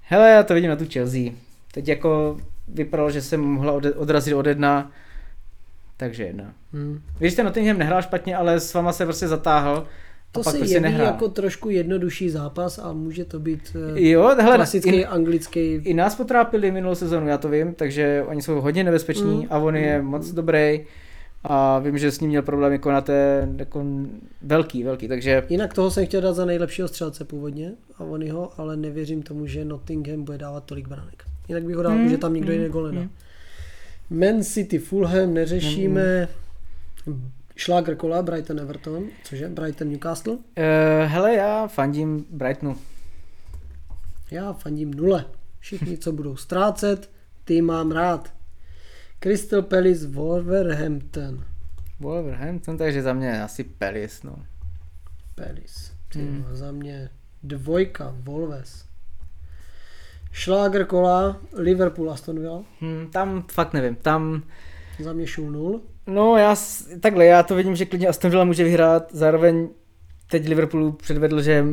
[0.00, 1.32] Hele, já to vidím na tu Chelsea.
[1.72, 4.92] Teď jako vypadalo, že jsem mohla odrazit od jedna,
[5.96, 6.54] takže jedna.
[6.72, 7.02] Hmm.
[7.20, 9.86] Víš, ten Nottingham nehrál špatně, ale s váma se prostě zatáhl.
[10.36, 14.22] To pak se prostě jeví jako trošku jednodušší zápas a může to být eh, Jo,
[14.40, 18.60] hele, klasický i, anglický i nás potrápili minulou sezonu, já to vím, takže oni jsou
[18.60, 19.46] hodně nebezpeční Mm.
[19.50, 20.80] a on je moc dobrý.
[21.44, 23.84] A vím, že s ním měl problém jako na té, jako
[24.42, 28.76] velký, velký, takže Jinak toho jsem chtěl dát za nejlepšího střelce původně, a ho, ale
[28.76, 31.24] nevěřím tomu, že Nottingham bude dávat tolik branek.
[31.48, 33.00] Jinak bych ho dal, Hmm, že tam nikdo hmm, jiný gol nedá.
[33.00, 33.10] hmm.
[34.10, 36.28] Man City, Fulham, neřešíme.
[37.56, 39.48] Schlager kola, Brighton, Everton, cože?
[39.48, 40.32] Brighton, Newcastle.
[40.32, 40.40] Uh,
[41.04, 42.76] hele, já fandím Brightonu.
[44.30, 45.24] Já fandím nule.
[45.58, 47.10] Všichni, co budou ztrácet,
[47.44, 48.34] ty mám rád.
[49.18, 51.44] Crystal Palace, Wolverhampton.
[52.00, 54.36] Wolverhampton, takže za mě asi Palace, no.
[55.34, 55.92] Palace.
[56.08, 56.42] Ty Hmm.
[56.42, 56.56] hmm.
[56.56, 57.10] Za mě
[57.42, 58.84] dvojka, Wolves.
[60.32, 62.64] Schlager kola, Liverpool, Aston Villa.
[62.80, 64.42] Hm, tam fakt nevím, tam,
[64.98, 65.82] Za mě šul nul.
[66.06, 66.56] No já,
[67.00, 69.68] takhle, já to vidím, že klidně Aston Villa může vyhrát, zároveň
[70.30, 71.64] teď Liverpoolu předvedl, že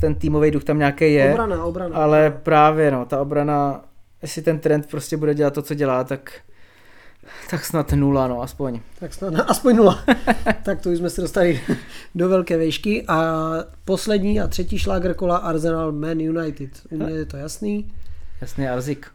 [0.00, 1.96] ten týmový duch tam nějaký je, Obrana, obrana.
[1.96, 3.84] ale právě no, ta obrana,
[4.22, 6.32] jestli ten trend prostě bude dělat to, co dělá, tak
[7.50, 8.80] tak snad nula, no, aspoň.
[9.00, 10.04] Tak snad aspoň nula.
[10.64, 11.60] tak to už jsme se dostali
[12.14, 13.04] do velké vejšky.
[13.08, 13.50] A
[13.84, 16.70] poslední a třetí šláger kola Arsenal Man United.
[16.90, 17.92] U mě je to jasný.
[18.40, 19.06] Jasný, Arzik.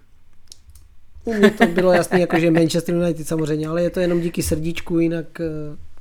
[1.25, 4.99] U mě to bylo jasný, jakože Manchester United samozřejmě, ale je to jenom díky srdíčku,
[4.99, 5.45] jinak eh,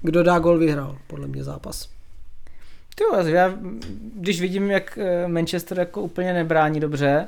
[0.03, 1.89] kdo dá gol vyhrál, podle mě zápas.
[3.01, 3.55] Jo, já,
[4.15, 7.27] když vidím, jak eh, Manchester jako úplně nebrání dobře,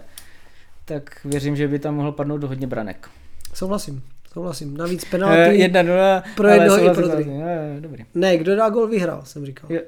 [0.84, 3.08] tak věřím, že by tam mohl padnout do hodně branek.
[3.54, 4.02] Souhlasím,
[4.32, 4.76] souhlasím.
[4.76, 5.58] Navíc Eh, penalty.
[5.58, 7.30] jedna nula, pro jednoho i pro druhý.
[7.80, 8.04] Dobrý.
[8.14, 9.72] Ne, kdo dá gol vyhrál, jsem říkal.
[9.72, 9.80] Jo,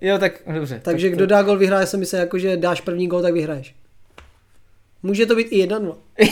[0.00, 0.80] jo tak dobře.
[0.84, 3.34] Takže tak kdo dá gol vyhrál, já jsem myslel, jako, že dáš první gol, tak
[3.34, 3.74] vyhraješ.
[5.06, 5.94] Může to být i 1-0.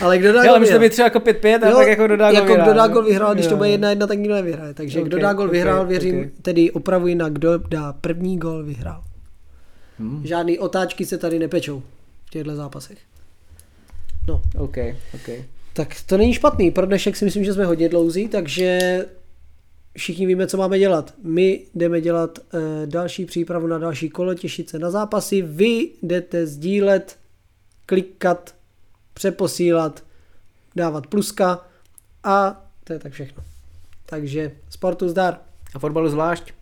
[0.00, 1.88] ale kdo dá Jo, gol ale může to být třeba jako 5-5 a Jo, tak
[1.88, 3.56] jako kdo dá gol jako vyhrál, kdo dá gol vyhrál, když to Jo.
[3.56, 4.74] bude 1-1, tak nikdo nevyhraje.
[4.74, 6.26] Takže kdo Ok, dá gol ok, vyhrál, věřím, ok.
[6.42, 9.04] tedy opravuji na kdo dá první gol vyhrál.
[9.98, 11.82] Hmm, Žádný otáčky se tady nepečou
[12.26, 12.98] v těchto zápasech.
[14.28, 14.76] No, OK,
[15.14, 15.28] OK.
[15.72, 16.70] tak to není špatný.
[16.70, 18.78] Pro dnešek si myslím, že jsme hodně dlouzí, takže
[19.98, 21.14] všichni víme, co máme dělat.
[21.22, 25.42] My jdeme dělat uh, další přípravu na další kolo, těšit se na zápasy.
[25.42, 27.18] Vy jdete sdílet,
[27.86, 28.54] klikat,
[29.14, 30.04] přeposílat,
[30.76, 31.66] dávat pluska
[32.24, 33.44] a to je tak všechno.
[34.06, 35.40] Takže sportu zdar.
[35.74, 36.57] A fotbalu zvlášť.